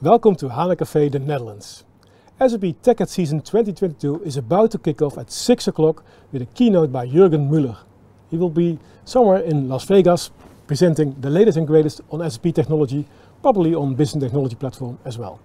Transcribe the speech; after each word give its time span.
Welcome 0.00 0.36
to 0.36 0.48
HANA 0.48 0.76
Cafe 0.76 1.08
the 1.08 1.18
Netherlands. 1.18 1.82
SAP 2.38 2.60
TechEd 2.84 3.08
Season 3.08 3.40
2022 3.40 4.22
is 4.22 4.36
about 4.36 4.70
to 4.70 4.78
kick 4.78 5.02
off 5.02 5.18
at 5.18 5.28
6 5.28 5.66
o'clock 5.66 6.04
with 6.30 6.40
a 6.40 6.46
keynote 6.46 6.92
by 6.92 7.04
Jürgen 7.04 7.50
Müller. 7.50 7.76
He 8.30 8.36
will 8.36 8.48
be 8.48 8.78
somewhere 9.04 9.40
in 9.40 9.68
Las 9.68 9.86
Vegas 9.86 10.30
presenting 10.68 11.20
the 11.20 11.28
latest 11.28 11.58
and 11.58 11.66
greatest 11.66 12.00
on 12.10 12.30
SAP 12.30 12.54
technology, 12.54 13.08
probably 13.42 13.74
on 13.74 13.96
business 13.96 14.22
technology 14.22 14.54
platform 14.54 15.00
as 15.04 15.18
well. 15.18 15.40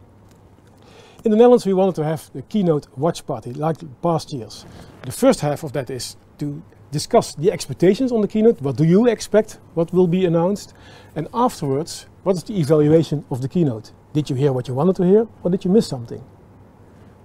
In 1.26 1.32
the 1.32 1.38
Netherlands 1.38 1.66
we 1.66 1.74
wanted 1.74 1.96
to 1.96 2.04
have 2.04 2.32
the 2.34 2.44
keynote 2.44 2.86
watch 2.96 3.26
party 3.26 3.54
like 3.54 3.78
past 4.04 4.32
years. 4.32 4.68
The 5.02 5.12
first 5.12 5.40
half 5.40 5.64
of 5.64 5.74
that 5.74 5.90
is 5.90 6.16
to 6.38 6.62
discuss 6.92 7.34
the 7.34 7.52
expectations 7.52 8.12
on 8.12 8.22
the 8.22 8.28
keynote. 8.28 8.62
What 8.62 8.78
do 8.78 8.84
you 8.84 9.08
expect? 9.08 9.58
What 9.74 9.92
will 9.92 10.06
be 10.06 10.26
announced? 10.26 10.76
And 11.16 11.28
afterwards, 11.34 12.06
what 12.22 12.36
is 12.36 12.44
the 12.44 12.60
evaluation 12.60 13.26
of 13.32 13.42
the 13.42 13.50
keynote? 13.50 13.92
Did 14.14 14.30
you 14.30 14.36
hear 14.36 14.54
what 14.54 14.68
you 14.68 14.76
wanted 14.76 14.96
to 14.98 15.04
hear 15.06 15.28
or 15.42 15.50
did 15.50 15.66
you 15.66 15.72
miss 15.72 15.88
something? 15.88 16.24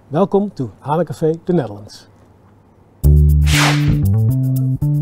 Welcome 0.09 0.49
to 0.57 0.71
HANA 0.81 1.05
Cafe, 1.05 1.33
the 1.45 1.53
Netherlands. 1.53 2.07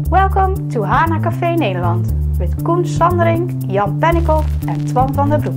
Welcome 0.09 0.69
to 0.71 0.83
HANA 0.83 1.21
Café 1.21 1.55
Nederland 1.55 2.11
with 2.39 2.61
Koen 2.65 2.85
Sandering, 2.85 3.47
Jan 3.69 3.97
Pennekoff 4.01 4.45
en 4.67 4.85
Twan 4.85 5.13
van 5.13 5.29
der 5.29 5.37
Broek. 5.37 5.55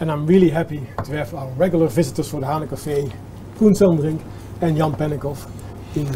And 0.00 0.10
I'm 0.10 0.26
really 0.26 0.48
happy 0.48 0.80
to 1.04 1.12
have 1.12 1.34
our 1.34 1.50
regular 1.58 1.88
visitors 1.88 2.30
for 2.30 2.40
the 2.40 2.46
HANA 2.46 2.68
Café, 2.68 3.12
Koen 3.58 3.74
Sandring 3.74 4.18
and 4.62 4.78
Jan 4.78 4.92
Pennekoff 4.94 5.46
in 5.94 6.08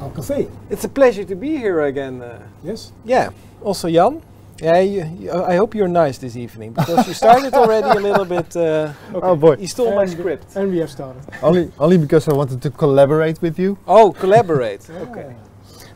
our 0.00 0.10
cafe. 0.10 0.48
It's 0.70 0.84
a 0.84 0.88
pleasure 0.88 1.24
to 1.24 1.34
be 1.34 1.56
here 1.56 1.80
again. 1.82 2.22
Uh, 2.22 2.38
Yes? 2.64 2.92
yeah, 3.04 3.30
also 3.62 3.88
Jan. 3.90 4.20
Yeah, 4.62 4.80
you, 4.80 5.04
you, 5.20 5.32
I 5.32 5.56
hope 5.56 5.74
you're 5.74 5.88
nice 5.88 6.16
this 6.18 6.34
evening 6.34 6.72
because 6.72 7.06
you 7.06 7.12
started 7.14 7.52
already 7.52 7.88
a 7.88 8.00
little 8.00 8.24
bit. 8.24 8.56
Uh, 8.56 8.92
Oh 9.14 9.36
boy. 9.36 9.56
you 9.58 9.66
stole 9.66 9.94
my 9.94 10.06
script. 10.06 10.56
And 10.56 10.70
we 10.72 10.78
have 10.78 10.90
started. 10.90 11.22
only, 11.42 11.70
only 11.78 11.98
because 11.98 12.26
I 12.26 12.32
wanted 12.34 12.62
to 12.62 12.70
collaborate 12.70 13.42
with 13.42 13.58
you. 13.58 13.76
Oh, 13.86 14.12
collaborate. 14.12 14.88
okay. 15.08 15.34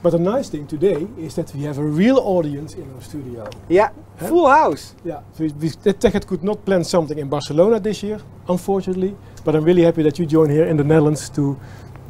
But 0.03 0.11
the 0.13 0.19
nice 0.19 0.49
thing 0.51 0.67
today 0.67 1.07
is 1.19 1.35
that 1.37 1.55
we 1.55 1.63
have 1.65 1.79
a 1.79 1.83
real 1.85 2.19
audience 2.19 2.75
in 2.75 2.91
our 2.95 3.03
studio. 3.03 3.49
Yeah, 3.69 3.91
full 4.17 4.49
house. 4.49 4.95
Yeah, 5.05 5.21
we, 5.39 5.49
we, 5.61 5.69
the 5.69 5.93
TechEd 5.95 6.27
could 6.27 6.43
not 6.43 6.65
plan 6.65 6.85
something 6.85 7.19
in 7.19 7.29
Barcelona 7.29 7.81
this 7.81 8.03
year, 8.03 8.19
unfortunately. 8.49 9.15
But 9.45 9.55
I'm 9.57 9.65
really 9.65 9.83
happy 9.83 10.03
that 10.03 10.19
you 10.19 10.27
join 10.27 10.49
here 10.51 10.65
in 10.65 10.77
the 10.77 10.85
Netherlands 10.85 11.29
to 11.31 11.59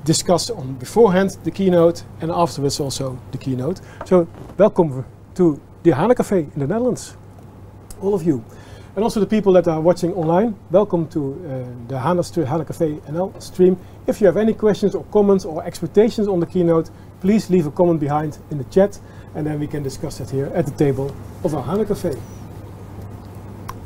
discuss 0.04 0.50
on 0.50 0.74
beforehand 0.74 1.36
the 1.44 1.50
keynote 1.50 2.04
and 2.20 2.30
afterwards 2.30 2.80
also 2.80 3.18
the 3.32 3.38
keynote. 3.38 3.80
So 4.06 4.26
welcome 4.56 5.04
to 5.34 5.60
the 5.82 5.90
HANA 5.92 6.14
Cafe 6.14 6.38
in 6.40 6.58
the 6.60 6.66
Netherlands, 6.66 7.16
all 8.00 8.14
of 8.14 8.22
you. 8.22 8.44
And 8.96 9.04
also 9.04 9.20
the 9.20 9.26
people 9.26 9.52
that 9.52 9.68
are 9.68 9.80
watching 9.80 10.12
online, 10.14 10.56
welcome 10.70 11.06
to 11.08 11.20
uh, 11.32 11.88
the 11.88 11.98
HANA, 11.98 12.22
HANA 12.46 12.64
Cafe 12.64 12.96
NL 13.08 13.40
stream. 13.40 13.78
If 14.06 14.20
you 14.20 14.26
have 14.26 14.36
any 14.36 14.52
questions 14.52 14.94
or 14.94 15.04
comments 15.04 15.44
or 15.44 15.62
expectations 15.64 16.26
on 16.26 16.40
the 16.40 16.46
keynote, 16.46 16.90
please 17.20 17.50
leave 17.50 17.66
a 17.66 17.70
comment 17.70 18.00
behind 18.00 18.38
in 18.50 18.58
the 18.58 18.64
chat 18.64 18.98
and 19.34 19.46
then 19.46 19.60
we 19.60 19.66
can 19.66 19.82
discuss 19.82 20.20
it 20.20 20.30
here 20.30 20.50
at 20.54 20.66
the 20.66 20.72
table 20.72 21.14
of 21.44 21.54
our 21.54 21.62
HANA 21.62 21.84
Cafe. 21.84 22.14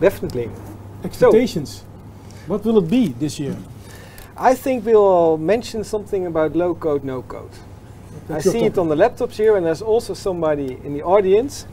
Definitely. 0.01 0.51
Expectations. 1.05 1.85
what 2.47 2.65
will 2.65 2.79
it 2.79 2.89
be 2.89 3.09
this 3.09 3.39
year? 3.39 3.57
I 4.37 4.55
think 4.55 4.85
we'll 4.85 5.39
mention 5.39 5.85
something 5.85 6.27
about 6.27 6.57
low 6.57 6.75
code, 6.75 7.05
no 7.05 7.23
code. 7.23 7.51
I 8.29 8.35
That's 8.35 8.51
see 8.51 8.65
it 8.65 8.79
on 8.79 8.89
the 8.89 8.97
laptops 8.97 9.37
here, 9.37 9.57
and 9.57 9.65
there's 9.67 9.83
also 9.83 10.15
somebody 10.15 10.79
in 10.85 10.95
the 10.95 11.03
audience 11.03 11.67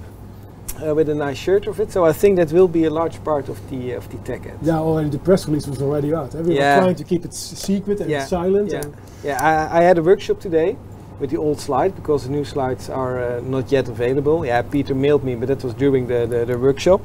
uh, 0.85 0.93
with 0.93 1.09
a 1.09 1.15
nice 1.15 1.37
shirt 1.37 1.65
of 1.67 1.79
it. 1.79 1.91
So 1.91 2.05
I 2.05 2.13
think 2.13 2.35
that 2.37 2.51
will 2.51 2.67
be 2.67 2.83
a 2.85 2.89
large 2.89 3.23
part 3.23 3.49
of 3.49 3.57
the 3.69 3.93
of 3.93 4.07
the 4.09 4.17
TechEd. 4.17 4.57
Yeah, 4.61 4.79
already 4.79 5.09
the 5.09 5.19
press 5.19 5.47
release 5.47 5.67
was 5.67 5.81
already 5.81 6.13
out. 6.13 6.33
We 6.35 6.55
Yeah. 6.55 6.75
were 6.75 6.81
trying 6.83 6.95
to 6.95 7.03
keep 7.03 7.25
it 7.25 7.33
secret 7.33 8.01
and 8.01 8.09
Yeah, 8.09 8.25
silent. 8.25 8.71
Yeah, 8.71 8.83
yeah. 9.23 9.69
I, 9.71 9.79
I 9.79 9.83
had 9.83 9.97
a 9.97 10.03
workshop 10.03 10.39
today 10.39 10.75
with 11.19 11.29
the 11.29 11.37
old 11.37 11.59
slide 11.59 11.95
because 11.95 12.25
the 12.25 12.31
new 12.31 12.43
slides 12.45 12.89
are 12.89 13.23
uh, 13.23 13.41
not 13.43 13.71
yet 13.71 13.87
available. 13.87 14.45
Yeah, 14.45 14.61
Peter 14.61 14.93
mailed 14.95 15.23
me, 15.23 15.35
but 15.35 15.47
that 15.47 15.63
was 15.63 15.73
during 15.73 16.07
the 16.07 16.27
the, 16.27 16.45
the 16.45 16.57
workshop. 16.57 17.01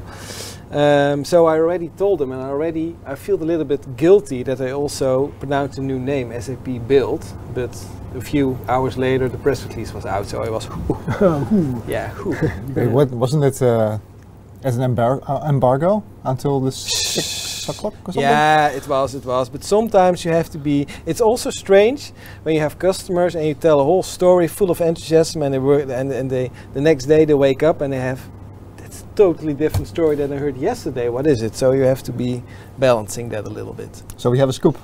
Um, 0.70 1.24
so 1.24 1.46
I 1.46 1.58
already 1.58 1.90
told 1.90 2.18
them, 2.18 2.32
and 2.32 2.42
I 2.42 2.48
already 2.48 2.96
I 3.06 3.14
feel 3.14 3.36
a 3.36 3.44
little 3.44 3.64
bit 3.64 3.96
guilty 3.96 4.42
that 4.42 4.60
I 4.60 4.72
also 4.72 5.28
pronounced 5.38 5.78
a 5.78 5.82
new 5.82 5.98
name, 5.98 6.32
SAP 6.40 6.88
Build. 6.88 7.24
But 7.54 7.72
a 8.16 8.20
few 8.20 8.58
hours 8.68 8.96
later, 8.98 9.28
the 9.28 9.38
press 9.38 9.64
release 9.66 9.94
was 9.94 10.04
out, 10.04 10.26
so 10.26 10.42
I 10.42 10.50
was, 10.50 10.66
yeah. 11.88 12.12
Wait, 12.74 12.88
what, 12.88 13.10
wasn't 13.10 13.44
it 13.44 13.62
uh, 13.62 13.98
as 14.64 14.76
an 14.76 14.94
embar- 14.94 15.22
uh, 15.28 15.48
embargo 15.48 16.02
until 16.24 16.58
this 16.60 16.76
six 16.76 17.68
o'clock 17.68 17.94
or 18.04 18.12
something? 18.12 18.22
Yeah, 18.22 18.68
it 18.70 18.88
was, 18.88 19.14
it 19.14 19.24
was. 19.24 19.48
But 19.48 19.62
sometimes 19.62 20.24
you 20.24 20.32
have 20.32 20.50
to 20.50 20.58
be. 20.58 20.88
It's 21.06 21.20
also 21.20 21.50
strange 21.50 22.12
when 22.42 22.56
you 22.56 22.60
have 22.60 22.76
customers 22.78 23.36
and 23.36 23.46
you 23.46 23.54
tell 23.54 23.80
a 23.80 23.84
whole 23.84 24.02
story 24.02 24.48
full 24.48 24.72
of 24.72 24.80
enthusiasm, 24.80 25.42
and 25.42 25.54
they 25.54 25.60
work, 25.60 25.88
and, 25.88 26.10
and 26.10 26.28
they 26.28 26.50
the 26.74 26.80
next 26.80 27.06
day 27.06 27.24
they 27.24 27.34
wake 27.34 27.62
up 27.62 27.80
and 27.80 27.92
they 27.92 28.00
have 28.00 28.20
totally 29.16 29.54
different 29.54 29.88
story 29.88 30.16
than 30.16 30.32
I 30.32 30.36
heard 30.36 30.56
yesterday. 30.56 31.08
What 31.08 31.26
is 31.26 31.42
it? 31.42 31.54
So 31.56 31.72
you 31.72 31.82
have 31.84 32.02
to 32.04 32.12
be 32.12 32.42
balancing 32.78 33.30
that 33.30 33.44
a 33.46 33.50
little 33.50 33.72
bit. 33.74 34.02
So 34.16 34.30
we 34.30 34.38
have 34.38 34.48
a 34.48 34.52
scoop, 34.52 34.76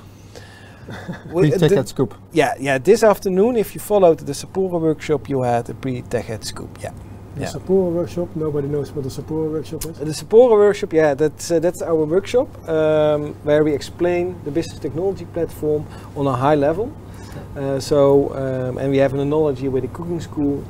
We- 1.33 1.41
pre 1.41 1.53
uh, 1.53 1.57
tech 1.59 1.69
the- 1.69 1.85
scoop. 1.87 2.13
yeah, 2.33 2.53
yeah. 2.59 2.77
This 2.83 3.03
afternoon, 3.03 3.55
if 3.57 3.73
you 3.75 3.81
followed 3.81 4.19
the 4.19 4.33
Sapura 4.33 4.79
workshop, 4.81 5.29
you 5.29 5.41
had 5.43 5.69
a 5.69 5.73
pre-TechEd 5.73 6.43
scoop. 6.43 6.69
Yeah. 6.83 6.91
The 7.35 7.41
Yeah. 7.41 7.47
Sapporo 7.53 7.91
workshop, 7.91 8.27
nobody 8.35 8.67
knows 8.67 8.91
what 8.95 9.03
the 9.03 9.09
Sapura 9.09 9.49
workshop 9.51 9.85
is. 9.85 9.97
The 9.97 10.13
Sapura 10.25 10.55
workshop, 10.65 10.93
yeah, 10.93 11.15
that's 11.15 11.49
uh, 11.51 11.59
that's 11.59 11.81
our 11.81 12.05
workshop 12.05 12.47
um, 12.69 13.33
where 13.43 13.63
we 13.63 13.73
explain 13.73 14.35
the 14.45 14.51
business 14.51 14.79
technology 14.79 15.25
platform 15.33 15.83
on 16.15 16.27
a 16.27 16.35
high 16.45 16.55
level. 16.67 16.87
Uh, 17.57 17.79
so, 17.79 18.29
um, 18.35 18.77
and 18.77 18.91
we 18.91 18.99
have 18.99 19.13
an 19.15 19.19
analogy 19.19 19.67
with 19.67 19.83
a 19.83 19.87
cooking 19.87 20.21
school, 20.21 20.63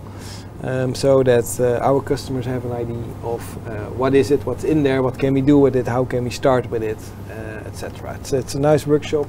um, 0.63 0.95
so 0.95 1.23
that 1.23 1.59
uh, 1.59 1.79
our 1.85 2.01
customers 2.01 2.45
have 2.45 2.65
an 2.65 2.71
idea 2.71 3.03
of 3.23 3.41
uh, 3.67 3.85
what 3.97 4.13
is 4.15 4.31
it, 4.31 4.45
what's 4.45 4.63
in 4.63 4.83
there, 4.83 5.01
what 5.03 5.19
can 5.19 5.33
we 5.33 5.41
do 5.41 5.57
with 5.59 5.75
it, 5.75 5.87
how 5.87 6.05
can 6.05 6.23
we 6.23 6.29
start 6.29 6.69
with 6.71 6.83
it, 6.83 6.97
uh, 7.29 7.67
etc. 7.67 8.15
It's, 8.19 8.33
it's 8.33 8.55
a 8.55 8.59
nice 8.59 8.87
workshop. 8.87 9.27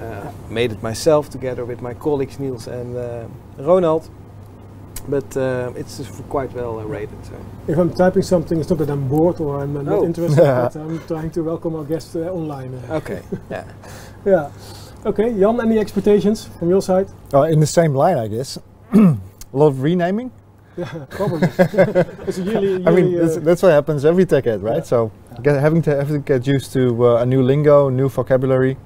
Uh, 0.00 0.30
made 0.50 0.72
it 0.72 0.82
myself 0.82 1.30
together 1.30 1.64
with 1.64 1.80
my 1.80 1.94
colleagues 1.94 2.38
Niels 2.40 2.66
and 2.66 2.96
uh, 2.96 3.26
Ronald. 3.58 4.08
But 5.08 5.36
uh, 5.36 5.72
it's 5.76 6.00
quite 6.28 6.52
well 6.54 6.78
uh, 6.78 6.84
rated. 6.84 7.24
So. 7.24 7.32
If 7.68 7.76
I'm 7.78 7.92
typing 7.92 8.22
something, 8.22 8.60
it's 8.60 8.70
not 8.70 8.78
that 8.78 8.90
I'm 8.90 9.08
bored 9.08 9.40
or 9.40 9.60
I'm 9.62 9.76
uh, 9.76 9.82
not 9.82 9.98
Oh. 9.98 10.04
interested, 10.04 10.36
but 10.72 10.76
I'm 10.76 10.98
trying 11.06 11.30
to 11.32 11.42
welcome 11.42 11.74
our 11.74 11.84
guests 11.84 12.14
uh, 12.16 12.20
online. 12.32 12.74
uh. 12.88 12.94
Okay. 12.96 13.22
yeah. 13.50 13.64
Yeah. 14.24 14.50
Okay, 15.04 15.32
Jan, 15.36 15.60
any 15.60 15.78
expectations 15.80 16.48
from 16.58 16.68
your 16.70 16.80
side? 16.80 17.08
Oh, 17.32 17.42
in 17.42 17.58
the 17.58 17.66
same 17.66 17.92
line, 17.92 18.16
I 18.18 18.28
guess. 18.28 18.56
a 18.94 19.16
lot 19.52 19.66
of 19.66 19.82
renaming. 19.82 20.30
Yeah, 20.76 21.06
probably. 21.10 21.48
it's 22.26 22.38
a 22.38 22.42
yearly, 22.42 22.68
yearly 22.68 22.86
I 22.86 22.90
mean, 22.90 23.16
that's, 23.16 23.36
uh, 23.36 23.40
that's 23.40 23.62
what 23.62 23.72
happens 23.72 24.04
every 24.04 24.24
TechEd, 24.24 24.62
right? 24.62 24.76
Yeah. 24.78 24.82
So 24.82 25.12
get, 25.42 25.60
having 25.60 25.82
to 25.82 25.96
have 25.96 26.08
to 26.08 26.18
get 26.18 26.46
used 26.46 26.72
to 26.72 27.06
uh, 27.06 27.22
a 27.22 27.26
new 27.26 27.42
lingo, 27.42 27.90
new 27.90 28.08
vocabulary. 28.08 28.76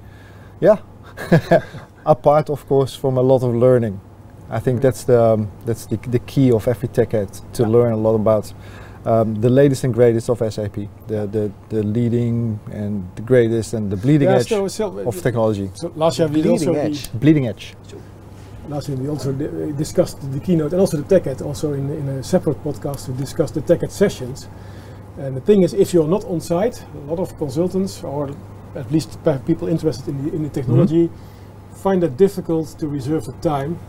Yeah, 0.59 0.77
apart 2.05 2.49
of 2.49 2.67
course, 2.67 2.95
from 2.95 3.17
a 3.17 3.21
lot 3.21 3.43
of 3.43 3.55
learning. 3.55 3.99
I 4.49 4.59
think 4.59 4.81
that's 4.81 5.03
the 5.03 5.21
um, 5.21 5.51
that's 5.65 5.85
the, 5.85 5.97
the 5.97 6.19
key 6.19 6.51
of 6.51 6.67
every 6.67 6.89
TechEd 6.89 7.41
to 7.53 7.63
Yeah. 7.63 7.69
learn 7.69 7.93
a 7.93 7.97
lot 7.97 8.15
about 8.15 8.53
um, 9.05 9.35
the 9.35 9.49
latest 9.49 9.83
and 9.83 9.93
greatest 9.93 10.29
of 10.29 10.39
SAP, 10.39 10.75
the, 11.07 11.27
the 11.27 11.51
the 11.69 11.83
leading 11.83 12.59
and 12.71 13.07
the 13.15 13.21
greatest 13.21 13.73
and 13.73 13.89
the 13.91 13.97
bleeding 13.97 14.29
yeah, 14.29 14.37
edge 14.37 14.49
so, 14.49 14.67
so, 14.67 14.97
of 14.99 15.21
technology. 15.21 15.69
so 15.73 15.91
last 15.95 16.19
year 16.19 16.27
we 16.27 16.33
Bleeding 16.33 16.51
also 16.51 16.73
edge. 16.73 17.11
Bleeding 17.13 17.47
edge. 17.47 17.75
Last 18.69 18.89
year 18.89 18.97
we 18.97 19.09
also 19.09 19.31
di- 19.31 19.45
uh, 19.45 19.71
discussed 19.77 20.19
the 20.31 20.39
keynote 20.39 20.73
and 20.73 20.81
also 20.81 20.97
the 20.97 21.19
TechEd, 21.19 21.41
also 21.41 21.73
in, 21.73 21.89
in 21.89 22.07
a 22.09 22.23
separate 22.23 22.61
podcast 22.63 23.05
to 23.05 23.11
discuss 23.13 23.51
the 23.51 23.61
TechEd 23.61 23.91
sessions. 23.91 24.47
And 25.17 25.35
the 25.35 25.41
thing 25.41 25.63
is, 25.63 25.73
if 25.73 25.93
you're 25.93 26.07
not 26.07 26.25
on 26.25 26.39
site, 26.41 26.83
a 26.95 27.09
lot 27.09 27.19
of 27.19 27.37
consultants 27.37 28.03
or 28.03 28.29
at 28.75 28.91
least 28.91 29.17
people 29.45 29.67
interested 29.67 30.09
in 30.09 30.25
the, 30.25 30.35
in 30.35 30.43
the 30.43 30.49
technology 30.49 31.09
find 31.77 32.03
it 32.03 32.17
difficult 32.17 32.67
to 32.79 32.87
reserve 32.87 33.25
the 33.25 33.33
time 33.33 33.79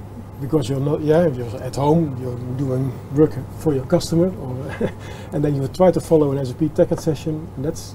because 0.41 0.69
you're 0.69 0.81
not, 0.81 1.01
yeah, 1.01 1.27
you're 1.27 1.63
at 1.63 1.75
home, 1.77 2.17
you're 2.23 2.39
doing 2.57 2.93
work 3.17 3.33
for 3.59 3.75
your 3.75 3.85
customer, 3.87 4.29
or 4.39 4.93
and 5.33 5.43
then 5.45 5.55
you 5.57 5.67
try 5.69 5.91
to 5.91 6.01
follow 6.01 6.31
an 6.33 6.45
SAP 6.45 6.61
TechEd 6.79 7.01
session. 7.01 7.49
And 7.57 7.65
that's, 7.65 7.95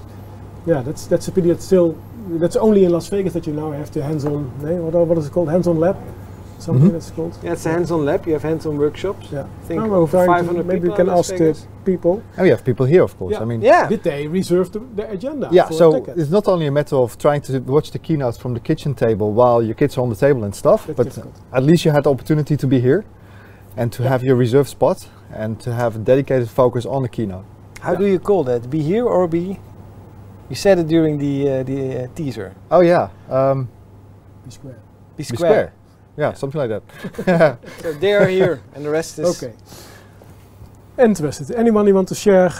yeah, 0.66 0.82
that's 0.82 1.06
that's 1.06 1.28
a 1.28 1.32
pity. 1.32 1.48
That's 1.48 1.64
still 1.64 1.96
that's 2.28 2.56
only 2.56 2.84
in 2.84 2.92
Las 2.92 3.08
Vegas 3.08 3.32
that 3.32 3.46
you 3.46 3.52
now 3.54 3.72
have 3.72 3.90
the 3.92 4.02
hands-on. 4.02 4.50
eh, 4.66 4.78
what, 4.78 4.94
what 5.06 5.18
is 5.18 5.26
it 5.26 5.32
called? 5.32 5.48
Hands-on 5.48 5.78
lab, 5.78 5.96
something 6.64 6.88
Mhm. 6.90 6.92
that's 6.96 7.10
called. 7.16 7.32
Yeah, 7.42 7.52
it's 7.54 7.66
a 7.66 7.70
hands-on 7.76 8.00
lab. 8.08 8.20
You 8.26 8.32
have 8.36 8.42
hands-on 8.50 8.74
workshops. 8.84 9.26
Yeah. 9.32 9.44
I 9.62 9.66
think 9.68 9.80
No, 9.82 9.88
we're 9.90 9.96
over 10.04 10.16
trying 10.16 10.28
to- 10.28 10.34
500 10.34 10.66
maybe 10.72 10.86
you 10.88 10.94
can 10.94 11.08
in 11.08 11.14
Las 11.14 11.30
ask 11.30 11.38
the 11.44 11.52
people. 11.90 12.14
And 12.36 12.42
we 12.46 12.50
have 12.54 12.62
people 12.70 12.86
here, 12.94 13.02
of 13.02 13.12
course. 13.18 13.32
Yeah. 13.34 13.42
I 13.42 13.44
mean, 13.50 13.60
Yeah. 13.62 13.88
Did 13.94 14.02
they 14.10 14.20
reserve 14.40 14.66
the, 14.74 14.80
the 14.98 15.04
agenda? 15.16 15.46
Yeah, 15.58 15.66
for 15.68 15.74
so 15.82 15.86
TechEd? 15.92 16.18
it's 16.20 16.30
not 16.38 16.46
only 16.48 16.66
a 16.66 16.74
matter 16.78 16.96
of 16.96 17.16
trying 17.18 17.42
to 17.48 17.52
watch 17.76 17.88
the 17.90 17.98
keynote 18.06 18.36
from 18.42 18.52
the 18.54 18.60
kitchen 18.68 18.92
table 18.94 19.28
while 19.40 19.60
your 19.68 19.74
kids 19.80 19.92
are 19.98 20.02
on 20.06 20.10
the 20.14 20.20
table 20.26 20.42
and 20.44 20.54
stuff, 20.54 20.80
That's 20.86 20.96
but 20.96 21.04
difficult. 21.08 21.34
at 21.52 21.62
least 21.62 21.84
you 21.84 21.90
had 21.92 22.04
the 22.04 22.10
opportunity 22.10 22.56
to 22.56 22.66
be 22.66 22.80
here. 22.80 23.02
and 23.76 23.90
to 23.90 24.02
have 24.04 24.22
your 24.22 24.36
reserved 24.36 24.68
spot 24.68 24.98
and 25.42 25.58
to 25.58 25.70
have 25.72 25.96
a 25.96 25.98
dedicated 25.98 26.48
focus 26.48 26.86
on 26.86 27.02
the 27.02 27.08
keynote. 27.08 27.44
How 27.80 27.90
Yeah. 27.92 27.98
do 27.98 28.06
you 28.06 28.20
call 28.20 28.44
that? 28.44 28.70
Be 28.70 28.80
here 28.82 29.04
or 29.04 29.26
be? 29.26 29.58
You 30.48 30.54
said 30.54 30.78
it 30.78 30.86
during 30.86 31.18
the 31.18 31.34
uh, 31.48 31.62
the 31.64 31.78
uh, 32.04 32.06
teaser. 32.14 32.52
Oh 32.70 32.82
yeah, 32.82 33.08
um, 33.28 33.68
Be 34.44 34.50
square. 34.52 34.78
Be 35.16 35.22
be 35.22 35.24
square. 35.24 35.72
Yeah, 36.16 36.32
something 36.34 36.60
like 36.60 36.70
that. 36.70 37.58
So 37.82 37.92
they 37.92 38.12
are 38.12 38.26
here, 38.28 38.60
and 38.74 38.84
the 38.84 38.90
rest 38.90 39.18
is. 39.18 39.42
Okay. 39.42 39.54
Interested. 40.98 41.50
Anyone 41.56 41.86
who 41.86 41.94
want 41.94 42.08
to 42.08 42.14
share 42.14 42.50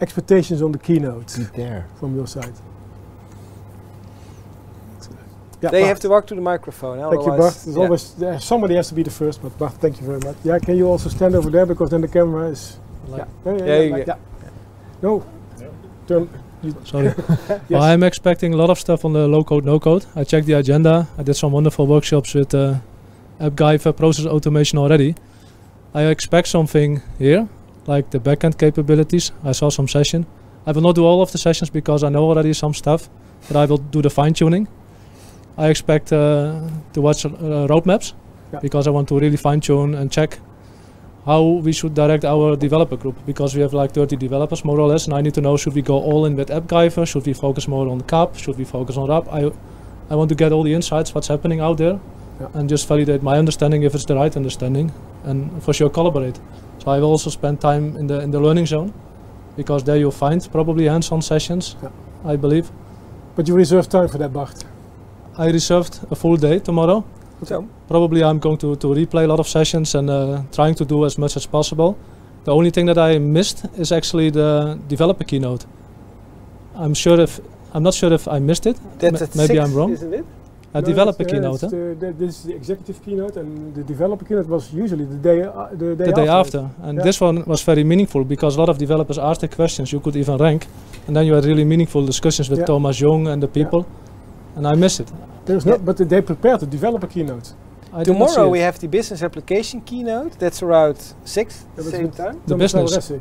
expectations 0.00 0.62
on 0.62 0.72
the 0.72 0.78
keynote 0.78 1.26
there. 1.54 1.86
from 1.98 2.14
your 2.14 2.26
side? 2.26 2.54
Yeah, 5.62 5.70
They 5.70 5.80
Bart. 5.80 5.88
have 5.88 6.00
to 6.00 6.08
walk 6.08 6.26
to 6.28 6.34
the 6.34 6.40
microphone. 6.40 6.98
Thank 7.10 7.26
you, 7.26 7.36
Bart. 7.36 7.54
There's 7.64 7.76
yeah. 7.76 7.82
always 7.82 8.14
there, 8.14 8.40
somebody 8.40 8.76
has 8.76 8.88
to 8.88 8.94
be 8.94 9.02
the 9.02 9.10
first, 9.10 9.42
but 9.42 9.58
Bart, 9.58 9.74
thank 9.74 10.00
you 10.00 10.06
very 10.06 10.20
much. 10.20 10.36
Yeah, 10.42 10.58
can 10.58 10.76
you 10.76 10.86
also 10.86 11.10
stand 11.10 11.34
over 11.34 11.50
there 11.50 11.66
because 11.66 11.90
then 11.90 12.00
the 12.00 12.08
camera 12.08 12.48
is. 12.48 12.78
Like- 13.08 13.26
yeah, 13.44 13.56
yeah, 13.56 13.80
Yeah, 13.80 13.96
like. 13.96 14.08
No. 15.02 15.24
Turn. 16.06 16.28
Sorry. 16.84 17.04
yes. 17.28 17.60
Well, 17.70 17.82
I'm 17.82 18.02
expecting 18.02 18.54
a 18.54 18.56
lot 18.56 18.70
of 18.70 18.78
stuff 18.78 19.04
on 19.04 19.12
the 19.12 19.26
low 19.28 19.44
code, 19.44 19.64
no 19.64 19.78
code. 19.80 20.06
I 20.14 20.24
checked 20.24 20.46
the 20.46 20.54
agenda. 20.54 21.08
I 21.18 21.22
did 21.22 21.34
some 21.34 21.52
wonderful 21.52 21.86
workshops 21.86 22.34
with 22.34 22.54
uh, 22.54 22.76
AppGyver 23.40 23.96
process 23.96 24.26
automation 24.26 24.78
already. 24.78 25.14
I 25.94 26.02
expect 26.04 26.48
something 26.48 27.02
here, 27.18 27.48
like 27.86 28.10
the 28.10 28.18
backend 28.20 28.58
capabilities. 28.58 29.32
I 29.44 29.52
saw 29.52 29.70
some 29.70 29.88
session. 29.88 30.26
I 30.66 30.72
will 30.72 30.82
not 30.82 30.94
do 30.94 31.04
all 31.04 31.22
of 31.22 31.32
the 31.32 31.38
sessions 31.38 31.70
because 31.70 32.04
I 32.04 32.08
know 32.10 32.24
already 32.24 32.52
some 32.52 32.74
stuff, 32.74 33.08
but 33.48 33.56
I 33.56 33.64
will 33.64 33.78
do 33.78 34.02
the 34.02 34.10
fine 34.10 34.34
tuning. 34.34 34.68
I 35.58 35.68
expect 35.68 36.12
uh, 36.12 36.60
to 36.92 37.00
watch 37.00 37.24
uh, 37.26 37.30
roadmaps 37.68 38.12
Yeah. 38.52 38.60
because 38.62 38.86
I 38.88 38.90
want 38.90 39.08
to 39.08 39.18
really 39.18 39.36
fine 39.36 39.60
tune 39.60 39.94
and 39.94 40.10
check 40.10 40.38
how 41.26 41.42
we 41.42 41.72
should 41.72 41.94
direct 41.94 42.24
our 42.24 42.56
developer 42.56 42.96
group 42.96 43.14
because 43.26 43.54
we 43.54 43.62
have 43.62 43.72
like 43.72 43.92
30 43.92 44.16
developers 44.16 44.64
more 44.64 44.80
or 44.80 44.88
less 44.88 45.06
and 45.06 45.14
I 45.14 45.20
need 45.20 45.34
to 45.34 45.40
know 45.40 45.56
should 45.56 45.74
we 45.74 45.82
go 45.82 45.94
all 45.94 46.24
in 46.26 46.34
with 46.36 46.48
AppGyver, 46.48 47.06
should 47.06 47.26
we 47.26 47.32
focus 47.34 47.68
more 47.68 47.88
on 47.88 48.00
CAP, 48.00 48.36
should 48.36 48.58
we 48.58 48.64
focus 48.64 48.96
on 48.96 49.08
RAP. 49.08 49.28
I, 49.32 49.50
I 50.10 50.14
want 50.16 50.28
to 50.30 50.34
get 50.34 50.52
all 50.52 50.62
the 50.64 50.72
insights, 50.74 51.14
what's 51.14 51.28
happening 51.28 51.60
out 51.60 51.76
there 51.78 52.00
Yeah. 52.40 52.48
and 52.54 52.68
just 52.70 52.88
validate 52.88 53.22
my 53.22 53.38
understanding 53.38 53.82
if 53.82 53.94
it's 53.94 54.04
the 54.06 54.14
right 54.14 54.36
understanding 54.36 54.92
and 55.24 55.62
for 55.62 55.72
sure 55.74 55.90
collaborate. 55.90 56.40
So 56.78 56.90
I 56.90 56.98
will 57.00 57.10
also 57.10 57.30
spend 57.30 57.60
time 57.60 57.96
in 57.98 58.06
the 58.06 58.20
in 58.20 58.30
the 58.30 58.40
learning 58.40 58.66
zone 58.66 58.92
because 59.56 59.84
there 59.84 59.96
you'll 59.96 60.18
find 60.28 60.48
probably 60.52 60.88
hands-on 60.88 61.22
sessions, 61.22 61.76
Yeah. 61.82 61.90
I 62.32 62.36
believe. 62.36 62.70
but 63.36 63.48
you 63.48 63.56
reserve 63.56 63.88
time 63.88 64.08
for 64.08 64.18
that, 64.18 64.32
Bart. 64.32 64.64
I 65.38 65.50
reserved 65.52 66.00
a 66.10 66.14
full 66.14 66.36
day 66.36 66.58
tomorrow. 66.60 67.04
So, 67.44 67.64
Probably 67.88 68.22
I'm 68.22 68.38
going 68.38 68.58
to, 68.58 68.76
to 68.76 68.86
replay 68.88 69.24
a 69.24 69.26
lot 69.26 69.40
of 69.40 69.48
sessions 69.48 69.94
and 69.94 70.10
uh, 70.10 70.42
trying 70.52 70.74
to 70.76 70.84
do 70.84 71.04
as 71.06 71.16
much 71.18 71.36
as 71.36 71.46
possible. 71.46 71.96
The 72.44 72.52
only 72.52 72.70
thing 72.70 72.86
that 72.86 72.98
I 72.98 73.18
missed 73.18 73.64
is 73.78 73.92
actually 73.92 74.30
the 74.30 74.78
developer 74.88 75.24
keynote. 75.24 75.64
I'm 76.74 76.94
sure 76.94 77.20
if 77.20 77.40
I'm 77.74 77.82
not 77.82 77.94
sure 77.94 78.12
if 78.12 78.26
I 78.28 78.38
missed 78.40 78.66
it. 78.66 78.76
that's 78.98 79.22
at 79.22 79.34
maybe 79.36 79.54
six, 79.54 79.64
I'm 79.64 79.74
wrong. 79.74 79.92
Isn't 79.92 80.14
it? 80.14 80.24
A 80.72 80.80
No, 80.80 80.86
developer 80.86 81.22
it's, 81.24 81.32
uh, 81.32 81.34
keynote, 81.34 81.54
it's 81.54 81.62
huh? 81.62 81.68
the- 81.70 81.96
the- 82.02 82.12
this 82.12 82.30
is 82.38 82.42
the 82.44 82.54
executive 82.54 82.98
keynote, 83.04 83.36
and 83.40 83.74
the 83.74 83.82
developer 83.82 84.24
keynote 84.24 84.48
was 84.48 84.72
usually 84.72 85.04
the 85.04 85.16
day, 85.28 85.42
uh, 85.42 85.66
the 85.72 85.96
day 85.96 86.04
the 86.10 86.12
day 86.12 86.28
after. 86.28 86.58
after. 86.60 86.70
And 86.86 86.98
Yeah. 86.98 87.04
this 87.08 87.20
one 87.20 87.42
was 87.52 87.60
very 87.62 87.82
meaningful 87.82 88.22
because 88.24 88.56
a 88.56 88.60
lot 88.60 88.68
of 88.68 88.78
developers 88.78 89.18
asked 89.18 89.40
the 89.40 89.48
questions 89.48 89.92
you 89.92 89.98
could 90.00 90.14
even 90.16 90.36
rank, 90.36 90.68
and 91.06 91.16
then 91.16 91.26
you 91.26 91.34
had 91.34 91.44
really 91.44 91.64
meaningful 91.64 92.02
discussions 92.06 92.48
with 92.50 92.60
Yeah. 92.60 92.66
Thomas 92.66 93.00
Jung 93.00 93.26
and 93.26 93.42
the 93.42 93.48
people. 93.48 93.84
And 94.56 94.64
I 94.66 94.74
miss 94.76 95.00
it. 95.00 95.08
There's 95.46 95.64
Yeah. 95.64 95.72
not, 95.72 95.84
but 95.84 95.96
they 96.08 96.20
prepared 96.22 96.60
the 96.60 96.66
developer 96.66 97.08
keynote. 97.08 97.46
I 97.92 98.04
did 98.04 98.16
not 98.16 98.28
see 98.28 98.34
Tomorrow 98.36 98.50
we 98.52 98.60
have 98.60 98.78
the 98.78 98.86
business 98.86 99.20
application 99.24 99.80
keynote. 99.80 100.32
That's 100.38 100.62
around 100.62 100.98
six, 101.24 101.64
That 101.74 101.84
same 101.86 102.10
time. 102.10 102.36
The 102.46 102.54
Thomas 102.54 102.72
business. 102.72 103.12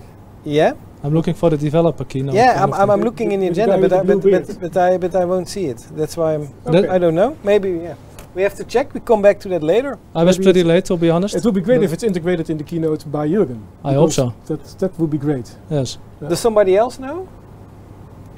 Yeah, 0.45 0.73
I'm 1.03 1.13
looking 1.13 1.33
for 1.33 1.49
the 1.49 1.57
developer 1.57 2.03
keynote. 2.05 2.35
yeah. 2.35 2.61
I'm, 2.63 2.73
I'm. 2.73 2.89
I'm 2.89 3.01
looking 3.01 3.31
in 3.31 3.39
the 3.39 3.47
With 3.47 3.55
the 3.55 3.63
agenda, 3.63 3.87
but 3.87 3.93
I, 3.99 4.03
but, 4.03 4.21
but, 4.21 4.59
but 4.61 4.77
I 4.77 4.97
but 4.97 5.15
I 5.15 5.25
won't 5.25 5.47
see 5.47 5.65
it. 5.65 5.77
That's 5.95 6.17
why 6.17 6.33
I'm. 6.35 6.49
Okay. 6.65 6.87
I 6.87 6.97
don't 6.97 7.15
know. 7.15 7.37
Maybe 7.43 7.69
yeah. 7.71 7.95
We 8.35 8.43
have 8.43 8.55
to 8.55 8.63
check. 8.63 8.93
We 8.93 8.99
come 8.99 9.21
back 9.21 9.39
to 9.41 9.49
that 9.49 9.63
later. 9.63 9.97
I 10.13 10.23
was 10.23 10.37
maybe 10.37 10.45
pretty 10.45 10.63
late 10.63 10.85
to 10.85 10.97
be 10.97 11.09
honest. 11.09 11.35
It 11.35 11.43
would 11.45 11.55
be 11.55 11.61
great 11.61 11.77
But- 11.77 11.85
if 11.85 11.93
it's 11.93 12.03
integrated 12.03 12.49
in 12.49 12.57
the 12.57 12.63
keynote 12.63 13.09
by 13.11 13.27
Jürgen. 13.27 13.61
I 13.83 13.93
hope 13.93 14.11
so. 14.11 14.33
That 14.45 14.63
that 14.79 14.99
would 14.99 15.09
be 15.09 15.17
great. 15.17 15.55
Yes. 15.69 15.97
Yeah. 16.21 16.29
Does 16.29 16.39
somebody 16.39 16.75
else 16.77 16.99
know? 16.99 17.27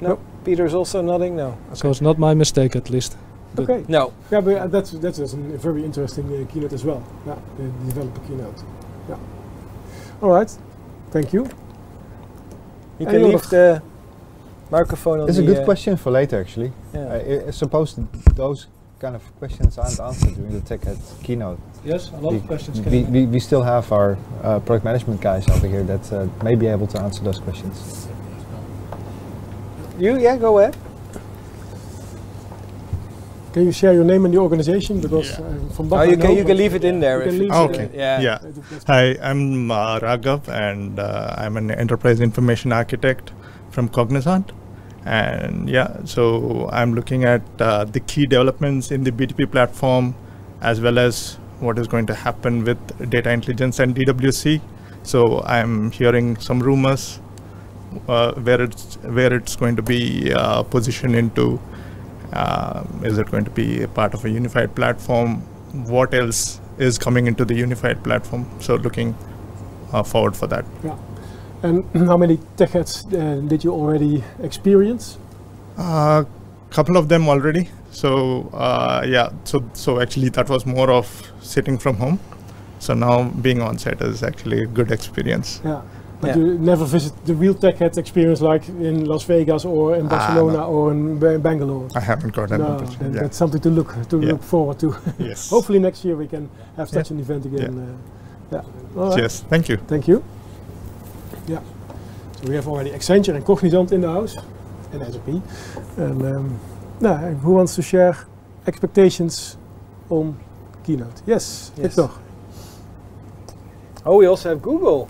No. 0.00 0.08
Nope. 0.08 0.20
Peter's 0.44 0.74
also 0.74 1.02
nodding. 1.02 1.36
No. 1.36 1.56
So 1.74 1.90
it's 1.90 2.00
not 2.00 2.18
my 2.18 2.34
mistake 2.34 2.74
at 2.76 2.90
least. 2.90 3.16
But 3.54 3.68
Okay. 3.68 3.84
No. 3.88 4.12
Yeah, 4.30 4.40
but 4.40 4.56
uh, 4.56 4.66
that's 4.68 4.90
that's 4.92 5.18
a 5.18 5.36
very 5.58 5.84
interesting 5.84 6.24
uh, 6.32 6.52
keynote 6.52 6.72
as 6.72 6.84
well. 6.84 7.02
Yeah, 7.26 7.36
the 7.58 7.64
developer 7.92 8.20
keynote. 8.26 8.62
Yeah. 9.08 9.18
All 10.22 10.30
right. 10.30 10.50
Thank 11.10 11.32
you. 11.32 11.48
You 13.02 13.08
can 13.08 13.22
leave 13.24 13.34
other- 13.34 13.80
the 13.80 13.82
microphone 14.70 15.20
on 15.20 15.28
It's 15.28 15.38
a 15.38 15.42
good 15.42 15.58
uh, 15.58 15.64
question 15.64 15.96
for 15.96 16.10
later, 16.12 16.40
actually. 16.40 16.72
Yeah. 16.94 17.12
I, 17.12 17.48
I 17.48 17.50
suppose 17.50 17.96
those 18.36 18.68
kind 19.00 19.16
of 19.16 19.22
questions 19.40 19.76
aren't 19.76 19.98
answered 19.98 20.34
during 20.36 20.52
the 20.52 20.60
TechEd 20.60 20.98
keynote. 21.24 21.58
Yes, 21.84 22.10
a 22.12 22.16
lot 22.16 22.32
We- 22.32 22.38
of 22.38 22.46
questions 22.46 22.78
We, 22.80 22.84
came. 22.90 23.12
we, 23.12 23.26
we 23.26 23.40
still 23.40 23.62
have 23.62 23.90
our 23.90 24.16
uh, 24.44 24.60
product 24.60 24.84
management 24.84 25.20
guys 25.20 25.48
over 25.48 25.66
here 25.66 25.82
that 25.82 26.12
uh, 26.12 26.28
may 26.44 26.54
be 26.54 26.68
able 26.68 26.86
to 26.94 27.00
answer 27.00 27.24
those 27.24 27.40
questions. 27.40 28.06
You 29.98 30.16
yeah. 30.18 30.36
Go 30.36 30.58
ahead. 30.60 30.76
Can 33.52 33.66
you 33.66 33.72
share 33.72 33.92
your 33.92 34.04
name 34.04 34.24
and 34.24 34.32
the 34.32 34.38
organization? 34.38 35.00
Because 35.00 35.30
Yeah. 35.38 35.44
uh, 35.44 35.74
from 35.74 35.92
Oh, 35.92 36.02
you 36.02 36.12
I 36.12 36.16
can 36.16 36.20
know, 36.20 36.30
you 36.40 36.44
can 36.44 36.56
leave 36.56 36.74
it 36.74 36.84
in 36.84 37.00
there. 37.00 37.18
You 37.18 37.24
can 37.24 37.34
if 37.34 37.40
leave 37.40 37.50
it's, 37.50 37.58
it 37.58 37.80
Okay. 37.80 37.84
uh, 37.84 38.02
yeah. 38.04 38.20
Yeah. 38.20 38.38
Hi, 38.86 39.16
I'm 39.22 39.70
uh, 39.70 39.98
Raghav, 40.00 40.48
and 40.48 40.98
uh, 40.98 41.34
I'm 41.36 41.56
an 41.58 41.70
enterprise 41.70 42.20
information 42.20 42.72
architect 42.72 43.32
from 43.70 43.88
Cognizant. 43.88 44.52
And 45.04 45.68
yeah, 45.68 45.96
so 46.04 46.68
I'm 46.72 46.94
looking 46.94 47.24
at 47.24 47.42
uh, 47.60 47.84
the 47.84 48.00
key 48.00 48.24
developments 48.24 48.90
in 48.90 49.04
the 49.04 49.10
BTP 49.10 49.50
platform, 49.50 50.14
as 50.62 50.80
well 50.80 50.98
as 50.98 51.38
what 51.60 51.78
is 51.78 51.86
going 51.88 52.06
to 52.06 52.14
happen 52.14 52.64
with 52.64 53.10
data 53.10 53.30
intelligence 53.30 53.80
and 53.80 53.94
DWC. 53.94 54.60
So 55.02 55.42
I'm 55.44 55.90
hearing 55.90 56.36
some 56.36 56.60
rumors 56.60 57.20
uh, 58.08 58.32
where 58.34 58.62
it's 58.62 58.96
where 59.02 59.32
it's 59.34 59.56
going 59.56 59.76
to 59.76 59.82
be 59.82 60.32
uh, 60.32 60.62
positioned 60.62 61.16
into. 61.16 61.60
Uh, 62.32 62.84
is 63.02 63.18
it 63.18 63.30
going 63.30 63.44
to 63.44 63.50
be 63.50 63.82
a 63.82 63.88
part 63.88 64.14
of 64.14 64.24
a 64.24 64.30
unified 64.30 64.74
platform? 64.74 65.40
What 65.86 66.14
else 66.14 66.60
is 66.78 66.98
coming 66.98 67.26
into 67.26 67.44
the 67.44 67.54
unified 67.54 68.02
platform? 68.02 68.46
So 68.60 68.76
looking 68.76 69.14
uh, 69.92 70.02
forward 70.02 70.36
for 70.36 70.46
that. 70.48 70.64
Yeah. 70.82 70.96
And 71.62 71.84
how 72.08 72.16
many 72.16 72.38
TechEds 72.56 73.12
uh, 73.12 73.40
did 73.48 73.64
you 73.64 73.72
already 73.72 74.24
experience? 74.42 75.18
A 75.78 75.80
uh, 75.80 76.24
couple 76.70 76.96
of 76.96 77.08
them 77.08 77.28
already. 77.28 77.68
So 77.90 78.50
uh, 78.54 79.04
yeah, 79.06 79.30
so 79.44 79.62
so 79.74 80.00
actually 80.00 80.30
that 80.30 80.48
was 80.48 80.64
more 80.66 80.90
of 80.90 81.32
sitting 81.40 81.78
from 81.78 81.96
home. 81.96 82.18
So 82.78 82.94
now 82.94 83.24
being 83.24 83.60
on 83.62 83.78
set 83.78 84.00
is 84.00 84.22
actually 84.22 84.62
a 84.62 84.66
good 84.66 84.90
experience. 84.90 85.60
Yeah. 85.64 85.82
But 86.22 86.28
Yeah. 86.30 86.36
you 86.38 86.58
never 86.58 86.84
visit 86.84 87.12
the 87.26 87.34
real 87.34 87.52
tech 87.54 87.78
head 87.78 87.98
experience 87.98 88.40
like 88.40 88.68
in 88.68 89.06
Las 89.06 89.24
Vegas 89.24 89.64
or 89.64 89.96
in 89.96 90.06
Ah, 90.06 90.08
Barcelona 90.10 90.58
no. 90.58 90.64
or 90.74 90.92
in 90.92 91.18
Ba- 91.18 91.38
Bangalore. 91.40 91.88
I 91.96 92.00
haven't 92.00 92.32
got 92.36 92.52
an 92.52 92.58
No, 92.60 92.66
opportunity. 92.66 92.96
then 93.02 93.12
Yeah. 93.14 93.22
that's 93.22 93.36
something 93.36 93.60
to 93.62 93.70
look 93.70 93.90
to 94.08 94.16
Yeah. 94.20 94.32
look 94.32 94.42
forward 94.42 94.78
to. 94.78 94.94
Yes. 95.18 95.50
Hopefully 95.56 95.80
next 95.80 96.04
year 96.04 96.16
we 96.16 96.28
can 96.28 96.48
have 96.76 96.88
such 96.88 97.10
an 97.10 97.18
event 97.18 97.44
again. 97.46 97.74
Uh, 97.76 98.54
yeah. 98.54 98.62
All 99.02 99.08
right. 99.10 99.18
Yes. 99.22 99.44
Thank 99.50 99.68
you. 99.68 99.78
Thank 99.88 100.06
you. 100.06 100.22
Yeah. 101.48 101.58
So 102.40 102.48
we 102.48 102.54
have 102.54 102.68
already 102.70 102.90
Accenture 102.92 103.34
and 103.34 103.44
Cognizant 103.44 103.90
in 103.92 104.00
the 104.02 104.08
house, 104.12 104.36
and 104.92 105.02
SAP. 105.02 105.28
And 105.96 106.22
um, 106.22 106.50
now, 107.00 107.16
who 107.44 107.52
wants 107.54 107.74
to 107.74 107.82
share 107.82 108.14
expectations 108.66 109.56
on 110.08 110.36
keynote? 110.84 111.22
Yes, 111.26 111.72
Yes. 111.76 111.94
Victor. 111.96 112.08
Oh, 114.04 114.18
we 114.18 114.26
also 114.28 114.48
have 114.50 114.60
Google. 114.62 115.08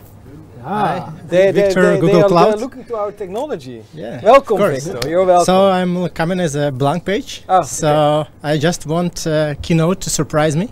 Ah, 0.65 1.13
They, 1.29 1.51
they, 1.51 1.53
Victor, 1.63 1.83
they, 1.83 1.95
they 1.95 2.01
Google 2.01 2.25
are, 2.25 2.29
Cloud. 2.29 2.51
they're 2.53 2.57
looking 2.67 2.85
to 2.85 2.97
our 2.97 3.13
technology. 3.13 3.83
Yeah. 3.95 4.21
Welcome, 4.23 4.59
course. 4.59 4.87
Victor. 4.87 5.09
You're 5.09 5.25
welcome. 5.25 5.45
So 5.47 5.71
I'm 5.71 6.09
coming 6.11 6.41
as 6.41 6.55
a 6.55 6.71
blank 6.71 7.05
page. 7.05 7.43
Oh, 7.49 7.63
so 7.63 8.27
I 8.43 8.59
just 8.59 8.87
want 8.87 9.27
uh, 9.27 9.55
Keynote 9.63 10.01
to 10.03 10.11
surprise 10.11 10.57
me. 10.57 10.69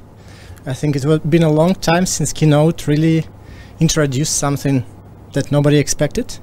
I 0.66 0.74
think 0.74 0.96
it 0.96 1.02
has 1.02 1.18
been 1.20 1.42
a 1.42 1.50
long 1.52 1.74
time 1.74 2.06
since 2.06 2.32
Keynote 2.32 2.86
really 2.86 3.24
introduced 3.80 4.36
something 4.36 4.84
that 5.32 5.50
nobody 5.50 5.78
expected. 5.78 6.38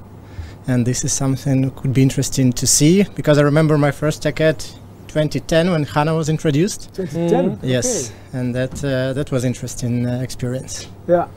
And 0.68 0.86
this 0.86 1.06
is 1.06 1.14
something 1.14 1.62
that 1.62 1.76
could 1.76 1.94
be 1.94 2.02
interesting 2.04 2.52
to 2.54 2.68
see 2.68 3.04
because 3.16 3.38
I 3.38 3.42
remember 3.44 3.78
my 3.78 3.92
first 3.92 4.24
TechEd 4.24 4.60
2010 5.08 5.72
when 5.72 5.84
HANA 5.86 6.14
was 6.14 6.28
introduced. 6.30 6.94
2010. 6.96 7.52
Mhm. 7.52 7.60
Yes, 7.64 8.12
and 8.34 8.54
that 8.54 8.84
uh, 8.84 9.14
that 9.14 9.32
was 9.32 9.46
interesting 9.46 10.06
uh, 10.06 10.20
experience. 10.22 10.88
Yeah. 11.08 11.28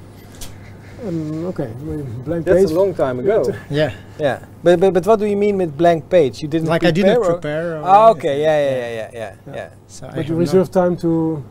Um, 1.06 1.46
okay, 1.46 1.70
we- 1.82 2.02
blank 2.24 2.44
That's 2.44 2.60
page. 2.60 2.70
a 2.70 2.74
long 2.74 2.94
time 2.94 3.18
ago. 3.20 3.42
Yeah, 3.70 3.92
yeah. 4.18 4.38
But, 4.62 4.80
but 4.80 4.92
but 4.94 5.06
what 5.06 5.18
do 5.18 5.26
you 5.26 5.36
mean 5.36 5.56
with 5.56 5.76
blank 5.76 6.08
page? 6.10 6.42
You 6.42 6.48
didn't 6.48 6.68
like 6.68 6.82
I 6.84 6.92
prepare 6.92 7.04
didn't 7.14 7.18
or- 7.24 7.32
prepare. 7.32 7.66
or 7.78 7.82
Ah, 7.84 8.10
okay. 8.10 8.36
Yeah, 8.42 8.58
yeah, 8.64 8.70
yeah, 8.70 8.90
yeah, 8.98 9.10
yeah. 9.12 9.34
Yeah. 9.46 9.54
yeah. 9.56 9.68
So 9.88 10.06
I 10.06 10.14
But 10.16 10.28
you 10.28 10.36
reserve 10.36 10.70
time 10.70 10.96
to 10.98 11.42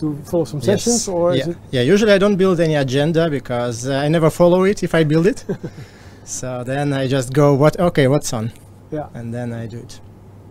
to 0.00 0.06
follow 0.30 0.44
some 0.44 0.60
Yes. 0.60 0.66
sessions, 0.66 1.08
or 1.08 1.34
yeah. 1.34 1.40
is 1.42 1.48
it? 1.48 1.56
yeah, 1.70 1.82
usually 1.94 2.12
I 2.12 2.18
don't 2.18 2.36
build 2.36 2.58
any 2.60 2.74
agenda 2.76 3.28
because 3.30 3.86
uh, 3.88 4.04
I 4.04 4.08
never 4.08 4.30
follow 4.30 4.64
it 4.64 4.82
if 4.82 4.92
I 4.94 5.04
build 5.04 5.26
it. 5.26 5.44
so 6.24 6.64
then 6.64 6.92
I 6.92 7.06
just 7.06 7.32
go, 7.32 7.54
what? 7.54 7.78
Okay, 7.78 8.06
what's 8.08 8.32
on? 8.32 8.50
Yeah. 8.90 9.06
And 9.14 9.32
then 9.34 9.52
I 9.52 9.66
do 9.66 9.78
it. 9.78 10.00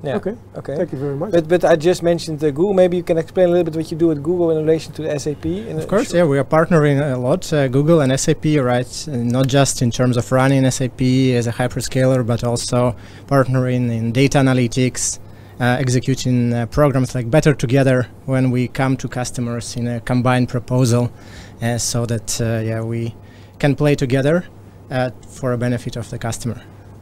Yeah. 0.05 0.17
Okay. 0.17 0.35
Okay. 0.57 0.75
Thank 0.77 0.91
you 0.93 0.99
very 0.99 1.15
much. 1.15 1.31
But 1.31 1.47
but 1.47 1.63
I 1.65 1.75
just 1.75 2.01
mentioned 2.03 2.43
uh, 2.43 2.51
Google. 2.51 2.73
Maybe 2.73 2.97
you 2.97 3.03
can 3.03 3.17
explain 3.17 3.47
a 3.49 3.51
little 3.51 3.65
bit 3.65 3.75
what 3.75 3.91
you 3.91 3.97
do 3.97 4.11
at 4.11 4.21
Google 4.23 4.51
in 4.51 4.57
relation 4.57 4.93
to 4.93 5.19
SAP. 5.19 5.45
In 5.45 5.77
Of 5.79 5.87
course, 5.87 6.07
short- 6.09 6.17
yeah, 6.17 6.25
we 6.25 6.37
are 6.37 6.43
partnering 6.43 6.97
a 7.13 7.17
lot, 7.17 7.51
uh, 7.53 7.67
Google 7.67 8.01
and 8.01 8.11
SAP, 8.19 8.45
right? 8.73 9.07
And 9.07 9.31
not 9.31 9.47
just 9.47 9.81
in 9.81 9.91
terms 9.91 10.17
of 10.17 10.31
running 10.31 10.69
SAP 10.69 11.01
as 11.39 11.47
a 11.47 11.51
hyperscaler, 11.51 12.25
but 12.25 12.43
also 12.43 12.95
partnering 13.27 13.91
in 13.91 14.11
data 14.11 14.37
analytics, 14.39 15.19
uh, 15.59 15.63
executing 15.79 16.53
uh, 16.53 16.65
programs 16.67 17.15
like 17.15 17.29
Better 17.31 17.53
Together 17.53 18.07
when 18.25 18.51
we 18.51 18.67
come 18.67 18.95
to 18.97 19.07
customers 19.07 19.75
in 19.75 19.87
a 19.87 19.99
combined 20.01 20.49
proposal, 20.49 21.11
uh, 21.61 21.77
so 21.77 22.05
that 22.05 22.39
uh, 22.41 22.45
yeah 22.69 22.81
we 22.81 23.13
can 23.59 23.75
play 23.75 23.95
together 23.95 24.43
uh, 24.91 25.09
for 25.27 25.53
a 25.53 25.57
benefit 25.57 25.95
of 25.95 26.09
the 26.09 26.17
customer. 26.19 26.61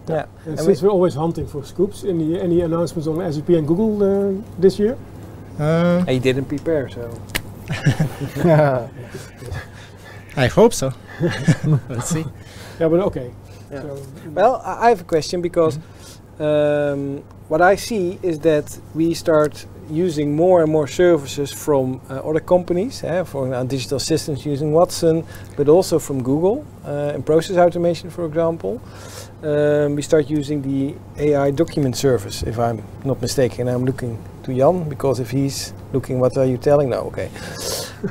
Yeah. 0.10 0.26
And 0.46 0.58
And 0.58 0.60
since 0.60 0.82
we're 0.82 0.92
always 0.92 1.16
hunting 1.16 1.48
for 1.48 1.64
scoops, 1.66 2.04
any 2.04 2.40
any 2.40 2.62
announcements 2.62 3.08
on 3.08 3.34
SAP 3.34 3.50
and 3.50 3.68
Google 3.68 4.04
uh, 4.04 4.34
this 4.62 4.78
year? 4.80 4.98
Uh, 5.60 6.04
And 6.08 6.10
you 6.10 6.20
didn't 6.20 6.46
prepare, 6.46 6.90
so 6.90 7.02
I 10.36 10.48
hope 10.48 10.74
so. 10.74 10.92
Let's 11.90 12.10
see. 12.10 12.26
Yeah, 12.80 12.90
but 12.90 13.00
okay. 13.02 13.32
Yeah. 13.72 13.82
So, 13.82 13.98
Well, 14.34 14.62
I 14.66 14.86
I 14.86 14.90
have 14.90 15.02
a 15.02 15.06
question 15.16 15.42
because 15.42 15.80
um, 16.40 17.24
what 17.50 17.62
I 17.62 17.76
see 17.78 18.18
is 18.22 18.40
that 18.40 18.80
we 18.96 19.14
start 19.14 19.66
using 19.90 20.36
more 20.36 20.62
and 20.63 20.72
more 20.72 20.88
services 20.88 21.52
from 21.52 22.00
uh, 22.10 22.30
other 22.30 22.40
companies, 22.40 23.04
eh, 23.04 23.24
for 23.24 23.54
uh, 23.54 23.63
digital 23.63 24.00
systems 24.00 24.46
using 24.46 24.72
Watson, 24.72 25.25
but 25.58 25.68
also 25.68 26.00
from 26.00 26.24
Google 26.24 26.66
uh, 26.86 27.16
in 27.16 27.24
process 27.24 27.58
automation, 27.58 28.10
for 28.10 28.25
example. 28.25 28.82
Um, 29.44 29.96
we 29.96 30.02
start 30.02 30.30
using 30.30 30.62
the 30.62 30.96
AI 31.18 31.52
document 31.52 31.98
service, 31.98 32.44
if 32.44 32.58
I'm 32.58 32.82
not 33.04 33.22
mistaken. 33.22 33.68
I'm 33.68 33.86
looking 33.86 34.18
to 34.44 34.54
Jan 34.56 34.88
because 34.90 35.20
if 35.20 35.32
he's 35.32 35.74
looking, 35.92 36.20
what 36.20 36.38
are 36.38 36.46
you 36.46 36.58
telling? 36.58 36.90
now? 36.90 37.02
okay, 37.12 37.30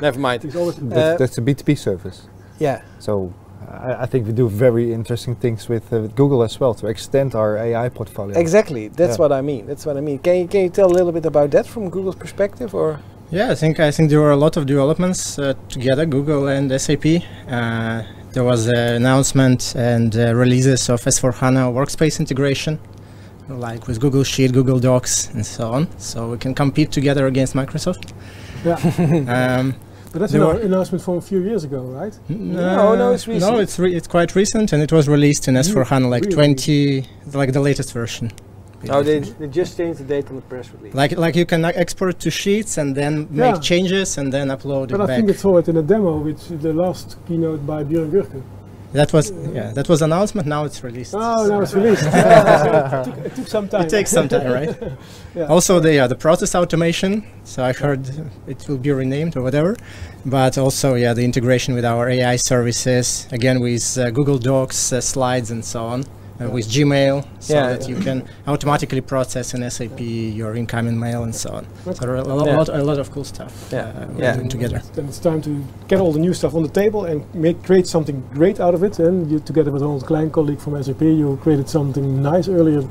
never 0.01 0.19
mind. 0.19 0.45
it's 0.45 0.55
always 0.55 0.75
That's, 0.75 1.15
Uh, 1.15 1.17
that's 1.17 1.37
a 1.37 1.41
B2B 1.41 1.77
service. 1.77 2.27
Yeah, 2.59 2.81
So 2.99 3.33
I, 3.69 4.03
I 4.03 4.05
think 4.05 4.27
we 4.27 4.33
do 4.33 4.47
very 4.49 4.93
interesting 4.93 5.35
things 5.35 5.67
with, 5.69 5.91
uh, 5.93 6.01
with 6.01 6.15
Google 6.15 6.43
as 6.43 6.59
well 6.59 6.73
to 6.75 6.87
extend 6.87 7.35
our 7.35 7.57
AI 7.57 7.89
portfolio. 7.89 8.37
exactly. 8.37 8.87
That's 8.89 9.17
Yeah. 9.17 9.21
what 9.23 9.31
I 9.31 9.41
mean. 9.41 9.65
That's 9.67 9.85
what 9.85 9.97
I 9.97 10.01
mean. 10.01 10.19
Can 10.19 10.35
you, 10.41 10.47
can 10.47 10.61
you 10.61 10.69
tell 10.69 10.87
a 10.87 10.95
little 10.97 11.11
bit 11.11 11.25
about 11.25 11.51
that 11.51 11.65
from 11.67 11.89
Google's 11.89 12.15
perspective, 12.15 12.73
or? 12.75 12.99
Yeah, 13.31 13.51
I 13.51 13.55
think 13.55 13.79
I 13.79 13.89
think 13.91 14.09
there 14.11 14.19
were 14.21 14.31
a 14.31 14.35
lot 14.45 14.57
of 14.57 14.65
developments 14.65 15.39
uh, 15.39 15.53
together, 15.69 16.05
Google 16.05 16.47
and 16.47 16.69
SAP. 16.79 17.05
Uh, 17.49 18.03
there 18.33 18.43
was 18.43 18.67
an 18.67 18.95
announcement 19.01 19.73
and 19.75 20.15
uh, 20.15 20.35
releases 20.35 20.89
of 20.89 21.01
S4HANA 21.01 21.71
workspace 21.73 22.19
integration, 22.19 22.77
like 23.49 23.87
with 23.87 23.99
Google 23.99 24.23
Sheet, 24.23 24.51
Google 24.53 24.79
Docs, 24.79 25.29
and 25.33 25.45
so 25.45 25.71
on. 25.71 25.87
So 25.99 26.29
we 26.31 26.37
can 26.37 26.53
compete 26.53 26.91
together 26.91 27.25
against 27.27 27.53
Microsoft. 27.55 28.11
Yeah. 28.65 28.77
Um, 29.59 29.75
But 30.13 30.19
that's 30.19 30.33
an 30.35 30.43
announcement 30.43 31.03
from 31.03 31.15
a 31.17 31.21
few 31.21 31.39
years 31.43 31.63
ago, 31.63 31.81
right? 31.81 32.17
No, 32.29 32.95
no, 32.95 33.11
it's 33.13 33.27
recent. 33.27 33.51
No, 33.51 33.59
it's 33.59 33.79
re- 33.79 33.95
it's 33.95 34.07
quite 34.07 34.35
recent, 34.35 34.71
and 34.71 34.79
it 34.83 34.91
was 34.91 35.09
released 35.09 35.47
in 35.47 35.55
S4HANA 35.55 36.07
like 36.07 36.23
really? 36.25 36.35
20, 36.35 37.05
like 37.33 37.51
the 37.51 37.59
latest 37.59 37.91
version. 37.93 38.31
Oh, 38.89 39.01
they, 39.01 39.19
they 39.19 39.47
just 39.47 39.75
changed 39.77 39.99
the 40.01 40.03
date 40.03 40.29
on 40.29 40.35
the 40.35 40.41
press 40.43 40.69
release. 40.73 40.93
Like 40.93 41.13
like 41.17 41.35
you 41.35 41.45
can 41.47 41.65
uh, 41.65 41.71
export 41.73 42.19
to 42.19 42.29
sheets 42.29 42.77
and 42.77 42.93
then 42.95 43.27
Yeah. 43.31 43.53
make 43.53 43.61
changes 43.61 44.17
and 44.19 44.31
then 44.31 44.49
upload 44.49 44.89
But 44.89 44.99
it 44.99 45.03
I 45.03 45.05
back. 45.07 45.15
think 45.17 45.29
I 45.31 45.33
saw 45.33 45.57
it 45.57 45.67
in 45.69 45.77
a 45.77 45.81
demo 45.81 46.17
with 46.19 46.61
the 46.61 46.73
last 46.73 47.17
keynote 47.27 47.65
by 47.65 47.83
Björn 47.83 48.11
Goerke. 48.11 48.41
That 48.93 49.11
was 49.11 49.31
yeah, 49.31 49.71
that 49.73 49.89
was 49.89 50.01
announcement. 50.03 50.47
Now 50.47 50.65
it's 50.65 50.83
released. 50.83 51.15
Oh, 51.15 51.47
now 51.47 51.61
it's 51.61 51.73
released. 51.73 52.03
Yeah, 52.13 52.63
so 52.63 52.69
it, 52.69 53.15
took, 53.15 53.25
it 53.25 53.35
took 53.35 53.47
some 53.47 53.67
time. 53.67 53.81
It 53.81 53.89
takes 53.89 54.11
some 54.11 54.27
time, 54.29 54.51
right? 54.51 54.75
Yeah. 55.35 55.45
Also, 55.45 55.79
the 55.79 55.93
yeah, 55.95 56.05
the 56.05 56.15
process 56.15 56.53
automation. 56.53 57.25
So 57.43 57.63
I 57.63 57.73
heard 57.73 58.07
it 58.47 58.67
will 58.67 58.77
be 58.77 58.91
renamed 58.91 59.35
or 59.35 59.41
whatever, 59.41 59.75
but 60.25 60.59
also 60.59 60.93
yeah, 60.93 61.13
the 61.13 61.25
integration 61.25 61.73
with 61.73 61.85
our 61.85 62.07
AI 62.07 62.35
services 62.35 63.27
again 63.31 63.59
with 63.59 63.97
uh, 63.97 64.11
Google 64.11 64.37
Docs, 64.37 64.93
uh, 64.93 65.01
slides, 65.01 65.49
and 65.49 65.65
so 65.65 65.83
on. 65.85 66.03
Uh, 66.41 66.49
with 66.49 66.67
Gmail, 66.67 67.23
so 67.39 67.53
Yeah, 67.53 67.67
that 67.73 67.81
yeah. 67.87 67.95
you 67.95 68.01
can 68.03 68.23
automatically 68.47 69.01
process 69.01 69.53
in 69.53 69.69
SAP 69.69 69.99
your 70.01 70.55
incoming 70.55 70.99
mail 70.99 71.21
and 71.23 71.33
so 71.35 71.49
on. 71.51 71.65
So 71.93 72.05
a, 72.05 72.23
lo- 72.23 72.45
Yeah. 72.45 72.57
lot, 72.57 72.69
a 72.69 72.83
lot 72.83 72.97
of 72.97 73.11
cool 73.11 73.23
stuff 73.23 73.69
Yeah, 73.71 73.81
uh, 73.89 74.07
we're 74.15 74.23
yeah. 74.23 74.35
doing 74.37 74.49
together. 74.49 74.81
Then 74.95 75.05
it's 75.05 75.19
time 75.19 75.41
to 75.43 75.63
get 75.87 75.99
all 75.99 76.11
the 76.11 76.19
new 76.19 76.33
stuff 76.33 76.55
on 76.55 76.63
the 76.63 76.69
table 76.81 77.05
and 77.05 77.21
make 77.35 77.61
create 77.63 77.85
something 77.85 78.23
great 78.33 78.59
out 78.59 78.73
of 78.73 78.83
it. 78.83 78.97
And 78.97 79.29
you, 79.31 79.39
together 79.39 79.69
with 79.71 79.83
Ronald 79.83 80.05
Klein, 80.07 80.31
colleague 80.31 80.59
from 80.59 80.73
SAP, 80.83 81.01
you 81.01 81.37
created 81.43 81.69
something 81.69 82.23
nice 82.23 82.47
earlier 82.47 82.81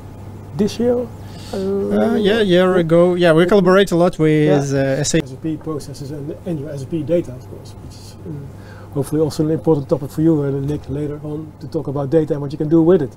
this 0.55 0.79
year. 0.79 1.05
Uh, 1.53 2.15
yeah, 2.15 2.39
a 2.39 2.43
year 2.43 2.77
ago. 2.77 3.15
Yeah, 3.15 3.33
we 3.33 3.45
collaborate 3.45 3.91
a 3.91 3.97
lot 3.97 4.17
with 4.19 4.73
uh, 4.73 5.03
SAP. 5.03 5.27
SAP 5.27 5.59
processes 5.63 6.11
and, 6.11 6.33
and 6.45 6.59
your 6.61 6.69
SAP 6.77 7.05
data, 7.05 7.33
of 7.33 7.45
course, 7.49 7.71
which 7.83 7.93
is 7.93 8.15
uh, 8.25 8.29
hopefully 8.93 9.21
also 9.21 9.43
an 9.43 9.51
important 9.51 9.89
topic 9.89 10.09
for 10.11 10.21
you, 10.21 10.43
uh, 10.43 10.51
Nick, 10.51 10.89
later 10.89 11.19
on 11.23 11.51
to 11.59 11.67
talk 11.67 11.87
about 11.87 12.09
data 12.09 12.33
and 12.33 12.41
what 12.41 12.51
you 12.51 12.57
can 12.57 12.69
do 12.69 12.81
with 12.81 13.01
it. 13.01 13.15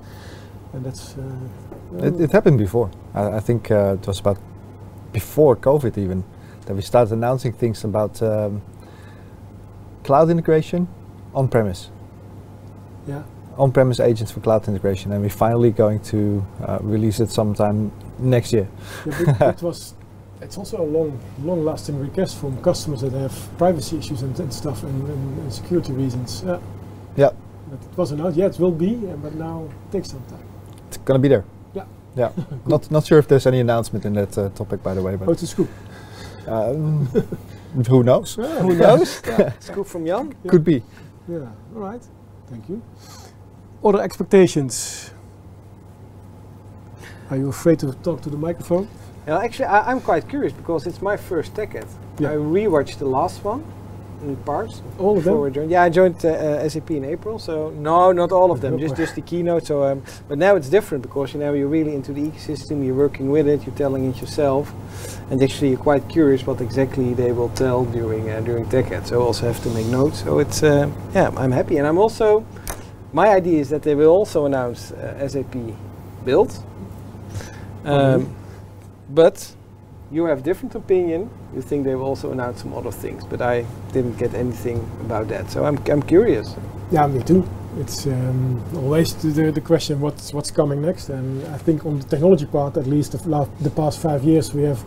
And 0.73 0.85
that's. 0.85 1.15
Uh, 1.17 2.05
It, 2.07 2.19
it 2.19 2.31
happened 2.31 2.57
before. 2.57 2.89
I, 3.13 3.37
I 3.37 3.39
think 3.39 3.71
uh, 3.71 3.95
it 4.01 4.07
was 4.07 4.19
about 4.19 4.37
before 5.13 5.55
COVID 5.55 5.97
even 5.97 6.23
that 6.65 6.75
we 6.75 6.81
started 6.81 7.13
announcing 7.13 7.53
things 7.53 7.83
about 7.85 8.21
um, 8.21 8.61
cloud 10.03 10.29
integration 10.29 10.87
on 11.33 11.47
premise. 11.47 11.89
yeah. 13.07 13.23
On 13.57 13.71
premise 13.71 13.99
agents 14.03 14.31
for 14.31 14.41
cloud 14.41 14.67
integration, 14.67 15.11
and 15.11 15.21
we're 15.23 15.29
finally 15.47 15.71
going 15.71 15.99
to 16.11 16.45
uh, 16.61 16.77
release 16.83 17.23
it 17.23 17.31
sometime 17.31 17.91
next 18.19 18.53
year. 18.53 18.67
Yeah, 19.05 19.49
it 19.49 19.61
was. 19.67 19.95
It's 20.41 20.57
also 20.57 20.81
a 20.81 20.85
long, 20.85 21.19
long-lasting 21.43 21.99
request 21.99 22.37
from 22.37 22.61
customers 22.61 23.01
that 23.01 23.11
have 23.13 23.57
privacy 23.57 23.97
issues 23.97 24.21
and, 24.21 24.39
and 24.39 24.53
stuff, 24.53 24.83
and, 24.83 25.09
and, 25.09 25.39
and 25.39 25.53
security 25.53 25.93
reasons. 25.93 26.43
Yeah. 26.45 26.59
Yeah. 27.15 27.31
But 27.69 27.81
it 27.81 27.97
wasn't 27.97 28.21
out 28.21 28.35
yet. 28.35 28.51
It 28.51 28.59
will 28.59 28.71
be, 28.71 28.95
uh, 29.09 29.15
but 29.15 29.33
now 29.33 29.67
it 29.69 29.91
takes 29.91 30.09
some 30.11 30.23
time. 30.25 30.45
It's 30.87 30.97
gonna 30.97 31.19
be 31.19 31.27
there. 31.27 31.43
Yeah. 31.73 31.85
Yeah. 32.15 32.31
not 32.67 32.89
not 32.91 33.05
sure 33.05 33.17
if 33.17 33.27
there's 33.27 33.47
any 33.47 33.59
announcement 33.59 34.05
in 34.05 34.13
that 34.13 34.37
uh, 34.37 34.49
topic, 34.49 34.83
by 34.83 34.93
the 34.93 35.01
way, 35.01 35.13
Oh, 35.13 35.17
but 35.17 35.31
it's 35.31 35.43
a 35.43 35.47
scoop. 35.47 35.69
um, 36.47 37.07
who 37.87 38.03
knows? 38.03 38.35
Who 38.61 38.75
knows? 38.75 39.21
yeah. 39.27 39.51
Scoop 39.59 39.87
from 39.87 40.05
Jan. 40.05 40.35
Yeah. 40.43 40.51
Could 40.51 40.63
be. 40.63 40.83
Yeah. 41.27 41.39
All 41.75 41.81
right. 41.81 42.01
Thank 42.47 42.69
you. 42.69 42.81
Other 43.83 44.01
expectations? 44.01 45.11
Are 47.29 47.37
you 47.37 47.49
afraid 47.49 47.79
to 47.79 47.91
talk 48.03 48.21
to 48.21 48.29
the 48.29 48.37
microphone? 48.37 48.87
Yeah, 49.27 49.39
actually, 49.39 49.65
I, 49.65 49.91
I'm 49.91 49.99
quite 49.99 50.29
curious 50.29 50.53
because 50.53 50.87
it's 50.87 51.01
my 51.01 51.17
first 51.17 51.53
TechEd. 51.53 51.85
Yeah. 52.19 52.31
I 52.31 52.35
rewatched 52.35 52.97
the 52.97 53.05
last 53.05 53.43
one 53.43 53.61
in 54.23 54.35
parts. 54.37 54.81
All 54.97 55.17
of 55.17 55.23
them? 55.25 55.69
Yeah, 55.69 55.83
I 55.83 55.89
joined 55.89 56.25
uh, 56.25 56.29
uh, 56.29 56.69
SAP 56.69 56.91
in 56.91 57.03
April, 57.03 57.37
so 57.37 57.71
no, 57.71 58.11
not 58.13 58.31
all 58.31 58.51
of 58.51 58.61
them, 58.61 58.77
No. 58.77 58.79
just 58.79 58.95
just 58.95 59.15
the 59.15 59.21
keynote. 59.21 59.67
So, 59.67 59.83
um, 59.83 60.01
but 60.29 60.37
now 60.37 60.55
it's 60.55 60.69
different 60.69 61.03
because 61.03 61.33
you 61.33 61.39
know 61.39 61.53
you're 61.53 61.67
really 61.67 61.93
into 61.93 62.13
the 62.13 62.21
ecosystem, 62.21 62.85
you're 62.85 62.95
working 62.95 63.29
with 63.29 63.47
it, 63.47 63.65
you're 63.65 63.75
telling 63.75 64.09
it 64.09 64.19
yourself, 64.21 64.73
and 65.29 65.43
actually 65.43 65.69
you're 65.71 65.83
quite 65.83 66.07
curious 66.09 66.47
what 66.47 66.61
exactly 66.61 67.13
they 67.13 67.31
will 67.31 67.49
tell 67.49 67.85
during 67.85 68.29
uh, 68.29 68.39
during 68.41 68.65
TechEd. 68.65 69.07
So 69.07 69.21
I 69.21 69.25
also 69.25 69.45
have 69.45 69.61
to 69.63 69.69
make 69.69 69.87
notes. 69.87 70.23
So 70.23 70.39
it's 70.39 70.63
uh, 70.63 70.89
yeah, 71.13 71.31
I'm 71.37 71.51
happy, 71.51 71.77
and 71.77 71.85
I'm 71.85 71.97
also 71.97 72.43
my 73.13 73.27
idea 73.27 73.59
is 73.59 73.69
that 73.69 73.81
they 73.83 73.95
will 73.95 74.11
also 74.11 74.45
announce 74.45 74.91
uh, 74.91 75.27
SAP 75.27 75.55
Build. 76.25 76.51
Um, 77.85 78.35
but 79.09 79.55
you 80.11 80.25
have 80.25 80.43
different 80.43 80.75
opinion. 80.75 81.29
You 81.55 81.61
think 81.61 81.85
they 81.85 81.95
will 81.95 82.05
also 82.05 82.31
announce 82.31 82.61
some 82.61 82.73
other 82.73 82.91
things, 82.91 83.25
but 83.25 83.41
I 83.41 83.65
didn't 83.91 84.17
get 84.17 84.33
anything 84.33 84.79
about 85.01 85.27
that. 85.29 85.49
So 85.51 85.65
I'm, 85.65 85.77
I'm 85.87 86.01
curious. 86.01 86.55
Yeah, 86.91 87.07
me 87.07 87.21
too. 87.23 87.47
It's 87.79 88.07
um, 88.07 88.63
always 88.75 89.13
the, 89.15 89.27
the, 89.29 89.51
the 89.51 89.61
question 89.61 89.99
what's 89.99 90.33
what's 90.33 90.49
coming 90.49 90.81
next, 90.81 91.09
and 91.09 91.45
I 91.53 91.57
think 91.57 91.85
on 91.85 91.99
the 91.99 92.05
technology 92.05 92.45
part, 92.45 92.75
at 92.77 92.87
least 92.87 93.11
the, 93.11 93.29
la- 93.29 93.47
the 93.59 93.69
past 93.69 94.01
five 94.01 94.23
years, 94.23 94.53
we 94.53 94.63
have 94.63 94.83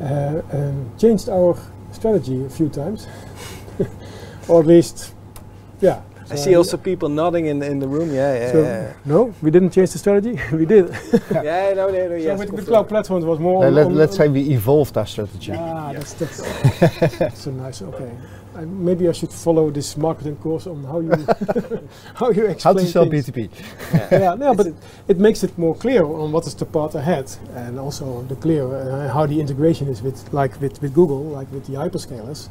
uh, 0.00 0.42
um, 0.52 0.90
changed 0.98 1.28
our 1.28 1.56
strategy 1.92 2.44
a 2.44 2.48
few 2.50 2.68
times, 2.68 3.06
or 4.48 4.60
at 4.60 4.66
least, 4.66 5.14
yeah, 5.80 6.02
I 6.30 6.36
see 6.36 6.54
also 6.54 6.76
people 6.76 7.08
nodding 7.08 7.46
in, 7.46 7.62
in 7.62 7.78
the 7.78 7.86
room. 7.88 8.12
Yeah, 8.12 8.34
yeah, 8.34 8.52
So, 8.52 8.62
yeah. 8.62 8.92
no, 9.04 9.34
we 9.42 9.50
didn't 9.50 9.70
change 9.70 9.90
the 9.92 9.98
strategy. 9.98 10.40
we 10.52 10.64
did. 10.66 10.88
yeah, 11.30 11.72
no, 11.74 11.88
no, 11.88 11.92
no, 11.92 12.08
so 12.08 12.14
yes, 12.16 12.38
with, 12.38 12.38
with 12.38 12.48
confirm. 12.48 12.64
cloud 12.66 12.88
platforms 12.88 13.24
was 13.24 13.38
more. 13.38 13.64
Uh, 13.64 13.68
on, 13.68 13.74
let, 13.74 13.86
on- 13.86 13.94
let's 13.94 14.16
say 14.16 14.28
we 14.28 14.40
evolved 14.50 14.96
our 14.96 15.06
strategy. 15.06 15.52
Ah, 15.54 15.92
that's 15.92 16.14
that's, 16.14 16.38
that's 17.18 17.46
a 17.46 17.52
nice. 17.52 17.82
Okay, 17.82 18.10
I, 18.56 18.64
maybe 18.64 19.08
I 19.08 19.12
should 19.12 19.30
follow 19.32 19.70
this 19.70 19.96
marketing 19.96 20.36
course 20.36 20.66
on 20.66 20.82
how 20.84 21.00
you 21.00 21.10
how 22.14 22.30
you 22.30 22.46
explain 22.46 22.74
How 22.76 22.80
explain 22.80 22.86
to 22.86 22.86
sell 22.86 23.10
things. 23.10 23.28
BTP? 23.30 23.50
yeah, 24.12 24.34
no, 24.34 24.54
but 24.54 24.68
it 25.08 25.18
makes 25.18 25.42
it 25.44 25.56
more 25.58 25.74
clear 25.74 26.04
on 26.04 26.32
what 26.32 26.46
is 26.46 26.54
the 26.54 26.64
path 26.66 26.94
ahead, 26.94 27.30
and 27.54 27.78
also 27.78 28.22
the 28.22 28.36
clear 28.36 28.64
uh, 28.74 29.12
how 29.12 29.26
the 29.26 29.40
integration 29.40 29.88
is 29.88 30.00
with, 30.02 30.32
like 30.32 30.58
with, 30.60 30.80
with 30.80 30.94
Google, 30.94 31.22
like 31.24 31.50
with 31.52 31.66
the 31.66 31.74
hyperscalers, 31.74 32.48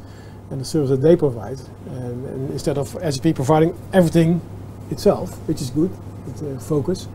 and 0.54 0.60
the 0.60 0.64
service 0.64 0.90
that 0.90 1.02
they 1.02 1.16
provide, 1.16 1.58
and, 1.86 2.24
and 2.26 2.50
instead 2.52 2.78
of 2.78 2.86
SAP 2.88 3.34
providing 3.34 3.76
everything 3.92 4.40
itself, 4.88 5.36
which 5.48 5.60
is 5.60 5.70
good, 5.70 5.90
with 6.26 6.42
uh, 6.44 6.60
focus, 6.60 7.08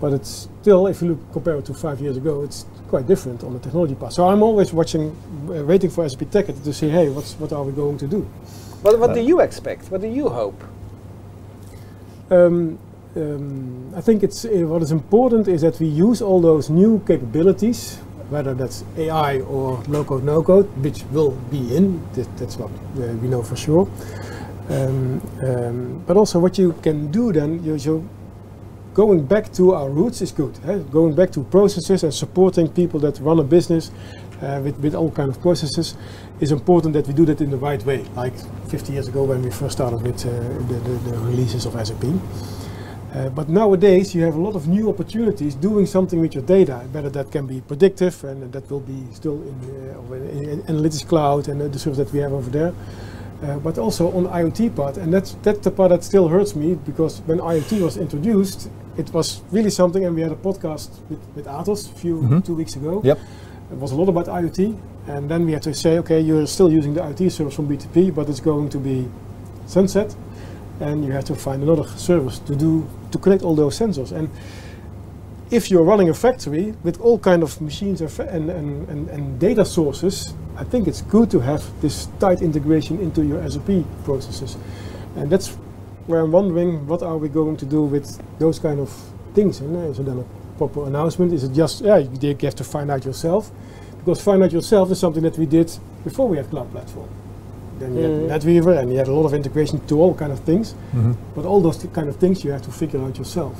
but 0.00 0.12
it's 0.12 0.48
still, 0.62 0.86
if 0.86 1.02
you 1.02 1.08
look 1.08 1.32
compare 1.32 1.56
it 1.56 1.64
to 1.64 1.74
five 1.74 2.00
years 2.00 2.16
ago, 2.16 2.44
it's 2.44 2.66
quite 2.88 3.08
different 3.08 3.42
on 3.42 3.54
the 3.54 3.58
technology 3.58 3.96
path. 3.96 4.12
So 4.12 4.28
I'm 4.28 4.42
always 4.44 4.72
watching, 4.72 5.10
uh, 5.48 5.64
waiting 5.64 5.90
for 5.90 6.08
SAP 6.08 6.30
Tech 6.30 6.46
to 6.46 6.72
see, 6.72 6.88
hey, 6.88 7.08
what's 7.08 7.34
what 7.40 7.52
are 7.52 7.64
we 7.64 7.72
going 7.72 7.98
to 7.98 8.06
do? 8.06 8.20
What, 8.82 8.98
what 9.00 9.14
do 9.14 9.20
you 9.20 9.40
expect? 9.40 9.90
What 9.90 10.00
do 10.00 10.06
you 10.06 10.28
hope? 10.28 10.62
Um, 12.30 12.78
um, 13.16 13.92
I 13.96 14.00
think 14.00 14.22
it's 14.22 14.44
uh, 14.44 14.50
what 14.70 14.82
is 14.82 14.92
important 14.92 15.48
is 15.48 15.62
that 15.62 15.80
we 15.80 15.88
use 15.88 16.22
all 16.22 16.40
those 16.40 16.70
new 16.70 17.00
capabilities, 17.04 17.98
whether 18.30 18.54
that's 18.54 18.84
AI 18.96 19.40
or 19.40 19.82
low 19.88 20.04
code, 20.04 20.24
no 20.24 20.42
code, 20.42 20.66
which 20.82 21.02
will 21.10 21.32
be 21.50 21.76
in. 21.76 22.00
That, 22.14 22.36
that's 22.38 22.56
what 22.56 22.70
uh, 22.70 23.12
we 23.16 23.28
know 23.28 23.42
for 23.42 23.56
sure. 23.56 23.88
Um, 24.68 25.20
um, 25.42 26.04
but 26.06 26.16
also, 26.16 26.38
what 26.38 26.56
you 26.56 26.72
can 26.82 27.10
do 27.10 27.32
then, 27.32 27.62
you, 27.64 27.74
you 27.74 28.08
going 28.94 29.24
back 29.26 29.52
to 29.54 29.74
our 29.74 29.90
roots 29.90 30.22
is 30.22 30.32
good. 30.32 30.58
eh? 30.66 30.78
Going 30.90 31.14
back 31.14 31.30
to 31.32 31.42
processes 31.44 32.04
and 32.04 32.14
supporting 32.14 32.68
people 32.68 33.00
that 33.00 33.18
run 33.20 33.38
a 33.40 33.44
business 33.44 33.90
uh, 34.42 34.60
with, 34.62 34.78
with 34.78 34.94
all 34.94 35.10
kind 35.10 35.28
of 35.28 35.40
processes 35.40 35.96
is 36.40 36.52
important 36.52 36.94
that 36.94 37.06
we 37.06 37.12
do 37.12 37.24
that 37.26 37.40
in 37.40 37.50
the 37.50 37.56
right 37.56 37.84
way. 37.84 38.04
Like 38.16 38.34
50 38.68 38.92
years 38.92 39.08
ago 39.08 39.24
when 39.24 39.42
we 39.42 39.50
first 39.50 39.72
started 39.72 40.02
with 40.02 40.24
uh, 40.24 40.30
the, 40.30 40.74
the, 40.74 41.10
the 41.10 41.18
releases 41.18 41.66
of 41.66 41.72
SAP. 41.86 42.04
Uh, 43.14 43.28
but 43.30 43.48
nowadays 43.48 44.14
you 44.14 44.22
have 44.22 44.36
a 44.36 44.40
lot 44.40 44.54
of 44.54 44.68
new 44.68 44.88
opportunities 44.88 45.56
doing 45.56 45.84
something 45.86 46.20
with 46.20 46.32
your 46.34 46.44
data. 46.44 46.74
Whether 46.92 47.10
that 47.10 47.32
can 47.32 47.46
be 47.46 47.60
predictive 47.60 48.22
and 48.24 48.52
that 48.52 48.70
will 48.70 48.80
be 48.80 49.02
still 49.12 49.42
in, 49.42 49.54
uh, 50.10 50.14
in, 50.14 50.48
in 50.48 50.62
analytics 50.62 51.04
cloud 51.06 51.48
and 51.48 51.60
the 51.60 51.78
service 51.78 51.98
that 51.98 52.12
we 52.12 52.20
have 52.20 52.32
over 52.32 52.50
there. 52.50 52.72
Uh, 53.42 53.58
but 53.58 53.78
also 53.78 54.12
on 54.12 54.24
the 54.24 54.28
IoT 54.28 54.76
part, 54.76 54.98
and 54.98 55.12
that's 55.14 55.34
that's 55.42 55.60
the 55.60 55.70
part 55.70 55.88
that 55.88 56.04
still 56.04 56.28
hurts 56.28 56.54
me 56.54 56.74
because 56.74 57.22
when 57.24 57.38
IoT 57.38 57.80
was 57.80 57.96
introduced, 57.96 58.68
it 58.98 59.10
was 59.14 59.40
really 59.50 59.70
something, 59.70 60.04
and 60.04 60.14
we 60.14 60.20
had 60.20 60.30
a 60.30 60.36
podcast 60.36 60.90
with, 61.08 61.18
with 61.34 61.46
Atos 61.46 61.90
a 61.90 61.94
few 61.94 62.16
Mhm. 62.20 62.44
two 62.44 62.54
weeks 62.54 62.76
ago. 62.76 63.00
Yep. 63.02 63.18
It 63.72 63.78
was 63.78 63.92
a 63.92 63.96
lot 63.96 64.10
about 64.10 64.26
IoT, 64.28 64.76
and 65.08 65.26
then 65.30 65.46
we 65.46 65.52
had 65.52 65.62
to 65.62 65.72
say, 65.72 65.98
okay, 66.00 66.20
you're 66.20 66.46
still 66.46 66.70
using 66.70 66.92
the 66.92 67.00
IoT 67.00 67.30
service 67.30 67.54
from 67.54 67.66
BTP, 67.66 68.10
but 68.14 68.28
it's 68.28 68.40
going 68.40 68.68
to 68.68 68.78
be 68.78 69.08
sunset, 69.66 70.14
and 70.80 71.04
you 71.04 71.12
have 71.12 71.24
to 71.26 71.34
find 71.34 71.62
another 71.62 71.86
service 71.96 72.38
to 72.40 72.56
do 72.56 72.88
to 73.12 73.18
connect 73.18 73.42
all 73.42 73.54
those 73.54 73.78
sensors. 73.78 74.12
And 74.12 74.30
if 75.50 75.70
you're 75.70 75.82
running 75.82 76.08
a 76.08 76.14
factory 76.14 76.74
with 76.84 77.00
all 77.00 77.18
kind 77.18 77.42
of 77.42 77.60
machines 77.60 78.00
and, 78.00 78.18
and, 78.20 78.88
and, 78.88 79.08
and, 79.08 79.40
data 79.40 79.64
sources, 79.64 80.32
I 80.56 80.64
think 80.64 80.86
it's 80.86 81.02
good 81.02 81.30
to 81.32 81.40
have 81.40 81.64
this 81.80 82.06
tight 82.20 82.40
integration 82.40 83.00
into 83.00 83.24
your 83.24 83.48
SAP 83.48 83.84
processes. 84.04 84.56
And 85.16 85.28
that's 85.28 85.48
where 86.06 86.20
I'm 86.20 86.30
wondering 86.30 86.86
what 86.86 87.02
are 87.02 87.18
we 87.18 87.28
going 87.28 87.56
to 87.58 87.66
do 87.66 87.82
with 87.82 88.22
those 88.38 88.58
kind 88.58 88.78
of 88.78 88.90
things. 89.34 89.60
And 89.60 89.76
uh, 89.76 89.90
is 89.90 89.98
it 89.98 90.06
then 90.06 90.20
a 90.20 90.58
proper 90.58 90.86
announcement? 90.86 91.32
Is 91.32 91.44
it 91.44 91.52
just, 91.52 91.80
yeah, 91.82 91.98
you 91.98 92.36
have 92.42 92.54
to 92.54 92.64
find 92.64 92.90
out 92.90 93.04
yourself? 93.04 93.50
Because 93.98 94.22
find 94.22 94.42
out 94.42 94.52
yourself 94.52 94.90
is 94.92 95.00
something 95.00 95.22
that 95.24 95.36
we 95.36 95.46
did 95.46 95.76
before 96.04 96.28
we 96.28 96.36
had 96.36 96.48
Cloud 96.48 96.70
Platform. 96.70 97.08
Then 97.80 97.94
you 97.96 98.02
Mm. 98.02 98.28
had 98.30 98.42
NetWeaver 98.42 98.78
and 98.78 98.90
you 98.92 98.98
had 98.98 99.08
a 99.08 99.12
lot 99.12 99.24
of 99.24 99.32
integration 99.34 99.80
to 99.88 99.94
all 100.00 100.14
kind 100.14 100.32
of 100.32 100.40
things. 100.40 100.74
Mhm. 100.94 101.14
But 101.34 101.44
all 101.46 101.60
those 101.62 101.78
kind 101.92 102.08
of 102.08 102.16
things 102.16 102.44
you 102.44 102.52
have 102.52 102.62
to 102.62 102.70
figure 102.70 103.00
out 103.00 103.16
yourself. 103.18 103.56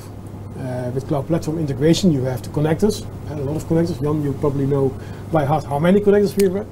Uh, 0.59 0.91
with 0.93 1.07
cloud 1.07 1.25
platform 1.27 1.57
integration, 1.59 2.11
you 2.11 2.23
have 2.23 2.41
the 2.43 2.49
connectors, 2.49 3.03
and 3.29 3.39
a 3.39 3.43
lot 3.43 3.55
of 3.55 3.67
connectors. 3.67 3.99
Jan, 4.01 4.21
you 4.23 4.31
probably 4.33 4.65
know 4.67 4.91
by 5.31 5.43
heart 5.45 5.63
how 5.63 5.79
many 5.79 5.99
connectors 6.01 6.35
we 6.37 6.43
have. 6.47 6.65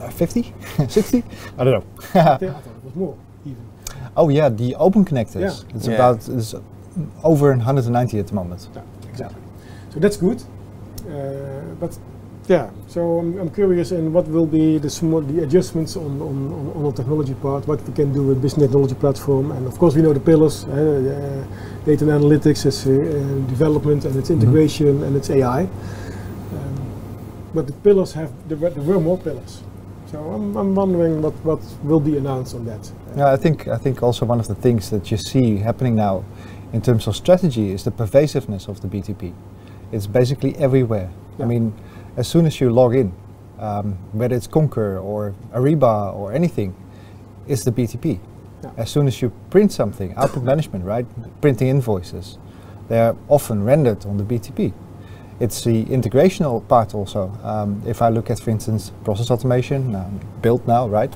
Uh, 0.00 0.08
50? 0.10 0.52
60? 0.88 1.24
I 1.58 1.64
don't 1.64 1.72
know. 1.74 1.84
I 2.14 2.36
think- 2.38 2.52
I 2.52 2.60
thought 2.60 2.76
it 2.78 2.84
was 2.84 2.94
more 2.94 3.14
even. 3.44 3.62
oh 4.16 4.28
yeah, 4.28 4.48
the 4.48 4.76
open 4.76 5.04
connectors. 5.04 5.40
Yeah. 5.40 5.76
It's 5.76 5.88
Yeah. 5.88 5.94
about 5.96 6.28
it's 6.28 6.54
over 7.24 7.50
190 7.56 8.18
at 8.20 8.26
the 8.28 8.34
moment. 8.34 8.68
Yeah, 8.74 8.82
exactly. 9.10 9.40
So 9.92 9.98
that's 10.00 10.16
good. 10.18 10.38
Uh, 10.42 11.12
but 11.80 11.98
yeah, 12.48 12.70
so 12.86 13.18
I'm, 13.18 13.38
I'm 13.38 13.50
curious 13.50 13.90
in 13.92 14.12
what 14.12 14.28
will 14.28 14.46
be 14.46 14.78
the 14.78 14.90
small, 14.90 15.20
the 15.20 15.42
adjustments 15.42 15.96
on, 15.96 16.20
on, 16.20 16.52
on, 16.52 16.72
on 16.76 16.82
the 16.84 16.92
technology 16.92 17.34
part, 17.34 17.66
what 17.66 17.82
we 17.82 17.92
can 17.92 18.12
do 18.12 18.22
with 18.22 18.40
business 18.40 18.66
technology 18.66 18.94
platform, 18.94 19.50
and 19.52 19.66
of 19.66 19.78
course 19.78 19.94
we 19.94 20.02
know 20.02 20.12
the 20.12 20.20
pillars, 20.20 20.64
uh, 20.64 20.68
uh, 20.70 21.84
data 21.84 22.08
and 22.08 22.22
analytics, 22.22 22.64
it's 22.66 22.86
uh, 22.86 22.90
uh, 22.90 23.48
development, 23.48 24.04
and 24.04 24.16
it's 24.16 24.30
integration, 24.30 25.02
and 25.02 25.16
it's 25.16 25.30
AI. 25.30 25.62
Um, 25.62 25.68
but 27.54 27.66
the 27.66 27.72
pillars 27.72 28.12
have 28.12 28.30
there 28.48 28.56
were, 28.56 28.70
there 28.70 28.84
were 28.84 29.00
more 29.00 29.18
pillars. 29.18 29.62
So 30.10 30.18
I'm, 30.20 30.56
I'm 30.56 30.74
wondering 30.74 31.20
what, 31.20 31.34
what 31.44 31.60
will 31.82 32.00
be 32.00 32.16
announced 32.16 32.54
on 32.54 32.64
that. 32.66 32.92
Yeah, 33.16 33.32
I 33.32 33.36
think 33.36 33.66
I 33.66 33.76
think 33.76 34.02
also 34.02 34.24
one 34.24 34.38
of 34.38 34.46
the 34.46 34.54
things 34.54 34.90
that 34.90 35.10
you 35.10 35.16
see 35.16 35.56
happening 35.56 35.96
now 35.96 36.24
in 36.72 36.80
terms 36.80 37.08
of 37.08 37.16
strategy 37.16 37.72
is 37.72 37.82
the 37.82 37.90
pervasiveness 37.90 38.68
of 38.68 38.80
the 38.82 38.88
BTP. 38.88 39.34
It's 39.90 40.06
basically 40.06 40.54
everywhere. 40.56 41.10
I 41.38 41.44
mean, 41.44 41.72
as 42.16 42.26
soon 42.26 42.46
as 42.46 42.60
you 42.60 42.70
log 42.70 42.94
in, 42.94 43.12
um, 43.58 43.92
whether 44.12 44.34
it's 44.34 44.46
Concur 44.46 44.98
or 44.98 45.34
Ariba 45.52 46.14
or 46.14 46.32
anything, 46.32 46.74
is 47.46 47.64
the 47.64 47.72
BTP. 47.72 48.18
Yeah. 48.62 48.70
As 48.76 48.90
soon 48.90 49.06
as 49.06 49.20
you 49.22 49.30
print 49.50 49.72
something, 49.72 50.14
output 50.16 50.42
management, 50.42 50.84
right? 50.84 51.06
Printing 51.40 51.68
invoices, 51.68 52.38
they 52.88 52.98
are 52.98 53.16
often 53.28 53.64
rendered 53.64 54.04
on 54.06 54.16
the 54.16 54.24
BTP. 54.24 54.72
It's 55.38 55.62
the 55.64 55.84
integrational 55.84 56.66
part 56.66 56.94
also. 56.94 57.30
Um, 57.42 57.82
if 57.86 58.00
I 58.00 58.08
look 58.08 58.30
at, 58.30 58.40
for 58.40 58.50
instance, 58.50 58.92
process 59.04 59.30
automation, 59.30 59.94
um, 59.94 60.18
built 60.40 60.66
now, 60.66 60.88
right? 60.88 61.12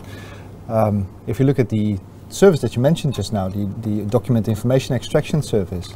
Um, 0.69 1.09
if 1.27 1.41
you 1.41 1.47
look 1.47 1.59
at 1.59 1.71
the 1.71 1.99
service 2.29 2.61
that 2.61 2.77
you 2.77 2.83
mentioned 2.83 3.15
just 3.15 3.33
now, 3.33 3.49
the, 3.49 3.65
the 3.81 4.05
document 4.05 4.47
information 4.47 4.95
extraction 4.95 5.43
service, 5.43 5.95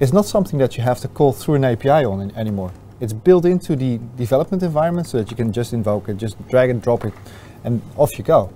it's 0.00 0.12
not 0.12 0.24
something 0.24 0.58
that 0.60 0.76
you 0.76 0.82
have 0.82 0.98
to 1.00 1.08
call 1.08 1.32
through 1.32 1.56
an 1.56 1.64
API 1.64 2.04
on 2.04 2.20
an- 2.20 2.34
anymore. 2.36 2.72
It's 3.00 3.12
built 3.12 3.44
into 3.44 3.76
the 3.76 4.00
development 4.16 4.62
environment 4.62 5.06
so 5.06 5.18
that 5.18 5.30
you 5.30 5.36
can 5.36 5.52
just 5.52 5.72
invoke 5.72 6.08
it, 6.08 6.16
just 6.16 6.36
drag 6.48 6.70
and 6.70 6.82
drop 6.82 7.04
it, 7.04 7.14
and 7.64 7.80
off 7.96 8.18
you 8.18 8.24
go. 8.24 8.50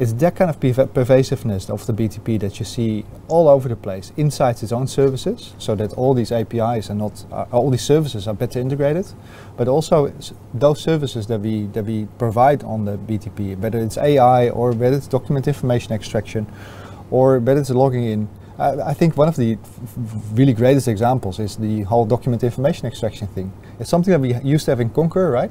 It's 0.00 0.12
that 0.14 0.34
kind 0.34 0.50
of 0.50 0.58
perva- 0.58 0.92
pervasiveness 0.92 1.70
of 1.70 1.86
the 1.86 1.92
BTP 1.92 2.40
that 2.40 2.58
you 2.58 2.64
see 2.64 3.04
all 3.28 3.48
over 3.48 3.68
the 3.68 3.76
place 3.76 4.12
inside 4.16 4.60
its 4.60 4.72
own 4.72 4.88
services, 4.88 5.54
so 5.58 5.76
that 5.76 5.92
all 5.92 6.14
these 6.14 6.32
APIs 6.32 6.90
are 6.90 6.96
not, 6.96 7.24
uh, 7.30 7.44
all 7.52 7.70
these 7.70 7.84
services 7.84 8.26
are 8.26 8.34
better 8.34 8.58
integrated, 8.58 9.06
but 9.56 9.68
also 9.68 10.12
those 10.52 10.80
services 10.80 11.28
that 11.28 11.40
we 11.40 11.66
that 11.66 11.84
we 11.84 12.08
provide 12.18 12.64
on 12.64 12.84
the 12.84 12.98
BTP, 12.98 13.56
whether 13.58 13.78
it's 13.78 13.96
AI 13.96 14.48
or 14.48 14.72
whether 14.72 14.96
it's 14.96 15.06
document 15.06 15.46
information 15.46 15.92
extraction, 15.92 16.48
or 17.12 17.38
whether 17.38 17.60
it's 17.60 17.70
logging 17.70 18.02
in. 18.02 18.28
I, 18.58 18.90
I 18.90 18.94
think 18.94 19.16
one 19.16 19.28
of 19.28 19.36
the 19.36 19.56
really 20.32 20.54
greatest 20.54 20.88
examples 20.88 21.38
is 21.38 21.54
the 21.54 21.82
whole 21.82 22.04
document 22.04 22.42
information 22.42 22.88
extraction 22.88 23.28
thing. 23.28 23.52
It's 23.80 23.90
something 23.90 24.12
that 24.12 24.20
we 24.20 24.34
used 24.48 24.66
to 24.66 24.70
have 24.70 24.80
in 24.80 24.90
Concur, 24.90 25.30
right? 25.30 25.50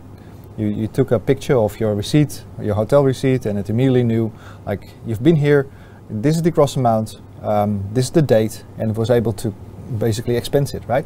You, 0.58 0.68
you 0.68 0.88
took 0.88 1.12
a 1.12 1.20
picture 1.20 1.58
of 1.58 1.80
your 1.80 1.94
receipt, 1.96 2.44
your 2.62 2.76
hotel 2.76 3.04
receipt, 3.04 3.46
and 3.46 3.60
it 3.60 3.70
immediately 3.70 4.04
knew, 4.04 4.32
like, 4.66 4.92
you've 5.06 5.24
been 5.24 5.36
here, 5.36 5.70
this 6.10 6.36
is 6.36 6.42
the 6.42 6.52
gross 6.52 6.76
amount, 6.76 7.20
um, 7.42 7.84
this 7.92 8.06
is 8.06 8.12
the 8.12 8.22
date, 8.22 8.64
and 8.78 8.92
it 8.92 8.98
was 8.98 9.10
able 9.10 9.34
to 9.34 9.50
basically 9.98 10.38
expense 10.38 10.74
it, 10.74 10.84
right? 10.88 11.06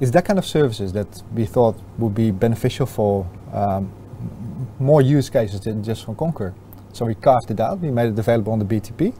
It's 0.00 0.10
that 0.12 0.24
kind 0.24 0.38
of 0.38 0.46
services 0.46 0.92
that 0.94 1.22
we 1.34 1.44
thought 1.44 1.76
would 1.98 2.14
be 2.14 2.30
beneficial 2.30 2.86
for 2.86 3.26
um, 3.52 3.92
more 4.78 5.02
use 5.02 5.30
cases 5.30 5.60
than 5.60 5.84
just 5.84 6.04
from 6.04 6.16
Concur. 6.16 6.54
So 6.92 7.04
we 7.04 7.14
carved 7.14 7.50
it 7.50 7.60
out, 7.60 7.78
we 7.78 7.90
made 7.90 8.08
it 8.08 8.18
available 8.18 8.52
on 8.52 8.58
the 8.58 8.64
BTP, 8.64 9.14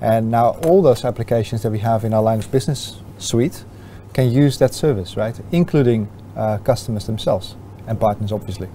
and 0.00 0.30
now 0.30 0.50
all 0.64 0.82
those 0.82 1.04
applications 1.04 1.62
that 1.62 1.70
we 1.70 1.78
have 1.78 2.04
in 2.04 2.12
our 2.12 2.22
line 2.22 2.40
of 2.40 2.50
business 2.50 3.00
suite 3.18 3.64
can 4.12 4.30
use 4.30 4.58
that 4.58 4.74
service, 4.74 5.16
right? 5.16 5.38
Including 5.52 6.08
uh, 6.36 6.58
customers 6.58 7.06
themselves 7.06 7.56
and 7.86 7.98
partners, 7.98 8.32
obviously. 8.32 8.68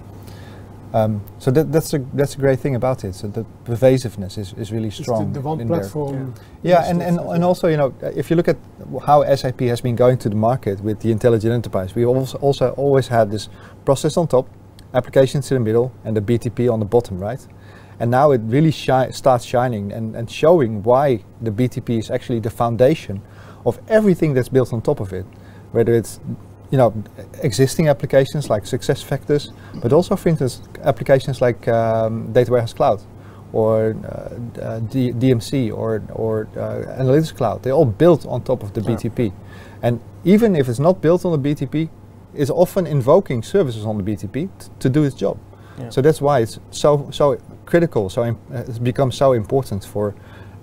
Um, 0.94 1.22
so 1.38 1.50
that, 1.52 1.72
that's 1.72 1.94
a 1.94 1.98
that's 2.12 2.34
a 2.34 2.38
great 2.38 2.60
thing 2.60 2.74
about 2.74 3.02
it. 3.04 3.14
So 3.14 3.26
the 3.26 3.44
pervasiveness 3.64 4.36
is, 4.36 4.52
is 4.54 4.70
really 4.70 4.88
It's 4.88 4.98
the, 4.98 5.04
strong 5.04 5.32
the 5.32 5.40
one 5.40 5.58
in 5.60 5.68
there. 5.68 5.78
platform. 5.78 6.34
Yeah, 6.62 6.82
is 6.82 6.90
and, 6.90 7.02
and, 7.02 7.18
and 7.18 7.42
also, 7.44 7.68
you 7.68 7.78
know, 7.78 7.94
if 8.02 8.28
you 8.28 8.36
look 8.36 8.48
at 8.48 8.58
how 9.06 9.24
SAP 9.34 9.60
has 9.60 9.80
been 9.80 9.96
going 9.96 10.18
to 10.18 10.28
the 10.28 10.36
market 10.36 10.80
with 10.80 11.00
the 11.00 11.10
intelligent 11.10 11.54
enterprise, 11.54 11.94
we 11.94 12.04
also, 12.04 12.36
also 12.38 12.72
always 12.72 13.08
had 13.08 13.30
this 13.30 13.48
process 13.86 14.18
on 14.18 14.28
top, 14.28 14.46
applications 14.92 15.50
in 15.50 15.54
the 15.54 15.64
middle, 15.64 15.92
and 16.04 16.14
the 16.14 16.20
BTP 16.20 16.70
on 16.70 16.78
the 16.78 16.84
bottom, 16.84 17.18
right? 17.18 17.46
And 17.98 18.10
now 18.10 18.32
it 18.32 18.42
really 18.44 18.70
shi- 18.70 19.12
starts 19.12 19.46
shining 19.46 19.92
and, 19.92 20.14
and 20.14 20.30
showing 20.30 20.82
why 20.82 21.24
the 21.40 21.50
BTP 21.50 22.00
is 22.00 22.10
actually 22.10 22.40
the 22.40 22.50
foundation 22.50 23.22
of 23.64 23.78
everything 23.88 24.34
that's 24.34 24.50
built 24.50 24.74
on 24.74 24.82
top 24.82 25.00
of 25.00 25.14
it. 25.14 25.24
Whether 25.70 25.94
it's 25.94 26.20
you 26.72 26.78
know 26.78 26.92
existing 27.42 27.88
applications 27.88 28.48
like 28.50 28.64
SuccessFactors, 28.64 29.52
but 29.82 29.92
also 29.92 30.16
for 30.16 30.28
instance 30.30 30.62
applications 30.84 31.40
like 31.40 31.68
um, 31.68 32.32
data 32.32 32.50
warehouse 32.50 32.72
cloud 32.74 33.00
or 33.52 33.94
uh, 34.04 34.60
uh, 34.62 34.78
D- 34.80 35.12
DMC 35.12 35.70
or, 35.70 36.02
or 36.14 36.48
uh, 36.56 36.98
analytics 37.02 37.34
cloud. 37.36 37.62
They're 37.62 37.74
all 37.74 37.84
built 37.98 38.24
on 38.26 38.40
top 38.42 38.62
of 38.62 38.72
the 38.72 38.80
Yeah. 38.80 38.96
BTP. 38.96 39.32
And 39.82 40.00
even 40.24 40.56
if 40.56 40.68
it's 40.70 40.78
not 40.78 41.02
built 41.02 41.24
on 41.26 41.32
the 41.32 41.48
BTP, 41.54 41.90
it's 42.34 42.50
often 42.50 42.86
invoking 42.86 43.42
services 43.42 43.84
on 43.84 43.98
the 43.98 44.02
BTP 44.02 44.32
t- 44.32 44.48
to 44.80 44.88
do 44.88 45.04
its 45.04 45.14
job. 45.14 45.36
Yeah. 45.78 45.90
So 45.90 46.00
that's 46.00 46.20
why 46.22 46.40
it's 46.40 46.58
so 46.70 47.08
so 47.10 47.36
critical. 47.66 48.08
So 48.08 48.22
uh, 48.22 48.34
it's 48.68 48.78
become 48.78 49.12
so 49.12 49.32
important 49.34 49.84
for 49.84 50.14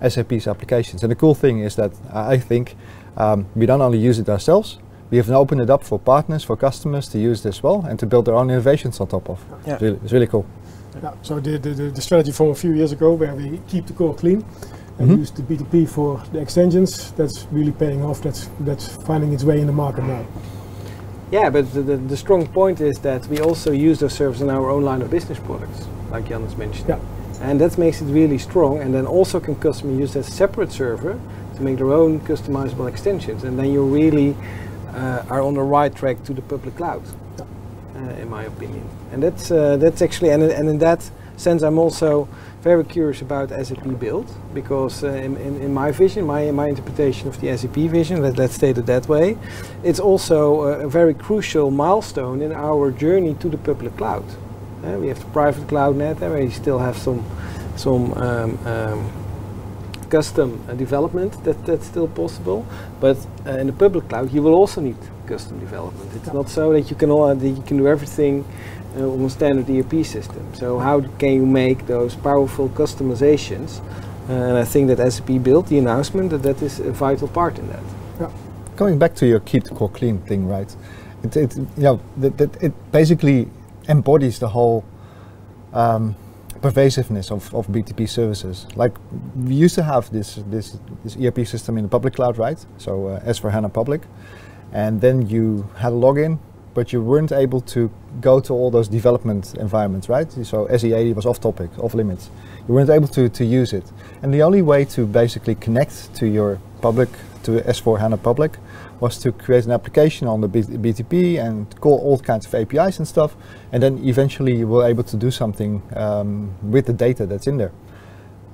SAP's 0.08 0.46
applications. 0.48 1.02
And 1.04 1.10
the 1.12 1.16
cool 1.16 1.34
thing 1.34 1.60
is 1.64 1.74
that 1.76 1.92
I 2.12 2.38
think 2.38 2.74
um, 3.16 3.46
we 3.54 3.66
don't 3.66 3.82
only 3.82 3.98
use 4.08 4.18
it 4.22 4.28
ourselves. 4.28 4.78
We 5.10 5.16
have 5.16 5.28
now 5.28 5.40
opened 5.40 5.60
it 5.60 5.70
up 5.70 5.82
for 5.82 5.98
partners, 5.98 6.44
for 6.44 6.56
customers 6.56 7.08
to 7.08 7.18
use 7.18 7.42
this 7.42 7.62
well, 7.62 7.84
and 7.88 7.98
to 7.98 8.06
build 8.06 8.26
their 8.26 8.34
own 8.36 8.50
innovations 8.50 9.00
on 9.00 9.08
top 9.08 9.28
of. 9.28 9.44
Yeah. 9.66 9.72
It's, 9.74 9.82
really, 9.82 9.98
it's 10.04 10.12
really 10.12 10.26
cool. 10.28 10.46
Yeah, 11.02 11.14
so 11.22 11.40
the, 11.40 11.58
the, 11.58 11.70
the, 11.70 11.82
the 11.90 12.00
strategy 12.00 12.32
from 12.32 12.48
a 12.50 12.54
few 12.54 12.72
years 12.72 12.92
ago 12.92 13.14
where 13.14 13.34
we 13.34 13.60
keep 13.68 13.86
the 13.86 13.92
core 13.92 14.14
clean 14.14 14.44
and 14.98 15.10
Mhm. 15.10 15.18
use 15.18 15.30
the 15.30 15.42
BTP 15.42 15.88
for 15.88 16.22
the 16.32 16.38
extensions, 16.40 17.12
that's 17.12 17.46
really 17.50 17.72
paying 17.72 18.04
off. 18.04 18.20
That's, 18.22 18.48
that's 18.60 18.88
finding 19.06 19.32
its 19.32 19.44
way 19.44 19.60
in 19.60 19.66
the 19.66 19.72
market 19.72 20.04
now. 20.04 20.24
Yeah, 21.32 21.48
but 21.50 21.72
the, 21.72 21.82
the, 21.82 21.96
the 21.96 22.16
strong 22.16 22.46
point 22.48 22.80
is 22.80 22.98
that 22.98 23.26
we 23.28 23.40
also 23.40 23.72
use 23.72 23.98
those 24.00 24.12
services 24.12 24.42
in 24.42 24.50
our 24.50 24.68
own 24.68 24.82
line 24.84 25.00
of 25.00 25.10
business 25.10 25.38
products, 25.38 25.86
like 26.10 26.28
Jan 26.28 26.42
has 26.42 26.56
mentioned. 26.56 26.88
Yeah. 26.88 26.98
And 27.40 27.60
that 27.60 27.78
makes 27.78 28.02
it 28.02 28.06
really 28.06 28.36
strong. 28.38 28.78
And 28.80 28.92
then 28.92 29.06
also 29.06 29.40
can 29.40 29.54
customer 29.56 29.92
use 29.98 30.12
that 30.14 30.24
separate 30.24 30.70
server 30.72 31.18
to 31.56 31.62
make 31.62 31.78
their 31.78 31.92
own 31.92 32.20
customizable 32.20 32.88
extensions. 32.88 33.44
And 33.44 33.58
then 33.58 33.72
you're 33.72 33.84
really 33.84 34.36
are 35.28 35.40
on 35.40 35.54
the 35.54 35.62
right 35.62 35.94
track 35.94 36.22
to 36.24 36.34
the 36.34 36.42
public 36.42 36.76
cloud, 36.76 37.02
uh, 37.94 37.98
in 38.22 38.28
my 38.28 38.44
opinion. 38.44 38.88
And 39.12 39.22
that's 39.22 39.50
uh, 39.50 39.76
that's 39.76 40.02
actually 40.02 40.30
and, 40.30 40.42
and 40.42 40.68
in 40.68 40.78
that 40.78 41.10
sense, 41.36 41.62
I'm 41.62 41.78
also 41.78 42.28
very 42.62 42.84
curious 42.84 43.22
about 43.22 43.48
SAP 43.48 43.98
build 43.98 44.26
because 44.52 45.02
uh, 45.02 45.08
in, 45.08 45.36
in, 45.38 45.60
in 45.62 45.72
my 45.72 45.90
vision, 45.90 46.26
my 46.26 46.50
my 46.50 46.68
interpretation 46.68 47.28
of 47.28 47.40
the 47.40 47.56
SAP 47.56 47.76
vision, 47.90 48.22
let, 48.22 48.36
let's 48.36 48.54
state 48.54 48.78
it 48.78 48.86
that 48.86 49.08
way, 49.08 49.36
it's 49.82 50.00
also 50.00 50.62
a, 50.62 50.86
a 50.86 50.88
very 50.88 51.14
crucial 51.14 51.70
milestone 51.70 52.42
in 52.42 52.52
our 52.52 52.90
journey 52.90 53.34
to 53.34 53.48
the 53.48 53.58
public 53.58 53.96
cloud. 53.96 54.24
Uh, 54.84 54.98
we 54.98 55.08
have 55.08 55.18
the 55.18 55.30
private 55.30 55.66
cloud 55.68 55.96
net, 55.96 56.22
and 56.22 56.34
we 56.34 56.50
still 56.50 56.78
have 56.78 56.96
some 56.96 57.24
some 57.76 58.12
um, 58.14 58.58
um, 58.66 59.19
custom 60.10 60.60
uh, 60.68 60.74
development 60.74 61.42
that, 61.44 61.64
that's 61.64 61.86
still 61.86 62.08
possible. 62.08 62.66
But 63.00 63.16
uh, 63.46 63.60
in 63.60 63.66
the 63.68 63.72
public 63.72 64.08
cloud, 64.08 64.32
you 64.32 64.42
will 64.42 64.54
also 64.54 64.80
need 64.80 64.96
custom 65.26 65.58
development. 65.60 66.10
It's 66.16 66.32
not 66.32 66.48
so 66.48 66.72
that 66.72 66.90
you 66.90 66.96
can 66.96 67.10
all, 67.10 67.34
that 67.34 67.48
you 67.48 67.62
can 67.62 67.76
do 67.76 67.86
everything 67.86 68.44
uh, 68.96 69.08
on 69.08 69.24
a 69.24 69.30
standard 69.30 69.70
ERP 69.70 70.04
system. 70.04 70.42
So 70.54 70.78
how 70.78 71.00
can 71.18 71.32
you 71.34 71.46
make 71.46 71.86
those 71.86 72.16
powerful 72.16 72.68
customizations? 72.68 73.80
Uh, 74.28 74.32
and 74.32 74.58
I 74.58 74.64
think 74.64 74.88
that 74.88 75.12
SAP 75.12 75.42
Build 75.42 75.66
the 75.68 75.78
announcement 75.78 76.30
that 76.30 76.42
that 76.42 76.62
is 76.62 76.80
a 76.80 76.92
vital 76.92 77.28
part 77.28 77.58
in 77.58 77.68
that. 77.68 77.82
Yeah. 78.20 78.30
Going 78.76 78.98
back 78.98 79.14
to 79.16 79.26
your 79.26 79.40
keep 79.40 79.64
the 79.64 79.74
core 79.74 79.90
clean 79.90 80.18
thing, 80.18 80.46
right? 80.46 80.76
It, 81.22 81.36
it 81.36 81.56
you 81.56 81.66
know 81.76 82.00
that, 82.18 82.38
that 82.38 82.62
it 82.62 82.72
basically 82.92 83.48
embodies 83.88 84.38
the 84.38 84.48
whole 84.48 84.84
um, 85.72 86.14
pervasiveness 86.62 87.30
of, 87.30 87.54
of 87.54 87.66
BTP 87.68 88.08
services. 88.08 88.66
Like 88.76 88.96
we 89.34 89.54
used 89.54 89.74
to 89.76 89.82
have 89.82 90.10
this 90.10 90.40
this 90.50 90.78
this 91.04 91.16
ERP 91.16 91.46
system 91.46 91.76
in 91.78 91.84
the 91.84 91.88
public 91.88 92.14
cloud, 92.14 92.38
right? 92.38 92.64
So 92.78 93.06
uh, 93.08 93.20
S4 93.20 93.50
HANA 93.50 93.68
public, 93.70 94.02
and 94.72 95.00
then 95.00 95.28
you 95.28 95.68
had 95.76 95.92
a 95.92 95.96
login, 95.96 96.38
but 96.74 96.92
you 96.92 97.02
weren't 97.02 97.32
able 97.32 97.60
to 97.60 97.90
go 98.20 98.40
to 98.40 98.52
all 98.52 98.70
those 98.70 98.88
development 98.88 99.54
environments, 99.56 100.08
right? 100.08 100.30
So 100.44 100.66
SE80 100.66 101.14
was 101.14 101.26
off 101.26 101.40
topic, 101.40 101.70
off 101.78 101.94
limits. 101.94 102.30
You 102.68 102.74
weren't 102.74 102.90
able 102.90 103.08
to, 103.08 103.28
to 103.28 103.44
use 103.44 103.72
it. 103.72 103.84
And 104.22 104.32
the 104.32 104.42
only 104.42 104.62
way 104.62 104.84
to 104.86 105.06
basically 105.06 105.54
connect 105.54 106.14
to 106.16 106.26
your 106.26 106.60
public, 106.80 107.08
to 107.44 107.60
S4 107.62 107.98
HANA 107.98 108.18
public, 108.18 108.58
was 109.00 109.18
to 109.18 109.32
create 109.32 109.64
an 109.64 109.72
application 109.72 110.28
on 110.28 110.40
the 110.42 110.48
BTP 110.48 111.38
and 111.38 111.78
call 111.80 111.98
all 111.98 112.18
kinds 112.18 112.46
of 112.46 112.54
APIs 112.54 112.98
and 112.98 113.08
stuff. 113.08 113.34
And 113.72 113.82
then 113.82 113.98
eventually 114.04 114.56
you 114.56 114.68
were 114.68 114.86
able 114.86 115.04
to 115.04 115.16
do 115.16 115.30
something 115.30 115.82
um, 115.96 116.54
with 116.62 116.86
the 116.86 116.92
data 116.92 117.26
that's 117.26 117.46
in 117.46 117.56
there. 117.56 117.72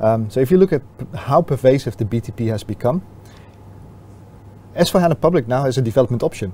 Um, 0.00 0.30
so 0.30 0.40
if 0.40 0.50
you 0.50 0.58
look 0.58 0.72
at 0.72 0.82
how 1.14 1.42
pervasive 1.42 1.96
the 1.96 2.04
BTP 2.04 2.48
has 2.48 2.62
become, 2.62 3.02
S4 4.76 5.00
HANA 5.00 5.14
Public 5.16 5.48
now 5.48 5.64
has 5.64 5.78
a 5.78 5.82
development 5.82 6.22
option. 6.22 6.52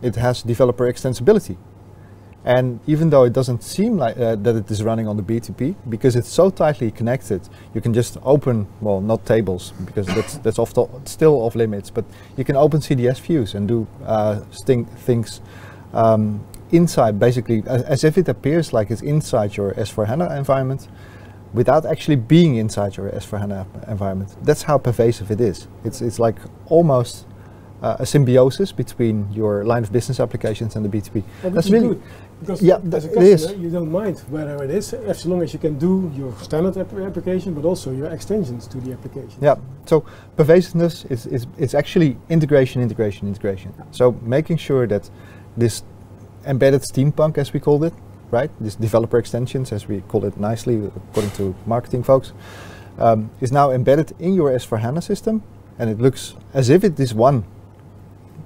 It 0.00 0.16
has 0.16 0.42
developer 0.42 0.90
extensibility. 0.90 1.56
And 2.44 2.80
even 2.86 3.10
though 3.10 3.22
it 3.22 3.32
doesn't 3.32 3.62
seem 3.62 3.98
like 3.98 4.16
uh, 4.16 4.34
that 4.36 4.56
it 4.56 4.70
is 4.70 4.82
running 4.82 5.06
on 5.06 5.16
the 5.16 5.22
BTP, 5.22 5.76
because 5.88 6.16
it's 6.16 6.28
so 6.28 6.50
tightly 6.50 6.90
connected, 6.90 7.48
you 7.72 7.80
can 7.80 7.94
just 7.94 8.18
open, 8.24 8.66
well, 8.80 9.00
not 9.00 9.24
tables, 9.24 9.72
because 9.84 10.06
that's, 10.06 10.38
that's 10.38 10.58
off 10.58 10.72
still 11.06 11.34
off 11.42 11.54
limits, 11.54 11.90
but 11.90 12.04
you 12.36 12.44
can 12.44 12.56
open 12.56 12.80
CDS 12.80 13.20
views 13.20 13.54
and 13.54 13.68
do 13.68 13.86
uh, 14.04 14.40
things 14.40 15.40
um, 15.92 16.44
inside, 16.72 17.20
basically, 17.20 17.62
as, 17.66 17.82
as 17.82 18.04
if 18.04 18.18
it 18.18 18.28
appears 18.28 18.72
like 18.72 18.90
it's 18.90 19.02
inside 19.02 19.56
your 19.56 19.74
S4 19.74 20.08
HANA 20.08 20.36
environment, 20.36 20.88
without 21.52 21.86
actually 21.86 22.16
being 22.16 22.56
inside 22.56 22.96
your 22.96 23.10
S4 23.10 23.40
HANA 23.40 23.66
environment. 23.86 24.34
That's 24.42 24.62
how 24.62 24.78
pervasive 24.78 25.30
it 25.30 25.40
is. 25.40 25.68
It's, 25.84 26.00
it's 26.00 26.18
like 26.18 26.36
almost 26.66 27.26
uh, 27.82 27.96
a 27.98 28.06
symbiosis 28.06 28.72
between 28.72 29.30
your 29.32 29.64
line 29.64 29.82
of 29.82 29.92
business 29.92 30.20
applications 30.20 30.76
and 30.76 30.84
the 30.84 30.88
BTP. 30.88 31.22
But 31.42 31.54
That's 31.54 31.54
which 31.54 31.64
is 31.66 31.72
really- 31.72 31.88
good, 31.88 32.02
because 32.40 32.62
Yeah, 32.62 32.76
as 32.76 32.82
a 32.84 32.88
that- 32.90 33.04
it 33.04 33.22
is. 33.22 33.42
customer, 33.42 33.62
you 33.64 33.70
don't 33.70 33.90
mind 33.92 34.18
whether 34.30 34.62
it 34.64 34.70
is, 34.70 34.94
as 34.94 35.26
long 35.26 35.42
as 35.42 35.52
you 35.52 35.58
can 35.58 35.78
do 35.78 36.10
your 36.16 36.32
standard 36.40 36.76
app- 36.76 36.94
application, 36.94 37.54
but 37.54 37.64
also 37.64 37.90
your 37.92 38.06
extensions 38.06 38.66
to 38.68 38.78
the 38.78 38.92
application. 38.92 39.38
Yeah. 39.40 39.56
So 39.86 40.04
pervasiveness 40.36 41.04
is, 41.10 41.26
is, 41.26 41.46
is 41.58 41.74
actually 41.74 42.16
integration, 42.28 42.82
integration, 42.82 43.28
integration. 43.28 43.72
So 43.90 44.14
making 44.22 44.58
sure 44.58 44.86
that 44.86 45.10
this 45.56 45.82
embedded 46.46 46.82
steampunk, 46.82 47.38
as 47.38 47.52
we 47.52 47.60
called 47.60 47.84
it, 47.84 47.92
right? 48.30 48.50
This 48.60 48.74
developer 48.76 49.18
extensions, 49.18 49.72
as 49.72 49.88
we 49.88 50.00
call 50.08 50.24
it 50.24 50.38
nicely, 50.40 50.76
according 50.96 51.32
to 51.32 51.54
marketing 51.66 52.02
folks, 52.02 52.32
um, 52.98 53.30
is 53.40 53.52
now 53.52 53.70
embedded 53.70 54.12
in 54.18 54.34
your 54.34 54.50
S4 54.50 54.78
HANA 54.78 55.02
system, 55.02 55.42
and 55.78 55.90
it 55.90 55.98
looks 56.00 56.34
as 56.54 56.68
if 56.70 56.82
it 56.84 56.98
is 57.00 57.12
one. 57.14 57.44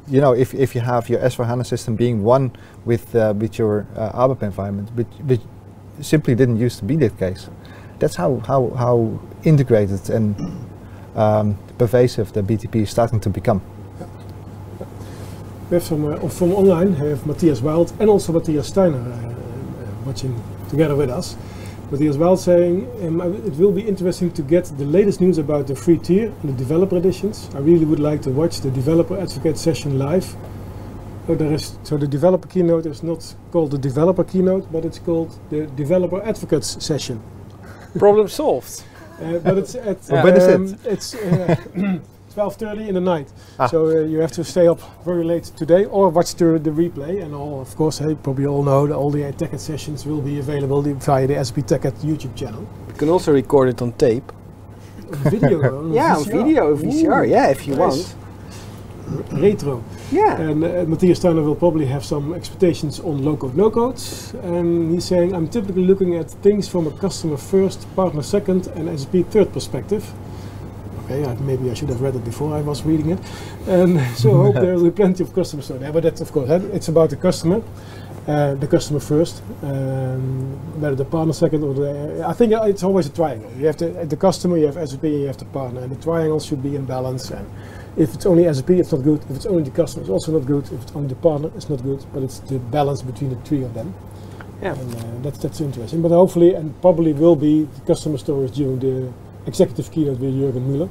You 0.08 0.20
know, 0.20 0.32
if, 0.32 0.54
if 0.54 0.74
you 0.74 0.80
have 0.82 1.08
your 1.08 1.18
S4 1.20 1.46
HANA 1.46 1.64
system 1.64 1.96
being 1.96 2.22
one 2.22 2.52
with 2.84 3.14
uh, 3.14 3.34
with 3.36 3.58
your 3.58 3.86
uh, 3.96 4.12
ABAP 4.12 4.42
environment, 4.42 4.90
which, 4.94 5.08
but 5.20 5.40
simply 6.00 6.34
didn't 6.34 6.58
used 6.58 6.78
to 6.78 6.84
be 6.84 6.96
that 6.96 7.18
case. 7.18 7.48
That's 7.98 8.14
how 8.14 8.40
how, 8.46 8.70
how 8.70 9.18
integrated 9.42 10.08
and 10.10 10.36
um, 11.16 11.58
pervasive 11.78 12.32
the 12.32 12.42
BTP 12.42 12.82
is 12.82 12.90
starting 12.90 13.20
to 13.20 13.30
become. 13.30 13.60
We 15.70 15.74
have 15.74 15.82
some, 15.82 16.04
uh, 16.04 16.28
from 16.28 16.52
online, 16.52 16.92
we 17.00 17.08
have 17.08 17.26
Matthias 17.26 17.60
Wild 17.60 17.92
and 17.98 18.08
also 18.08 18.32
Matthias 18.32 18.68
Steiner 18.68 18.98
uh, 18.98 19.28
uh, 19.28 19.34
watching 20.04 20.40
together 20.68 20.94
with 20.94 21.10
us. 21.10 21.36
Matthias 21.90 22.16
Wild 22.16 22.40
saying, 22.40 22.88
um, 23.04 23.20
I- 23.20 23.26
it 23.46 23.54
will 23.58 23.70
be 23.72 23.82
interesting 23.82 24.30
to 24.32 24.42
get 24.42 24.64
the 24.76 24.84
latest 24.84 25.20
news 25.20 25.38
about 25.38 25.66
the 25.68 25.74
free 25.76 25.98
tier 25.98 26.32
and 26.42 26.50
the 26.52 26.56
developer 26.64 26.96
editions. 26.96 27.48
I 27.54 27.58
really 27.58 27.84
would 27.84 28.00
like 28.00 28.22
to 28.22 28.30
watch 28.30 28.60
the 28.60 28.70
developer 28.70 29.16
advocate 29.16 29.56
session 29.56 29.96
live. 29.98 30.34
Oh, 31.28 31.34
there 31.36 31.52
is, 31.52 31.78
so 31.84 31.96
the 31.96 32.06
developer 32.08 32.48
keynote 32.48 32.86
is 32.86 33.02
not 33.02 33.34
called 33.52 33.70
the 33.70 33.78
developer 33.78 34.24
keynote, 34.24 34.66
but 34.72 34.84
it's 34.84 34.98
called 34.98 35.30
the 35.50 35.66
developer 35.76 36.20
advocates 36.22 36.84
session. 36.84 37.20
Problem 37.98 38.28
solved. 38.28 38.82
Uh, 39.22 39.38
but 39.38 39.58
it's 39.58 39.74
at 39.76 39.98
Yeah. 40.10 40.24
When 40.24 40.36
is 40.36 40.46
it? 40.46 40.54
um, 40.54 40.76
It's 40.84 41.14
uh, 41.14 41.56
12:30 42.36 42.88
in 42.88 42.94
the 42.94 43.00
night. 43.00 43.32
Ah. 43.58 43.66
So 43.66 43.86
uh, 43.86 44.00
you 44.04 44.18
have 44.20 44.32
to 44.32 44.44
stay 44.44 44.68
up 44.68 44.80
very 45.04 45.24
late 45.24 45.44
today, 45.56 45.86
or 45.86 46.10
watch 46.10 46.34
the, 46.34 46.58
the 46.58 46.70
replay. 46.70 47.22
And 47.22 47.34
all, 47.34 47.60
of 47.60 47.74
course, 47.76 47.98
hey, 47.98 48.14
probably 48.14 48.46
all 48.46 48.62
know 48.62 48.86
that 48.86 48.94
all 48.94 49.10
the 49.10 49.22
TechEd 49.32 49.58
sessions 49.58 50.04
will 50.04 50.20
be 50.20 50.38
available 50.38 50.82
via 50.82 51.26
the 51.26 51.42
SP 51.46 51.64
TechEd 51.64 51.94
YouTube 52.04 52.36
channel. 52.36 52.66
You 52.88 52.94
can 52.94 53.08
also 53.08 53.32
record 53.32 53.70
it 53.70 53.80
on 53.80 53.92
tape. 53.92 54.30
Video. 55.30 55.78
on 55.78 55.92
Yeah, 56.00 56.16
on 56.16 56.24
video, 56.24 56.76
VCR. 56.76 57.24
Ooh, 57.24 57.30
yeah, 57.30 57.48
if 57.48 57.66
you 57.66 57.74
nice. 57.74 58.14
want. 58.14 58.16
Retro. 59.32 59.84
Yeah. 60.10 60.40
And 60.40 60.64
uh, 60.64 60.84
Matthias 60.86 61.18
Steiner 61.18 61.42
will 61.42 61.54
probably 61.54 61.86
have 61.86 62.04
some 62.04 62.34
expectations 62.34 63.00
on 63.00 63.24
low-code, 63.24 63.56
no-code. 63.56 64.00
And 64.42 64.92
he's 64.92 65.04
saying, 65.04 65.32
I'm 65.32 65.48
typically 65.48 65.84
looking 65.84 66.16
at 66.16 66.28
things 66.42 66.68
from 66.68 66.86
a 66.88 66.90
customer 66.90 67.36
first, 67.36 67.86
partner 67.94 68.22
second, 68.22 68.66
and 68.74 68.88
SP 69.00 69.22
third 69.30 69.52
perspective. 69.52 70.04
Okay, 71.06 71.24
I, 71.24 71.34
maybe 71.36 71.70
I 71.70 71.74
should 71.74 71.88
have 71.88 72.00
read 72.00 72.16
it 72.16 72.24
before 72.24 72.54
I 72.54 72.60
was 72.60 72.82
reading 72.82 73.10
it. 73.10 73.18
And 73.66 74.00
so 74.16 74.30
I 74.30 74.44
hope 74.46 74.54
there 74.56 74.74
will 74.74 74.84
be 74.84 74.90
plenty 74.90 75.22
of 75.22 75.34
customers. 75.34 75.70
Yeah, 75.70 75.90
but 75.92 76.02
that's 76.02 76.20
of 76.20 76.32
course, 76.32 76.50
it's 76.50 76.88
about 76.88 77.10
the 77.10 77.16
customer. 77.16 77.62
uh, 78.26 78.54
the 78.54 78.66
customer 78.66 78.98
first, 78.98 79.42
um, 79.62 80.56
whether 80.80 80.96
the 80.96 81.04
partner 81.04 81.32
second 81.32 81.62
or 81.62 81.74
the. 81.74 82.24
I 82.26 82.32
think 82.32 82.52
it's 82.52 82.82
always 82.82 83.06
a 83.06 83.10
triangle. 83.10 83.50
You 83.56 83.66
have 83.66 83.76
the, 83.76 84.04
the 84.04 84.16
customer, 84.16 84.56
you 84.56 84.66
have 84.66 84.88
SAP, 84.88 85.04
you 85.04 85.26
have 85.26 85.36
the 85.36 85.44
partner, 85.46 85.82
and 85.82 85.92
the 85.92 86.02
triangle 86.02 86.40
should 86.40 86.62
be 86.62 86.74
in 86.74 86.84
balance. 86.86 87.30
And 87.30 87.48
if 87.96 88.14
it's 88.14 88.26
only 88.26 88.52
SAP, 88.52 88.70
it's 88.70 88.92
not 88.92 89.04
good. 89.04 89.22
If 89.30 89.36
it's 89.36 89.46
only 89.46 89.62
the 89.62 89.70
customer, 89.70 90.02
it's 90.02 90.10
also 90.10 90.32
not 90.32 90.46
good. 90.46 90.64
If 90.72 90.82
it's 90.82 90.92
only 90.96 91.08
the 91.08 91.14
partner, 91.14 91.50
it's 91.54 91.68
not 91.70 91.82
good. 91.82 92.04
But 92.12 92.24
it's 92.24 92.40
the 92.40 92.58
balance 92.58 93.02
between 93.02 93.30
the 93.30 93.36
three 93.42 93.62
of 93.62 93.74
them. 93.74 93.94
Yeah. 94.60 94.74
And 94.74 94.94
uh, 94.94 95.02
that's 95.22 95.38
that's 95.38 95.60
interesting. 95.60 96.02
But 96.02 96.10
hopefully, 96.10 96.54
and 96.54 96.80
probably 96.80 97.12
will 97.12 97.36
be 97.36 97.64
the 97.64 97.80
customer 97.82 98.18
stories 98.18 98.50
during 98.50 98.80
the 98.80 99.12
executive 99.46 99.90
keynote 99.90 100.20
with 100.20 100.34
Jürgen 100.34 100.66
Müller. 100.66 100.88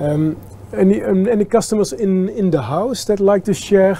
Um, 0.00 0.36
any 0.72 1.02
um, 1.02 1.28
any 1.28 1.44
customers 1.44 1.92
in 1.92 2.28
in 2.28 2.50
the 2.50 2.62
house 2.62 3.04
that 3.04 3.20
like 3.20 3.44
to 3.44 3.54
share 3.54 3.98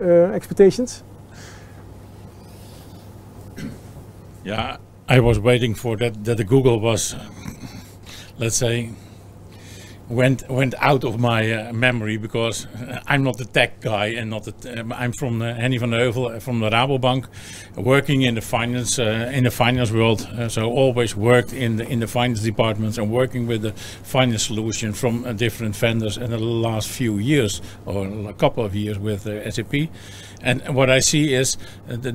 uh, 0.00 0.34
expectations? 0.34 1.02
Yeah, 4.44 4.76
I 5.08 5.20
was 5.20 5.38
waiting 5.38 5.74
for 5.74 5.96
that. 5.96 6.24
That 6.24 6.46
Google 6.46 6.80
was, 6.80 7.16
let's 8.38 8.56
say, 8.56 8.90
went 10.08 10.48
went 10.48 10.74
out 10.78 11.04
of 11.04 11.18
my 11.18 11.52
uh, 11.52 11.72
memory 11.72 12.16
because 12.16 12.66
uh, 12.66 13.00
I'm 13.06 13.24
not 13.24 13.38
the 13.38 13.44
tech 13.44 13.80
guy 13.80 14.06
and 14.06 14.30
not 14.30 14.44
the 14.44 14.80
um, 14.80 14.92
I'm 14.92 15.12
from 15.12 15.42
uh, 15.42 15.54
Henny 15.54 15.78
van 15.78 15.90
Heuvel 15.90 16.36
uh, 16.36 16.40
from 16.40 16.60
the 16.60 16.70
Rabobank, 16.70 17.26
working 17.76 18.22
in 18.22 18.34
the 18.34 18.40
finance 18.40 18.98
uh, 18.98 19.30
in 19.32 19.44
the 19.44 19.50
finance 19.50 19.90
world. 19.90 20.22
Uh, 20.22 20.48
so 20.48 20.70
always 20.70 21.16
worked 21.16 21.52
in 21.52 21.76
the 21.76 21.88
in 21.88 22.00
the 22.00 22.06
finance 22.06 22.40
departments 22.40 22.98
and 22.98 23.10
working 23.10 23.46
with 23.46 23.62
the 23.62 23.72
finance 23.72 24.44
solution 24.44 24.92
from 24.92 25.24
uh, 25.24 25.32
different 25.32 25.74
vendors 25.74 26.16
in 26.16 26.30
the 26.30 26.38
last 26.38 26.88
few 26.88 27.18
years 27.18 27.60
or 27.84 28.06
a 28.28 28.34
couple 28.34 28.64
of 28.64 28.74
years 28.74 28.98
with 28.98 29.26
uh, 29.26 29.50
SAP. 29.50 29.74
And 30.42 30.74
what 30.74 30.90
I 30.90 31.00
see 31.00 31.34
is 31.34 31.56
uh, 31.88 31.96
that 31.96 32.14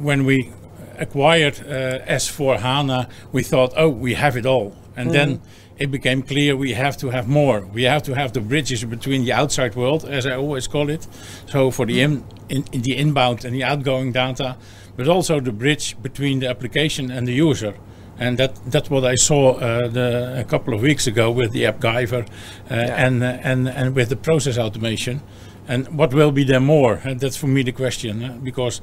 when 0.00 0.24
we 0.24 0.52
acquired 0.98 1.58
uh, 1.60 1.98
S4 2.06 2.60
HANA, 2.60 3.08
we 3.32 3.42
thought, 3.42 3.72
oh, 3.76 3.88
we 3.88 4.14
have 4.14 4.36
it 4.36 4.46
all. 4.46 4.76
And 4.96 5.12
then 5.12 5.40
it 5.80 5.90
became 5.90 6.22
clear 6.22 6.54
we 6.54 6.74
have 6.74 6.96
to 6.98 7.08
have 7.08 7.26
more. 7.26 7.62
We 7.62 7.84
have 7.84 8.02
to 8.02 8.14
have 8.14 8.32
the 8.34 8.40
bridges 8.40 8.84
between 8.84 9.24
the 9.24 9.32
outside 9.32 9.74
world, 9.74 10.04
as 10.04 10.26
I 10.26 10.36
always 10.36 10.68
call 10.68 10.90
it. 10.90 11.08
So 11.46 11.70
for 11.70 11.86
the 11.86 12.02
in, 12.02 12.22
in, 12.50 12.64
in 12.70 12.82
the 12.82 12.96
inbound 12.96 13.44
and 13.46 13.54
the 13.54 13.64
outgoing 13.64 14.12
data, 14.12 14.58
but 14.96 15.08
also 15.08 15.40
the 15.40 15.52
bridge 15.52 15.96
between 16.02 16.40
the 16.40 16.48
application 16.48 17.10
and 17.10 17.26
the 17.26 17.32
user. 17.32 17.74
And 18.18 18.36
that, 18.36 18.54
that's 18.66 18.90
what 18.90 19.04
I 19.06 19.14
saw 19.14 19.54
uh, 19.54 19.88
the, 19.88 20.40
a 20.40 20.44
couple 20.44 20.74
of 20.74 20.82
weeks 20.82 21.06
ago 21.06 21.30
with 21.30 21.52
the 21.52 21.62
AppGyver 21.62 22.28
uh, 22.70 22.74
and, 22.74 23.22
uh, 23.22 23.38
and, 23.42 23.66
and 23.66 23.96
with 23.96 24.10
the 24.10 24.16
process 24.16 24.58
automation. 24.58 25.22
And 25.66 25.88
what 25.96 26.12
will 26.12 26.30
be 26.30 26.44
there 26.44 26.60
more? 26.60 27.00
And 27.04 27.18
that's 27.20 27.38
for 27.38 27.46
me 27.46 27.62
the 27.62 27.72
question, 27.72 28.22
uh, 28.22 28.38
because 28.42 28.82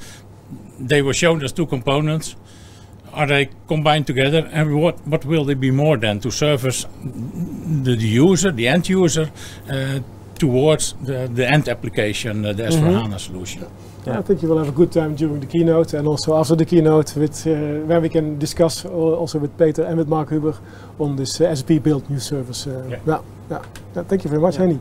they 0.79 1.03
were 1.03 1.13
shown 1.13 1.43
as 1.43 1.51
two 1.51 1.67
components. 1.67 2.35
Are 3.13 3.25
they 3.27 3.49
combined 3.67 4.05
together, 4.07 4.47
and 4.51 4.75
what 4.81 4.95
what 5.07 5.25
will 5.25 5.45
they 5.45 5.55
be 5.55 5.71
more 5.71 5.97
than 5.97 6.19
to 6.19 6.29
service 6.31 6.85
the, 7.83 7.95
the 7.95 8.07
user, 8.07 8.51
the 8.51 8.67
end 8.67 8.87
user, 8.89 9.31
uh, 9.69 9.99
towards 10.39 10.93
the, 11.03 11.27
the 11.33 11.47
end 11.47 11.67
application, 11.67 12.45
uh, 12.45 12.53
the 12.53 12.63
S4 12.63 13.01
HANA 13.01 13.19
solution? 13.19 13.65
Yeah. 14.05 14.19
I 14.19 14.21
think 14.21 14.41
you 14.41 14.47
will 14.49 14.57
have 14.59 14.69
a 14.69 14.77
good 14.77 14.91
time 14.91 15.15
during 15.15 15.39
the 15.39 15.47
keynote 15.47 15.93
and 15.93 16.07
also 16.07 16.37
after 16.37 16.55
the 16.55 16.63
keynote, 16.65 17.15
with, 17.17 17.45
uh, 17.47 17.51
where 17.87 17.99
we 17.99 18.07
can 18.09 18.39
discuss 18.39 18.85
also 18.85 19.39
with 19.39 19.57
Peter 19.57 19.83
and 19.83 19.97
with 19.97 20.07
Mark 20.07 20.29
Huber 20.29 20.53
on 20.99 21.15
this 21.17 21.41
uh, 21.41 21.53
SAP 21.55 21.83
Build 21.83 22.09
new 22.09 22.19
service. 22.19 22.67
Uh, 22.67 22.85
Yeah. 22.89 22.99
yeah, 23.07 23.19
yeah. 23.51 23.61
Yeah, 23.95 24.03
Thank 24.03 24.23
you 24.23 24.29
very 24.29 24.41
much, 24.41 24.55
Yeah. 24.55 24.61
Henny. 24.65 24.79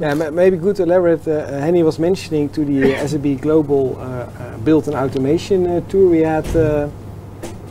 Yeah, 0.00 0.14
ma- 0.14 0.30
maybe 0.30 0.56
good 0.56 0.76
to 0.76 0.82
elaborate. 0.82 1.26
Uh, 1.28 1.46
Henny 1.60 1.82
was 1.82 1.98
mentioning 1.98 2.48
to 2.50 2.64
the 2.64 2.94
uh, 2.96 3.06
SAP 3.06 3.40
Global 3.40 3.96
uh, 3.96 4.02
uh, 4.02 4.58
Build 4.64 4.86
and 4.88 4.96
Automation 4.96 5.66
uh, 5.66 5.80
tour 5.88 6.10
we 6.10 6.20
had 6.20 6.46
uh, 6.56 6.88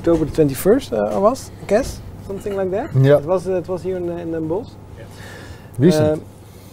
October 0.02 0.26
the 0.26 0.32
21st, 0.44 0.94
uh, 0.94 1.16
I 1.16 1.20
was, 1.20 1.52
I 1.62 1.66
guess, 1.66 2.02
something 2.26 2.56
like 2.56 2.72
that. 2.72 2.90
Yeah. 2.96 3.20
It 3.20 3.26
was, 3.26 3.48
uh, 3.48 3.62
it 3.62 3.68
was 3.68 3.84
here 3.84 3.98
in, 3.98 4.10
uh, 4.10 4.16
in 4.24 4.32
Den 4.32 4.48
Bosch. 4.48 4.70
Recent. 5.78 6.22
Um, 6.22 6.26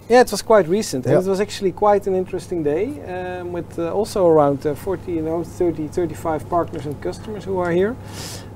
yeah, 0.09 0.23
it 0.23 0.31
was 0.31 0.41
quite 0.41 0.67
recent, 0.67 1.05
and 1.05 1.12
Yeah. 1.12 1.21
it 1.21 1.29
was 1.29 1.41
actually 1.41 1.73
quite 1.73 2.07
an 2.07 2.14
interesting 2.14 2.62
day 2.62 2.85
um, 3.14 3.53
with 3.53 3.79
uh, 3.79 3.93
also 3.93 4.27
around 4.27 4.67
uh, 4.67 4.75
40, 4.75 5.12
you 5.12 5.21
know, 5.23 5.45
30, 5.45 5.88
35 5.88 6.49
partners 6.49 6.87
and 6.87 6.99
customers 7.03 7.45
who 7.45 7.59
are 7.59 7.71
here. 7.71 7.95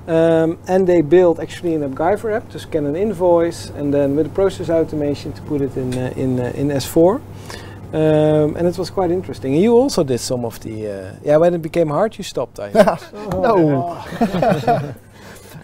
Um, 0.09 0.57
and 0.67 0.87
they 0.87 1.03
built 1.03 1.39
actually 1.39 1.75
an 1.75 1.83
AppGyver 1.83 2.33
app 2.35 2.49
to 2.53 2.59
scan 2.59 2.87
an 2.87 2.97
invoice, 2.97 3.71
and 3.79 3.93
then 3.93 4.17
with 4.17 4.27
the 4.27 4.35
process 4.35 4.71
automation 4.71 5.33
to 5.35 5.43
put 5.43 5.61
it 5.61 5.77
in 5.77 5.93
uh, 5.95 6.13
in 6.17 6.41
uh, 6.41 6.61
in 6.61 6.69
S4. 6.71 7.21
Um, 7.93 8.57
and 8.57 8.67
it 8.67 8.79
was 8.79 8.91
quite 8.91 9.11
interesting. 9.11 9.55
And 9.55 9.63
you 9.63 9.73
also 9.75 10.03
did 10.05 10.19
some 10.21 10.45
of 10.45 10.59
the 10.61 10.75
uh, 10.89 11.15
yeah. 11.23 11.37
When 11.37 11.55
it 11.55 11.63
became 11.63 11.89
hard, 11.89 12.17
you 12.19 12.25
stopped. 12.25 12.59
I 12.59 12.71
think. 12.71 13.13
no. 13.33 14.03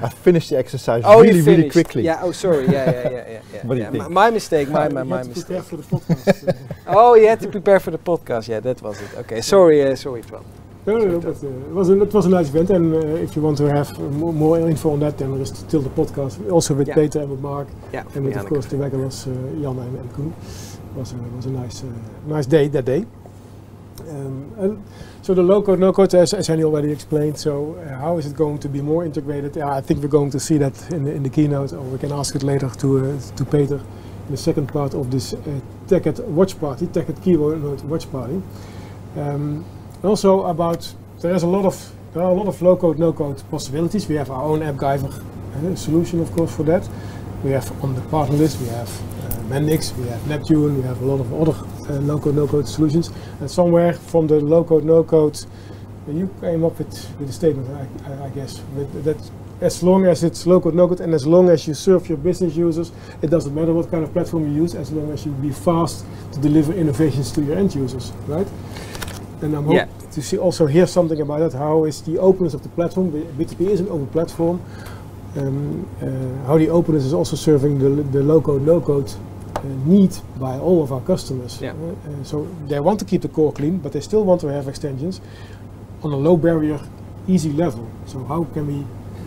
I 0.01 0.09
finished 0.11 0.51
the 0.51 0.59
exercise 0.59 1.03
oh, 1.05 1.23
really, 1.23 1.41
really 1.41 1.69
quickly. 1.71 2.03
Yeah. 2.05 2.21
Oh, 2.23 2.31
sorry. 2.31 2.67
Yeah, 2.67 2.73
yeah, 2.91 3.03
yeah, 3.03 3.11
yeah. 3.11 3.41
yeah, 3.53 3.61
What 3.67 3.75
do 3.75 3.81
you 3.81 3.85
yeah. 3.87 3.91
think? 3.91 4.03
My, 4.05 4.09
my 4.27 4.31
mistake. 4.31 4.69
My 4.69 4.88
my, 4.88 5.03
You 5.03 5.07
my 5.09 5.17
had 5.17 5.23
to 5.25 5.29
mistake. 5.31 5.47
prepare 5.47 5.62
for 5.62 5.77
the 5.77 5.83
podcast. 5.83 6.57
Oh, 6.87 7.14
you 7.14 7.27
had 7.29 7.41
to 7.41 7.49
prepare 7.49 7.81
for 7.81 7.91
the 7.91 7.99
podcast. 7.99 8.49
Yeah, 8.49 8.61
that 8.61 8.81
was 8.81 9.01
it. 9.01 9.11
Okay, 9.23 9.41
sorry, 9.41 9.83
uh, 9.83 9.97
sorry, 9.97 10.23
Twan. 10.23 10.45
No, 10.87 10.97
no, 10.97 11.05
no, 11.07 11.21
but 11.21 11.37
uh, 11.43 11.49
it 11.49 11.75
was 11.75 11.91
a, 11.91 12.01
it 12.01 12.14
was 12.14 12.27
a 12.27 12.31
nice 12.31 12.49
event, 12.49 12.71
and 12.71 12.95
uh, 12.95 12.99
if 13.27 13.37
you 13.37 13.43
want 13.43 13.59
to 13.59 13.64
have 13.64 13.91
uh, 13.99 14.03
more, 14.03 14.33
more 14.33 14.59
info 14.71 14.93
on 14.93 15.01
that, 15.01 15.19
then 15.19 15.33
there 15.33 15.43
is 15.43 15.49
still 15.51 15.83
the 15.83 15.91
podcast, 15.91 16.51
also 16.51 16.73
with 16.75 16.88
Yeah. 16.88 16.95
Peter 16.95 17.19
and 17.21 17.31
with 17.31 17.41
Mark, 17.41 17.69
Yeah, 17.93 18.05
and 18.14 18.25
with 18.25 18.37
of 18.37 18.47
course 18.47 18.67
the 18.67 18.77
regulars, 18.79 19.27
uh, 19.27 19.31
Jan 19.62 19.79
and, 19.81 19.99
and 19.99 20.12
Koen. 20.14 20.33
Was 20.99 21.13
a, 21.13 21.17
was 21.17 21.47
a 21.47 21.51
nice, 21.51 21.85
uh, 21.85 21.93
nice 22.27 22.47
day 22.47 22.67
that 22.67 22.85
day. 22.85 23.07
Um, 24.09 24.83
so 25.23 25.33
the 25.33 25.45
low 25.45 25.63
code, 25.63 25.79
no 25.79 25.93
code, 25.93 26.13
as, 26.15 26.35
as 26.35 26.49
Henny 26.49 26.65
already 26.65 26.91
explained. 26.91 27.39
So 27.39 27.75
uh, 27.75 27.99
how 28.01 28.19
is 28.19 28.27
it 28.27 28.35
going 28.35 28.59
to 28.59 28.69
be 28.69 28.81
more 28.81 29.05
integrated? 29.05 29.55
Yeah, 29.55 29.73
I 29.73 29.81
think 29.81 30.03
we're 30.03 30.09
going 30.09 30.31
to 30.31 30.41
see 30.41 30.59
that 30.59 30.91
in 30.91 31.05
the, 31.05 31.13
in 31.13 31.23
the 31.23 31.31
keynote, 31.31 31.73
or 31.73 31.83
we 31.83 31.99
can 31.99 32.11
ask 32.11 32.35
it 32.35 32.43
later 32.43 32.69
to 32.69 33.13
uh, 33.13 33.21
to 33.37 33.45
Peter 33.45 33.77
in 34.27 34.31
the 34.31 34.37
second 34.37 34.73
part 34.73 34.95
of 34.95 35.13
this 35.13 35.35
uh, 35.35 35.61
TechEd 35.87 36.19
watch 36.25 36.59
party, 36.59 36.87
TechEd 36.87 37.23
keynote 37.23 37.85
watch 37.85 38.11
party. 38.11 38.43
Um, 39.17 39.65
also 40.03 40.47
about 40.47 40.93
there's 41.21 41.45
a 41.45 41.49
lot 41.49 41.65
of 41.65 41.93
there 42.13 42.25
are 42.25 42.31
a 42.31 42.35
lot 42.35 42.49
of 42.49 42.61
low 42.61 42.77
code, 42.77 42.99
no 42.99 43.13
code 43.13 43.41
possibilities. 43.51 44.09
We 44.09 44.17
have 44.17 44.33
our 44.33 44.43
own 44.43 44.61
AppGyver 44.63 45.13
uh, 45.13 45.77
solution, 45.77 46.21
of 46.21 46.33
course, 46.33 46.57
for 46.57 46.65
that. 46.65 46.89
We 47.45 47.53
have 47.53 47.71
on 47.85 47.95
the 47.95 48.01
partner 48.11 48.37
list, 48.37 48.61
we 48.61 48.67
have 48.69 48.91
Mendix, 49.49 49.97
we 49.97 50.07
have 50.09 50.27
Neptune, 50.29 50.77
we 50.77 50.83
have 50.83 51.01
a 51.01 51.05
lot 51.07 51.21
of 51.21 51.33
other 51.33 51.53
uh, 51.89 52.01
low 52.01 52.19
code, 52.19 52.35
no 52.35 52.47
code 52.47 52.69
solutions. 52.69 53.11
And 53.41 53.51
somewhere 53.51 53.95
from 53.95 54.27
the 54.27 54.41
low 54.41 54.63
code, 54.63 54.85
no 54.85 55.03
code, 55.03 55.43
uh, 56.07 56.13
you 56.13 56.29
came 56.41 56.65
up 56.65 56.79
with, 56.79 57.19
with 57.19 57.31
a 57.31 57.33
statement, 57.33 57.67
I, 57.71 58.27
I, 58.27 58.29
guess, 58.29 58.61
that 58.77 59.31
as 59.63 59.83
long 59.83 60.05
as 60.05 60.23
it's 60.23 60.47
low 60.47 60.61
code, 60.61 60.75
no 60.75 60.87
code, 60.87 61.01
and 61.01 61.15
as 61.15 61.27
long 61.27 61.49
as 61.49 61.67
you 61.67 61.73
serve 61.73 62.11
your 62.11 62.19
business 62.19 62.57
users, 62.57 62.93
it 63.23 63.31
doesn't 63.31 63.55
matter 63.55 63.73
what 63.73 63.91
kind 63.91 64.05
of 64.05 64.13
platform 64.13 64.47
you 64.55 64.63
use, 64.63 64.75
as 64.75 64.93
long 64.93 65.11
as 65.13 65.25
you 65.25 65.33
be 65.33 65.51
fast 65.51 66.05
to 66.33 66.41
deliver 66.41 66.75
innovations 66.75 67.33
to 67.33 67.43
your 67.43 67.57
end 67.57 67.75
users, 67.75 68.13
right? 68.27 68.47
And 69.41 69.55
I'm 69.55 69.71
Yeah. 69.71 69.87
hoping 69.87 70.11
to 70.11 70.23
see 70.23 70.37
also 70.37 70.67
hear 70.67 70.87
something 70.87 71.21
about 71.23 71.39
that. 71.41 71.53
How 71.57 71.85
is 71.85 72.03
the 72.03 72.19
openness 72.19 72.53
of 72.53 72.63
the 72.63 72.69
platform? 72.69 73.13
BTP 73.39 73.71
is 73.71 73.81
an 73.81 73.89
open 73.89 74.09
platform. 74.09 74.61
Um, 75.37 75.87
uh, 76.03 76.47
how 76.47 76.59
the 76.59 76.71
openness 76.71 77.05
is 77.05 77.13
also 77.15 77.37
serving 77.37 77.79
the, 77.79 78.03
the 78.03 78.23
low 78.23 78.41
code, 78.41 78.63
no 78.63 78.81
code 78.81 79.11
uh, 79.11 79.28
need 79.64 80.14
by 80.38 80.59
all 80.59 80.83
of 80.83 80.92
our 80.92 81.01
customers. 81.01 81.61
Yeah. 81.61 81.73
Uh, 81.73 81.90
uh, 82.11 82.25
so 82.25 82.47
they 82.68 82.81
want 82.81 82.99
to 83.01 83.05
keep 83.05 83.23
the 83.23 83.29
core 83.29 83.53
clean, 83.53 83.79
but 83.79 83.92
they 83.92 84.01
still 84.01 84.25
want 84.25 84.40
to 84.42 84.47
have 84.49 84.68
extensions 84.68 85.21
on 86.03 86.12
a 86.12 86.16
low 86.16 86.37
barrier, 86.37 86.81
easy 87.27 87.53
level. 87.53 87.87
So 88.07 88.25
how 88.25 88.44
can 88.55 88.66
we 88.66 88.85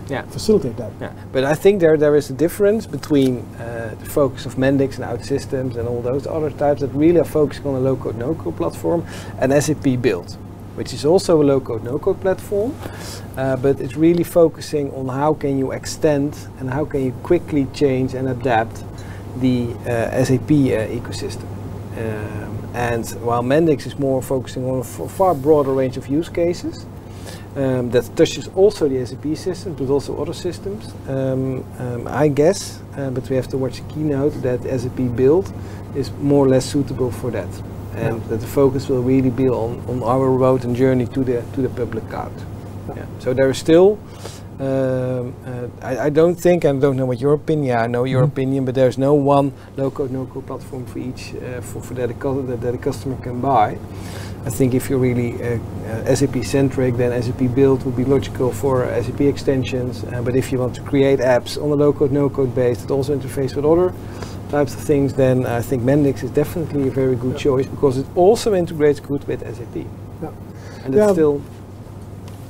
Yeah. 0.10 0.24
facilitate 0.30 0.76
that? 0.78 0.92
Yeah, 1.00 1.12
but 1.32 1.44
I 1.44 1.56
think 1.56 1.80
there 1.80 1.98
there 1.98 2.16
is 2.18 2.30
a 2.30 2.34
difference 2.34 2.88
between 2.88 3.38
uh, 3.38 3.92
the 4.04 4.10
focus 4.10 4.46
of 4.46 4.56
Mendix 4.58 4.98
and 5.00 5.06
OutSystems 5.06 5.78
and 5.78 5.88
all 5.88 6.02
those 6.02 6.28
other 6.28 6.50
types 6.50 6.82
that 6.82 6.92
really 6.94 7.20
are 7.20 7.32
focusing 7.42 7.66
on 7.68 7.76
a 7.76 7.80
low-code, 7.80 8.18
no-code 8.18 8.56
platform, 8.58 9.04
and 9.40 9.52
SAP 9.54 10.02
Build, 10.02 10.38
which 10.76 10.94
is 10.94 11.06
also 11.06 11.42
a 11.42 11.46
low-code, 11.46 11.84
no-code 11.84 12.20
platform, 12.22 12.72
uh, 13.38 13.56
but 13.58 13.80
it's 13.80 13.96
really 13.96 14.24
focusing 14.24 14.92
on 14.96 15.08
how 15.08 15.34
can 15.34 15.58
you 15.58 15.72
extend 15.72 16.36
and 16.60 16.70
how 16.70 16.84
can 16.86 17.02
you 17.06 17.14
quickly 17.24 17.68
change 17.74 18.14
and 18.18 18.28
adapt 18.30 18.84
the 19.40 19.74
uh, 19.86 20.24
SAP 20.24 20.52
uh, 20.52 20.88
ecosystem. 21.00 21.48
Um, 21.98 22.58
and 22.74 23.08
while 23.22 23.44
Mendix 23.44 23.86
is 23.86 24.00
more 24.00 24.22
focusing 24.22 24.66
on 24.70 24.80
a 24.80 24.84
far 24.84 25.36
broader 25.36 25.74
range 25.74 25.98
of 25.98 26.08
use 26.08 26.30
cases, 26.30 26.86
um, 27.56 27.90
that 27.92 28.16
touches 28.16 28.48
also 28.56 28.88
the 28.88 29.06
SAP 29.06 29.36
system, 29.36 29.74
but 29.74 29.90
also 29.90 30.22
other 30.22 30.34
systems. 30.34 30.94
Um, 31.08 31.66
um, 31.80 32.08
I 32.08 32.30
guess, 32.30 32.80
uh, 32.96 33.10
but 33.10 33.30
we 33.30 33.36
have 33.36 33.50
to 33.50 33.58
watch 33.58 33.82
the 33.82 33.94
keynote, 33.94 34.42
that 34.42 34.64
SAP 34.64 35.16
Build 35.16 35.52
is 35.96 36.12
more 36.22 36.46
or 36.46 36.50
less 36.50 36.66
suitable 36.66 37.12
for 37.12 37.30
that. 37.32 37.50
And 37.96 38.24
that 38.30 38.40
the 38.40 38.48
focus 38.48 38.88
will 38.88 39.04
really 39.04 39.30
be 39.30 39.50
on, 39.50 39.84
on 39.90 40.02
our 40.04 40.30
road 40.30 40.64
and 40.64 40.76
journey 40.76 41.08
to 41.08 41.24
the, 41.26 41.44
to 41.54 41.62
the 41.62 41.70
public 41.70 42.08
cloud. 42.10 42.32
Yeah. 42.96 43.06
So 43.20 43.34
there 43.34 43.50
is 43.50 43.58
still 43.58 44.00
Um, 44.62 45.34
uh, 45.44 45.68
I, 45.82 46.06
I 46.06 46.10
don't 46.10 46.36
think, 46.36 46.66
and 46.66 46.78
I 46.78 46.82
don't 46.82 46.96
know 46.96 47.08
what 47.08 47.20
your 47.20 47.34
opinion. 47.34 47.80
I 47.80 47.88
know 47.88 48.04
your 48.04 48.22
Mhm. 48.22 48.28
opinion, 48.32 48.66
but 48.66 48.76
there's 48.76 48.98
no 48.98 49.14
one 49.16 49.54
low-code, 49.76 50.12
no-code 50.12 50.46
platform 50.46 50.86
for 50.86 51.00
each 51.00 51.34
uh, 51.34 51.62
for, 51.62 51.82
for 51.82 51.96
that, 51.96 52.12
a 52.12 52.42
that 52.48 52.62
that 52.62 52.76
a 52.76 52.78
customer 52.78 53.16
can 53.24 53.42
buy. 53.42 53.78
I 54.46 54.50
think 54.52 54.76
if 54.76 54.88
you're 54.90 55.00
really 55.00 55.34
uh, 55.42 55.58
uh, 56.08 56.16
SAP 56.16 56.44
centric, 56.44 56.96
then 56.98 57.12
SAP 57.24 57.56
Build 57.56 57.84
would 57.86 57.96
be 57.98 58.06
logical 58.06 58.52
for 58.52 58.86
SAP 59.04 59.22
extensions. 59.22 60.04
Uh, 60.04 60.22
but 60.22 60.36
if 60.36 60.52
you 60.52 60.60
want 60.60 60.76
to 60.76 60.82
create 60.82 61.20
apps 61.20 61.58
on 61.58 61.72
a 61.72 61.76
low-code, 61.76 62.12
no-code 62.12 62.54
base 62.54 62.82
that 62.84 62.92
also 62.92 63.16
interface 63.18 63.56
with 63.56 63.66
other 63.66 63.92
types 64.52 64.76
of 64.76 64.82
things, 64.82 65.14
then 65.14 65.46
I 65.48 65.62
think 65.62 65.82
Mendix 65.84 66.24
is 66.24 66.30
definitely 66.32 66.88
a 66.88 66.92
very 66.92 67.16
good 67.16 67.34
Yeah. 67.34 67.46
choice 67.50 67.66
because 67.68 67.98
it 67.98 68.06
also 68.16 68.54
integrates 68.54 69.00
good 69.00 69.24
with 69.28 69.42
SAP. 69.42 69.88
Yeah. 70.22 70.30
And 70.86 70.94
Yeah. 70.94 71.04
it's 71.06 71.14
still 71.14 71.42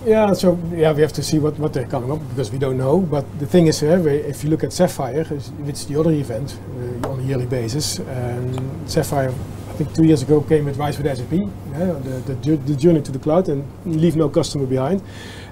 Yeah, 0.03 0.33
so 0.33 0.57
yeah, 0.73 0.93
we 0.93 1.01
have 1.03 1.13
to 1.13 1.21
see 1.21 1.37
what, 1.37 1.59
what 1.59 1.73
they're 1.73 1.85
coming 1.85 2.11
up 2.11 2.27
because 2.29 2.51
we 2.51 2.57
don't 2.57 2.77
know. 2.77 2.99
But 3.01 3.23
the 3.39 3.45
thing 3.45 3.67
is, 3.67 3.83
uh, 3.83 4.03
if 4.07 4.43
you 4.43 4.49
look 4.49 4.63
at 4.63 4.73
Sapphire, 4.73 5.23
which 5.25 5.75
is 5.75 5.85
the 5.85 5.99
other 5.99 6.11
event 6.11 6.57
uh, 7.03 7.09
on 7.09 7.19
a 7.19 7.23
yearly 7.23 7.45
basis, 7.45 7.99
um, 7.99 8.87
Sapphire, 8.87 9.29
I 9.29 9.73
think 9.73 9.93
two 9.93 10.03
years 10.03 10.23
ago 10.23 10.41
came 10.41 10.65
with 10.65 10.77
Rise 10.77 10.97
with 10.97 11.05
SAP, 11.05 11.31
yeah, 11.31 11.47
the, 11.75 12.35
the, 12.41 12.57
the 12.57 12.75
journey 12.75 13.03
to 13.03 13.11
the 13.11 13.19
cloud, 13.19 13.47
and 13.47 13.63
leave 13.85 14.15
no 14.15 14.27
customer 14.27 14.65
behind. 14.65 15.03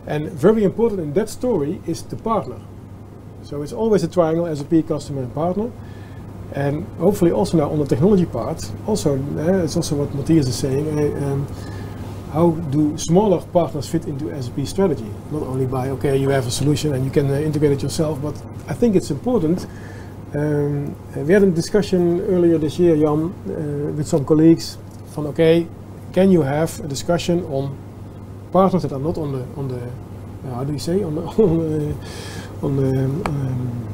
And 0.08 0.32
very 0.32 0.64
important 0.64 1.02
in 1.02 1.14
that 1.14 1.30
story 1.30 1.80
is 1.86 2.02
the 2.02 2.16
partner. 2.16 2.60
So 3.44 3.62
it's 3.62 3.74
always 3.74 4.04
a 4.04 4.08
triangle: 4.08 4.56
SAP, 4.56 4.88
customer, 4.88 5.22
and 5.22 5.34
partner. 5.36 5.70
And 6.54 6.88
hopefully 6.98 7.32
also 7.32 7.58
now 7.58 7.70
on 7.70 7.78
the 7.78 7.86
technology 7.86 8.26
part, 8.26 8.72
also 8.88 9.16
it's 9.62 9.76
also 9.76 9.96
what 9.96 10.16
Matthias 10.16 10.48
is 10.48 10.58
saying. 10.58 10.88
Um, 11.24 11.48
how 12.32 12.52
do 12.52 12.98
smaller 12.98 13.42
partners 13.42 13.88
fit 13.88 14.06
into 14.06 14.30
SAP 14.42 14.68
strategy? 14.68 15.10
Not 15.32 15.44
only 15.44 15.66
by 15.66 15.90
okay, 15.90 16.18
you 16.18 16.30
have 16.30 16.46
a 16.48 16.52
solution 16.52 16.94
and 16.94 17.04
you 17.04 17.12
can 17.12 17.30
uh, 17.30 17.40
integrate 17.40 17.72
it 17.72 17.82
yourself, 17.84 18.22
but 18.22 18.36
I 18.68 18.74
think 18.74 18.96
it's 18.96 19.10
important. 19.10 19.66
Um, 20.36 20.96
we 21.16 21.34
had 21.34 21.42
a 21.42 21.50
discussion 21.50 22.22
earlier 22.22 22.60
this 22.60 22.78
year, 22.78 22.96
Jan, 22.96 23.34
uh, 23.34 23.92
with 23.94 24.08
some 24.08 24.26
colleagues. 24.26 24.78
From 25.14 25.26
okay, 25.28 25.68
can 26.14 26.32
you 26.32 26.44
have 26.44 26.80
a 26.82 26.88
discussion 26.88 27.44
on 27.46 27.76
partners 28.52 28.84
that 28.84 28.92
are 28.92 29.00
not 29.00 29.18
on 29.18 29.32
the 29.32 29.46
on 29.58 29.68
the 29.68 29.82
uh, 30.48 30.56
how 30.56 30.64
do 30.64 30.74
you 30.74 30.80
say 30.80 31.04
on 31.04 31.16
the 31.16 31.22
on 31.44 31.58
the, 31.58 31.96
on 32.62 32.76
the 32.78 33.06
um, 33.06 33.90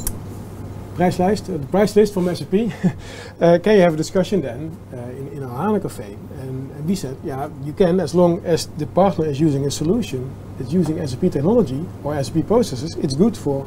prijslijst, 0.97 1.49
uh, 1.49 1.57
the 1.57 1.67
price 1.67 1.95
list 1.95 2.13
from 2.13 2.35
SAP. 2.35 2.51
can 3.63 3.75
you 3.75 3.81
have 3.81 3.93
a 3.93 3.97
discussion 3.97 4.41
then 4.41 4.77
uh, 4.93 4.97
in, 4.97 5.27
in 5.37 5.43
our 5.43 5.57
HANA 5.57 5.79
cafe? 5.79 6.17
We 6.85 6.95
said, 6.95 7.17
yeah, 7.23 7.49
you 7.63 7.73
can 7.73 7.99
as 7.99 8.13
long 8.13 8.41
as 8.45 8.67
the 8.77 8.85
partner 8.85 9.25
is 9.25 9.39
using 9.39 9.65
a 9.65 9.71
solution 9.71 10.29
that's 10.57 10.71
using 10.71 11.05
SAP 11.07 11.31
technology 11.31 11.83
or 12.03 12.21
SAP 12.23 12.45
processes, 12.47 12.95
it's 12.95 13.15
good 13.15 13.35
for 13.37 13.65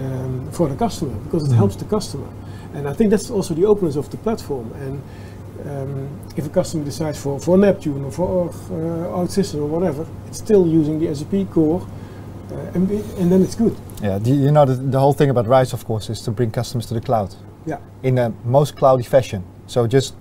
um, 0.00 0.48
for 0.52 0.68
the 0.68 0.74
customer 0.76 1.14
because 1.24 1.44
it 1.44 1.52
Mhm. 1.52 1.56
helps 1.56 1.76
the 1.76 1.84
customer. 1.84 2.26
And 2.74 2.88
I 2.88 2.92
think 2.94 3.10
that's 3.10 3.30
also 3.30 3.54
the 3.54 3.64
openness 3.66 3.96
of 3.96 4.08
the 4.10 4.16
platform. 4.16 4.70
And 4.84 5.02
um, 5.70 6.08
if 6.36 6.46
a 6.46 6.48
customer 6.48 6.84
decides 6.84 7.18
for, 7.18 7.38
for 7.38 7.56
Neptune 7.58 8.04
or 8.04 8.10
for 8.10 8.48
uh, 8.48 9.18
OutSystem 9.20 9.60
or 9.60 9.66
whatever, 9.66 10.06
it's 10.28 10.38
still 10.38 10.66
using 10.66 10.98
the 10.98 11.14
SAP 11.14 11.50
core, 11.54 11.80
uh, 12.50 12.74
and, 12.74 12.90
and 13.20 13.30
then 13.30 13.42
it's 13.42 13.54
good. 13.54 13.76
Yeah, 14.02 14.18
the, 14.18 14.30
you 14.30 14.50
know, 14.50 14.64
the, 14.64 14.74
the 14.74 14.98
whole 14.98 15.12
thing 15.12 15.30
about 15.30 15.46
Rise, 15.46 15.72
of 15.74 15.84
course, 15.84 16.10
is 16.10 16.20
to 16.22 16.30
bring 16.30 16.50
customers 16.50 16.86
to 16.86 16.94
the 16.94 17.00
cloud. 17.00 17.34
Yeah. 17.66 17.78
In 18.02 18.18
a 18.18 18.32
most 18.44 18.74
cloudy 18.76 19.04
fashion. 19.04 19.42
So 19.66 19.86
just 19.86 20.14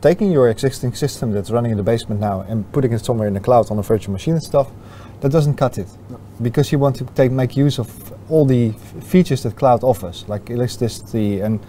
taking 0.00 0.30
your 0.30 0.48
existing 0.48 0.94
system 0.94 1.32
that's 1.32 1.50
running 1.50 1.70
in 1.70 1.76
the 1.76 1.82
basement 1.82 2.20
now 2.20 2.40
and 2.42 2.70
putting 2.72 2.92
it 2.92 3.04
somewhere 3.04 3.28
in 3.28 3.34
the 3.34 3.40
cloud 3.40 3.70
on 3.70 3.78
a 3.78 3.82
virtual 3.82 4.12
machine 4.12 4.34
and 4.34 4.42
stuff, 4.42 4.68
that 5.20 5.30
doesn't 5.30 5.54
cut 5.54 5.78
it. 5.78 5.88
No. 6.10 6.20
Because 6.42 6.70
you 6.72 6.78
want 6.78 6.96
to 6.96 7.04
take 7.14 7.32
make 7.32 7.56
use 7.56 7.78
of 7.78 8.12
all 8.30 8.44
the 8.44 8.72
features 9.00 9.42
that 9.42 9.56
cloud 9.56 9.82
offers, 9.82 10.28
like 10.28 10.50
elasticity 10.50 11.40
and, 11.40 11.60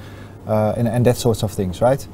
uh, 0.48 0.74
and 0.78 0.88
and 0.88 1.06
that 1.06 1.18
sorts 1.18 1.44
of 1.44 1.52
things, 1.52 1.82
right? 1.82 2.06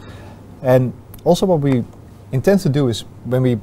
And 0.62 0.94
also 1.24 1.46
what 1.46 1.60
we 1.60 1.84
intend 2.32 2.60
to 2.62 2.70
do 2.70 2.88
is 2.88 3.02
when 3.26 3.42
we 3.42 3.60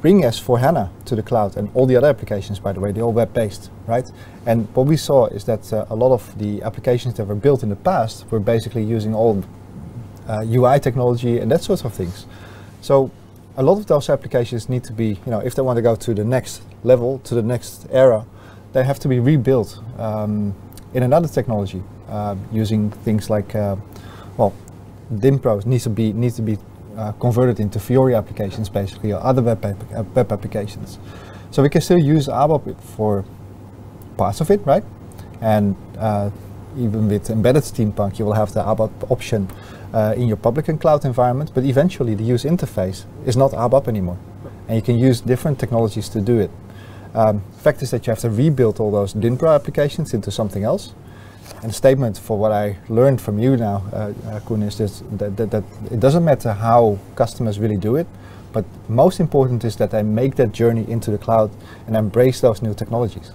bring 0.00 0.22
S4 0.22 0.60
HANA 0.60 0.90
to 1.06 1.16
the 1.16 1.22
cloud 1.22 1.56
and 1.56 1.70
all 1.74 1.86
the 1.86 1.96
other 1.96 2.08
applications, 2.08 2.58
by 2.58 2.72
the 2.72 2.80
way, 2.80 2.92
they're 2.92 3.04
all 3.04 3.12
web-based, 3.12 3.70
right? 3.86 4.10
And 4.46 4.68
what 4.74 4.86
we 4.86 4.96
saw 4.96 5.26
is 5.26 5.44
that 5.44 5.72
uh, 5.72 5.86
a 5.88 5.94
lot 5.94 6.12
of 6.12 6.38
the 6.38 6.62
applications 6.62 7.14
that 7.14 7.24
were 7.26 7.34
built 7.34 7.62
in 7.62 7.70
the 7.70 7.76
past 7.76 8.30
were 8.30 8.40
basically 8.40 8.84
using 8.84 9.14
all 9.14 9.42
uh, 10.28 10.44
UI 10.46 10.80
technology 10.80 11.38
and 11.38 11.50
that 11.50 11.62
sort 11.62 11.84
of 11.84 11.92
things. 11.92 12.26
So 12.80 13.10
a 13.56 13.62
lot 13.62 13.78
of 13.78 13.86
those 13.86 14.08
applications 14.08 14.68
need 14.68 14.84
to 14.84 14.92
be, 14.92 15.08
you 15.24 15.30
know, 15.30 15.38
if 15.40 15.54
they 15.54 15.62
want 15.62 15.76
to 15.76 15.82
go 15.82 15.94
to 15.94 16.14
the 16.14 16.24
next 16.24 16.62
level, 16.82 17.20
to 17.20 17.34
the 17.34 17.42
next 17.42 17.86
era, 17.90 18.26
they 18.72 18.84
have 18.84 18.98
to 19.00 19.08
be 19.08 19.20
rebuilt 19.20 19.80
um, 19.98 20.54
in 20.92 21.02
another 21.02 21.28
technology 21.28 21.82
uh, 22.08 22.36
using 22.52 22.90
things 22.90 23.30
like, 23.30 23.54
uh, 23.54 23.76
well, 24.36 24.52
Dynpro 25.12 25.64
needs 25.66 25.84
to 25.84 25.90
be 25.90 26.12
needs 26.12 26.36
to 26.36 26.42
be 26.42 26.58
uh, 26.96 27.12
converted 27.12 27.60
into 27.60 27.78
Fiori 27.78 28.14
applications 28.14 28.68
basically 28.68 29.12
or 29.12 29.22
other 29.22 29.42
web, 29.42 29.64
app- 29.64 29.92
uh, 29.94 30.02
web 30.14 30.32
applications. 30.32 30.98
So 31.50 31.62
we 31.62 31.68
can 31.68 31.80
still 31.80 31.98
use 31.98 32.26
ABAP 32.26 32.80
for 32.80 33.24
parts 34.16 34.40
of 34.40 34.50
it, 34.50 34.64
right? 34.66 34.82
And 35.40 35.76
uh, 35.98 36.30
even 36.76 37.08
with 37.08 37.30
embedded 37.30 37.62
steampunk, 37.62 38.18
you 38.18 38.24
will 38.24 38.32
have 38.32 38.52
the 38.54 38.62
ABAP 38.62 39.10
option 39.10 39.48
uh, 39.94 40.12
in 40.16 40.26
your 40.26 40.36
public 40.36 40.68
and 40.68 40.80
cloud 40.80 41.04
environment, 41.04 41.52
but 41.54 41.64
eventually 41.64 42.14
the 42.14 42.24
user 42.24 42.48
interface 42.48 43.04
is 43.24 43.36
not 43.36 43.52
ABAP 43.52 43.88
anymore. 43.88 44.18
And 44.66 44.76
you 44.76 44.82
can 44.82 44.98
use 44.98 45.20
different 45.20 45.58
technologies 45.58 46.08
to 46.10 46.20
do 46.20 46.40
it. 46.40 46.50
Um, 47.14 47.42
fact 47.58 47.80
is 47.82 47.92
that 47.92 48.06
you 48.06 48.10
have 48.10 48.18
to 48.20 48.30
rebuild 48.30 48.80
all 48.80 48.90
those 48.90 49.14
Dynpro 49.14 49.54
applications 49.54 50.12
into 50.12 50.30
something 50.32 50.64
else. 50.64 50.94
And 51.62 51.70
the 51.70 51.74
statement 51.74 52.18
for 52.18 52.36
what 52.36 52.50
I 52.50 52.76
learned 52.88 53.20
from 53.20 53.38
you 53.38 53.56
now, 53.56 53.84
uh, 53.92 54.12
uh, 54.26 54.40
Koen, 54.40 54.62
is 54.62 54.78
that, 54.78 55.36
that, 55.36 55.50
that 55.50 55.64
it 55.92 56.00
doesn't 56.00 56.24
matter 56.24 56.52
how 56.52 56.98
customers 57.14 57.60
really 57.60 57.76
do 57.76 57.94
it, 57.96 58.08
but 58.52 58.64
most 58.88 59.20
important 59.20 59.64
is 59.64 59.76
that 59.76 59.90
they 59.90 60.02
make 60.02 60.34
that 60.36 60.52
journey 60.52 60.90
into 60.90 61.10
the 61.10 61.18
cloud 61.18 61.50
and 61.86 61.96
embrace 61.96 62.40
those 62.40 62.62
new 62.62 62.74
technologies. 62.74 63.30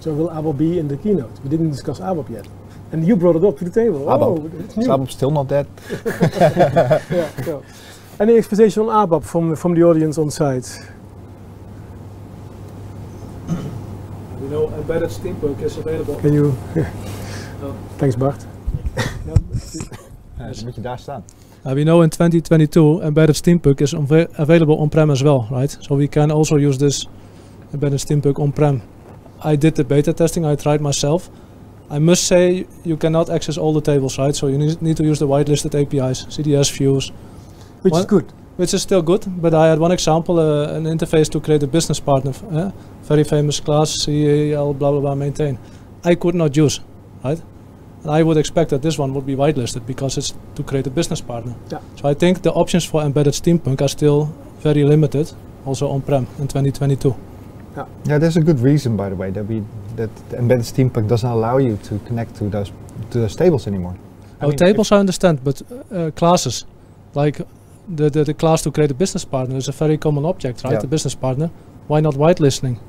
So 0.00 0.12
will 0.14 0.28
ABAP 0.30 0.56
be 0.58 0.78
in 0.78 0.88
the 0.88 0.96
keynote? 0.96 1.40
We 1.42 1.50
didn't 1.50 1.70
discuss 1.70 2.00
ABAP 2.00 2.30
yet. 2.30 2.48
And 2.92 3.06
you 3.06 3.16
brought 3.16 3.36
it 3.36 3.44
up 3.44 3.58
to 3.58 3.64
the 3.64 3.70
table. 3.70 4.00
ABAP. 4.06 4.22
Oh, 4.22 4.50
it's 4.58 4.76
Is 4.76 4.86
new. 4.86 4.88
ABAP 4.88 5.10
still 5.10 5.30
not 5.30 5.48
dead? 5.48 5.66
yeah, 7.10 7.30
so. 7.44 7.62
Any 8.18 8.36
expectation 8.36 8.88
on 8.88 9.08
ABAP 9.08 9.24
from, 9.24 9.56
from 9.56 9.74
the 9.74 9.82
audience 9.82 10.18
on 10.18 10.30
site? 10.30 10.68
We 14.40 14.48
know 14.48 14.68
embedded 14.70 15.10
steampunk 15.10 15.62
is 15.62 15.76
available. 15.76 16.16
Can 16.20 16.32
you? 16.32 16.56
Oh. 17.62 17.74
Thanks, 17.98 18.16
Bart. 18.16 18.46
Ja, 20.38 20.64
moet 20.64 20.74
je 20.74 20.80
daar 20.80 20.98
staan. 20.98 21.24
Uh, 21.66 21.72
we 21.72 21.82
know 21.82 22.02
in 22.02 22.08
2022 22.08 23.00
embedded 23.02 23.36
steampunk 23.36 23.80
is 23.80 23.94
available 24.32 24.76
on-prem 24.76 25.10
as 25.10 25.22
well, 25.22 25.46
right? 25.50 25.76
So 25.80 25.96
we 25.96 26.08
can 26.08 26.30
also 26.30 26.56
use 26.56 26.78
this 26.78 27.08
embedded 27.72 28.00
steampunk 28.00 28.38
on-prem. 28.38 28.82
I 29.42 29.56
did 29.56 29.74
the 29.74 29.84
beta 29.84 30.12
testing, 30.12 30.44
I 30.44 30.54
tried 30.56 30.80
myself. 30.80 31.30
I 31.90 31.98
must 31.98 32.24
say 32.24 32.66
you 32.84 32.96
cannot 32.96 33.30
access 33.30 33.58
all 33.58 33.72
the 33.72 33.80
tables, 33.80 34.18
right? 34.18 34.34
So 34.36 34.46
you 34.46 34.58
need, 34.58 34.80
need 34.80 34.96
to 34.98 35.02
use 35.04 35.18
the 35.18 35.26
whitelisted 35.26 35.74
APIs, 35.74 36.24
CDS 36.26 36.70
views, 36.76 37.10
Which 37.82 37.94
is 37.94 38.06
good. 38.06 38.32
which 38.56 38.74
is 38.74 38.82
still 38.82 39.02
good. 39.02 39.24
But 39.42 39.54
I 39.54 39.68
had 39.68 39.78
one 39.78 39.90
example, 39.92 40.38
uh, 40.38 40.72
an 40.76 40.84
interface 40.84 41.28
to 41.30 41.40
create 41.40 41.62
a 41.62 41.66
business 41.66 41.98
partner, 41.98 42.32
uh, 42.52 42.70
very 43.02 43.24
famous 43.24 43.58
class, 43.60 43.90
CEL, 44.04 44.74
blah 44.74 44.90
blah 44.92 45.00
blah, 45.00 45.14
maintain. 45.14 45.58
I 46.04 46.14
could 46.14 46.34
not 46.34 46.56
use, 46.56 46.80
right? 47.24 47.42
And 48.02 48.10
I 48.10 48.22
would 48.22 48.36
expect 48.36 48.70
that 48.70 48.82
this 48.82 48.96
one 48.98 49.12
would 49.14 49.26
be 49.26 49.34
whitelisted 49.34 49.84
because 49.86 50.16
it's 50.16 50.32
to 50.54 50.62
create 50.62 50.86
a 50.86 50.90
business 50.90 51.20
partner. 51.20 51.54
Yeah. 51.70 51.80
So 51.96 52.08
I 52.08 52.14
think 52.14 52.42
the 52.42 52.52
options 52.52 52.84
for 52.84 53.02
embedded 53.02 53.34
steampunk 53.34 53.82
are 53.82 53.88
still 53.88 54.32
very 54.60 54.84
limited, 54.84 55.32
also 55.66 55.88
on-prem 55.88 56.26
in 56.38 56.46
2022. 56.48 57.14
Yeah, 58.06 58.18
there's 58.18 58.36
a 58.36 58.40
good 58.42 58.60
reason, 58.60 58.96
by 58.96 59.08
the 59.10 59.16
way, 59.16 59.30
that 59.30 59.44
we 59.46 59.62
that 59.96 60.10
the 60.30 60.36
embedded 60.38 60.64
steampunk 60.64 61.08
doesn't 61.08 61.30
allow 61.30 61.58
you 61.58 61.76
to 61.88 61.98
connect 62.06 62.34
to 62.36 62.44
those 62.48 62.72
to 63.10 63.18
those 63.20 63.36
tables 63.36 63.66
anymore. 63.66 63.94
I 64.40 64.44
Oh, 64.44 64.48
mean, 64.48 64.56
tables 64.56 64.92
I 64.92 64.96
understand, 64.98 65.38
but 65.44 65.62
uh, 65.92 66.10
classes, 66.16 66.64
like 67.14 67.40
the, 67.96 68.10
the 68.10 68.24
the 68.24 68.34
class 68.34 68.62
to 68.62 68.70
create 68.70 68.90
a 68.90 68.94
business 68.94 69.24
partner 69.24 69.56
is 69.56 69.68
a 69.68 69.72
very 69.72 69.96
common 69.98 70.24
object, 70.24 70.64
right? 70.64 70.72
Yeah. 70.74 70.80
The 70.80 70.86
business 70.88 71.14
partner. 71.14 71.50
Why 71.88 72.00
not 72.00 72.14
whitelisting? 72.14 72.72
if- 72.72 72.80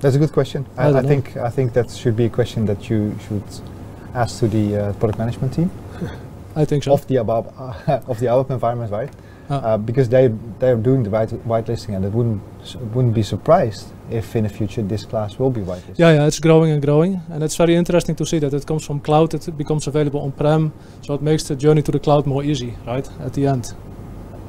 that's 0.00 0.16
a 0.16 0.18
good 0.18 0.32
question. 0.32 0.64
I 0.76 0.88
I, 0.88 0.98
I 0.98 1.02
think 1.02 1.36
I 1.36 1.50
think 1.50 1.72
that 1.72 1.90
should 1.90 2.16
be 2.16 2.24
a 2.24 2.30
question 2.30 2.66
that 2.66 2.88
you 2.90 3.14
should 3.28 3.42
ask 4.14 4.38
to 4.40 4.48
the 4.48 4.76
uh, 4.76 4.92
product 4.94 5.18
management 5.18 5.52
team 5.54 5.70
I 6.56 6.64
think 6.64 6.84
so. 6.84 6.92
of 6.92 7.06
the 7.06 7.16
ABAP 7.16 7.44
uh, 7.88 8.10
of 8.10 8.18
the 8.18 8.26
ABAP 8.26 8.50
environment, 8.50 8.92
right? 8.92 9.10
Uh, 9.50 9.78
because 9.78 10.08
they 10.10 10.28
they 10.58 10.70
are 10.70 10.76
doing 10.76 11.02
the 11.04 11.10
white 11.10 11.30
whitelisting, 11.46 11.94
and 11.96 12.04
it 12.04 12.12
wouldn't 12.12 12.40
s- 12.62 12.76
wouldn't 12.94 13.14
be 13.14 13.22
surprised 13.22 13.86
if 14.10 14.36
in 14.36 14.42
the 14.44 14.48
future 14.50 14.82
this 14.82 15.04
class 15.06 15.38
will 15.38 15.50
be 15.50 15.60
whitelisted. 15.62 15.98
Yeah, 15.98 16.12
yeah, 16.14 16.26
it's 16.26 16.38
growing 16.40 16.70
and 16.72 16.82
growing, 16.82 17.20
and 17.30 17.42
it's 17.42 17.56
very 17.56 17.74
interesting 17.74 18.14
to 18.16 18.24
see 18.26 18.38
that 18.40 18.52
it 18.52 18.66
comes 18.66 18.84
from 18.84 19.00
cloud, 19.00 19.32
it 19.34 19.56
becomes 19.56 19.86
available 19.86 20.20
on-prem, 20.20 20.70
so 21.02 21.14
it 21.14 21.22
makes 21.22 21.44
the 21.44 21.56
journey 21.56 21.82
to 21.82 21.92
the 21.92 21.98
cloud 21.98 22.26
more 22.26 22.44
easy, 22.44 22.74
right? 22.86 23.08
At 23.20 23.32
the 23.32 23.46
end. 23.46 23.72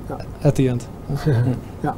Yeah. 0.09 0.47
At 0.47 0.55
the 0.55 0.67
end. 0.69 0.85
yeah. 1.83 1.93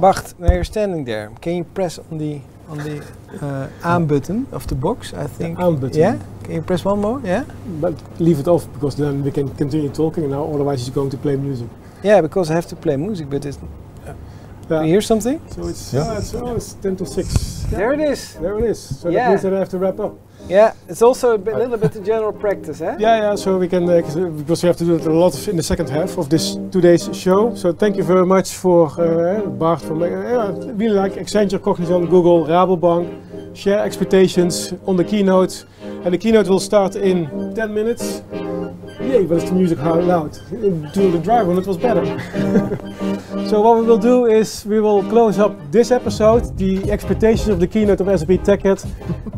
Bart, 0.00 0.34
now 0.38 0.52
you're 0.52 0.64
standing 0.64 1.04
there. 1.04 1.30
Can 1.42 1.56
you 1.56 1.64
press 1.64 1.98
on 2.10 2.18
the 2.18 2.40
on 2.68 2.78
the 2.78 3.00
uh, 3.42 3.68
arm 3.84 4.06
button 4.06 4.46
of 4.52 4.66
the 4.66 4.74
box, 4.74 5.12
I 5.14 5.26
think. 5.26 5.58
arm 5.58 5.76
button. 5.76 6.00
Yeah? 6.00 6.18
Can 6.46 6.54
you 6.54 6.62
press 6.62 6.84
one 6.84 7.00
more? 7.00 7.20
Yeah? 7.24 7.44
But 7.80 7.94
leave 8.20 8.38
it 8.38 8.46
off 8.46 8.72
because 8.72 8.94
then 8.96 9.24
we 9.24 9.32
can 9.32 9.48
continue 9.56 9.88
talking 9.90 10.22
and 10.24 10.32
now 10.32 10.44
otherwise 10.44 10.78
he's 10.86 10.94
going 10.94 11.10
to 11.10 11.16
play 11.16 11.34
music. 11.34 11.68
Yeah, 12.04 12.20
because 12.20 12.52
I 12.52 12.54
have 12.54 12.66
to 12.68 12.76
play 12.76 12.96
music, 12.96 13.28
but 13.28 13.44
it's. 13.44 13.58
Yeah. 14.70 14.82
You 14.82 14.86
hear 14.94 15.00
something? 15.00 15.40
So 15.50 15.66
it's, 15.66 15.92
Yeah. 15.92 16.02
uh, 16.02 16.18
it's, 16.18 16.34
oh, 16.34 16.56
it's 16.56 16.72
10 16.74 16.96
to 16.96 17.06
6. 17.06 17.66
Yeah, 17.72 17.78
There 17.78 17.92
it 17.94 18.00
is. 18.00 18.34
There 18.34 18.58
it 18.58 18.64
is. 18.70 18.78
So 19.00 19.08
Yeah. 19.08 19.24
that 19.24 19.30
means 19.30 19.42
that 19.42 19.54
I 19.54 19.58
have 19.58 19.68
to 19.70 19.78
wrap 19.78 19.98
up. 20.00 20.14
Yeah, 20.48 20.72
it's 20.88 21.02
also 21.02 21.32
a 21.34 21.38
bit, 21.38 21.56
little 21.56 21.76
bit 21.76 21.92
the 21.92 22.00
general 22.00 22.32
practice, 22.32 22.80
eh? 22.80 22.96
Yeah, 23.00 23.16
yeah, 23.18 23.34
so 23.34 23.58
we 23.58 23.66
can, 23.68 23.88
uh, 23.88 23.96
because 24.38 24.62
we 24.62 24.66
have 24.68 24.76
to 24.76 24.84
do 24.84 24.94
it 24.94 25.06
a 25.06 25.10
lot 25.12 25.48
in 25.48 25.56
the 25.56 25.62
second 25.62 25.88
half 25.90 26.18
of 26.18 26.28
this 26.28 26.56
today's 26.70 27.08
show. 27.12 27.52
So 27.56 27.72
thank 27.72 27.96
you 27.96 28.04
very 28.04 28.24
much 28.26 28.52
for 28.54 28.86
uh, 29.00 29.40
Bart, 29.46 29.80
for 29.82 29.94
uh, 29.94 30.06
yeah, 30.08 30.72
really 30.76 30.94
like 30.94 31.14
Accenture, 31.14 31.60
Cognizant, 31.60 32.08
Google, 32.10 32.46
Rabobank, 32.46 33.06
share 33.56 33.80
expectations 33.84 34.72
on 34.86 34.96
the 34.96 35.04
keynote. 35.04 35.64
And 36.06 36.14
the 36.14 36.18
keynote 36.18 36.46
will 36.46 36.60
start 36.60 36.94
in 36.94 37.52
10 37.56 37.74
minutes. 37.74 38.22
Yay, 39.00 39.26
but 39.26 39.38
it's 39.38 39.50
the 39.50 39.56
music 39.56 39.76
how 39.76 39.98
loud. 39.98 40.38
During 40.50 41.10
the 41.10 41.18
drive 41.18 41.48
when 41.48 41.58
it 41.58 41.66
was 41.66 41.76
better. 41.76 42.04
so 43.48 43.60
what 43.60 43.80
we 43.80 43.84
will 43.84 43.98
do 43.98 44.26
is 44.26 44.64
we 44.66 44.78
will 44.78 45.02
close 45.02 45.40
up 45.40 45.56
this 45.72 45.90
episode, 45.90 46.56
the 46.56 46.92
expectations 46.92 47.48
of 47.48 47.58
the 47.58 47.66
keynote 47.66 48.00
of 48.00 48.06
SAP 48.20 48.38
TechEd. 48.44 48.86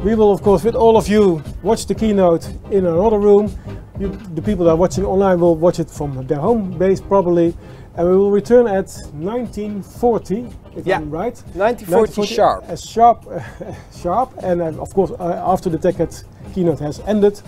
we 0.04 0.14
will 0.14 0.30
of 0.30 0.42
course 0.42 0.62
with 0.62 0.74
all 0.74 0.98
of 0.98 1.08
you 1.08 1.42
watch 1.62 1.86
the 1.86 1.94
keynote 1.94 2.46
in 2.70 2.84
another 2.84 3.18
room. 3.18 3.50
You, 3.98 4.08
the 4.34 4.42
people 4.42 4.66
that 4.66 4.72
are 4.72 4.76
watching 4.76 5.06
online 5.06 5.40
will 5.40 5.56
watch 5.56 5.78
it 5.80 5.88
from 5.88 6.26
their 6.26 6.38
home 6.38 6.76
base 6.76 7.00
probably. 7.00 7.56
And 7.96 8.10
we 8.10 8.14
will 8.14 8.30
return 8.30 8.66
at 8.66 8.90
1940, 9.14 10.46
if 10.76 10.86
Yeah. 10.86 10.98
I'm 10.98 11.10
right. 11.10 11.36
1940 11.54 12.26
sharp. 12.26 12.64
As 12.68 12.84
sharp, 12.84 13.24
sharp, 14.02 14.34
and 14.42 14.60
uh, 14.60 14.66
of 14.82 14.92
course 14.92 15.12
uh, 15.18 15.42
after 15.46 15.70
the 15.70 15.78
TechEd 15.78 16.24
keynote 16.48 16.80
has 16.80 17.00
ended, 17.00 17.40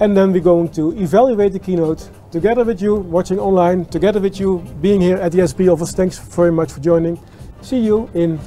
and 0.00 0.16
then 0.16 0.32
we're 0.32 0.40
going 0.42 0.68
to 0.70 0.92
evaluate 0.98 1.52
the 1.52 1.58
keynote 1.58 2.08
together 2.30 2.64
with 2.64 2.80
you 2.82 2.96
watching 2.96 3.38
online, 3.38 3.84
together 3.86 4.20
with 4.20 4.40
you 4.40 4.58
being 4.80 5.00
here 5.00 5.16
at 5.16 5.32
the 5.32 5.46
SP 5.46 5.68
office. 5.68 5.92
Thanks 5.92 6.18
very 6.18 6.52
much 6.52 6.72
for 6.72 6.80
joining. 6.80 7.18
See 7.60 7.78
you 7.78 8.10
in 8.14 8.38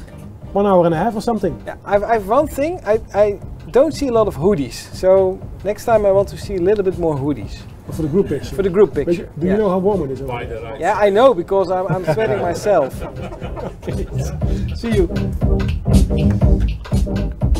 one 0.53 0.65
hour 0.65 0.85
and 0.85 0.93
a 0.93 0.97
half 0.97 1.15
or 1.15 1.21
something. 1.21 1.61
Yeah, 1.65 1.75
I've, 1.85 2.03
I've 2.03 2.27
one 2.27 2.47
thing. 2.47 2.79
I, 2.85 2.99
I 3.13 3.39
don't 3.71 3.93
see 3.93 4.07
a 4.07 4.11
lot 4.11 4.27
of 4.27 4.35
hoodies. 4.35 4.73
So 4.95 5.39
next 5.63 5.85
time 5.85 6.05
I 6.05 6.11
want 6.11 6.29
to 6.29 6.37
see 6.37 6.55
a 6.55 6.61
little 6.61 6.83
bit 6.83 6.97
more 6.97 7.15
hoodies 7.17 7.57
For 7.91 8.03
the 8.03 8.07
group 8.07 8.29
picture. 8.29 8.55
for 8.55 8.63
the 8.63 8.69
group 8.69 8.93
But 8.93 9.07
picture. 9.07 9.29
do 9.37 9.47
yeah. 9.47 9.53
you 9.53 9.59
know 9.59 9.69
how 9.69 9.79
warm 9.79 10.03
it 10.03 10.11
is? 10.11 10.21
over 10.21 10.31
By 10.31 10.45
right 10.45 10.79
Yeah, 10.79 10.93
I 10.93 11.09
know 11.09 11.33
because 11.33 11.69
I'm, 11.71 11.87
I'm 11.87 12.05
sweating 12.13 12.41
myself. 12.41 12.93
See 14.79 14.91
you. 14.95 15.09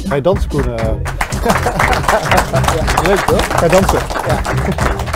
Ga 0.10 0.16
je 0.16 0.22
dansen, 0.22 0.50
Koen? 0.50 0.78
eh? 0.78 0.86
Leuk 3.08 3.20
toch? 3.26 3.48
Ga 3.60 3.66
je 3.66 3.72
dansen? 3.72 4.00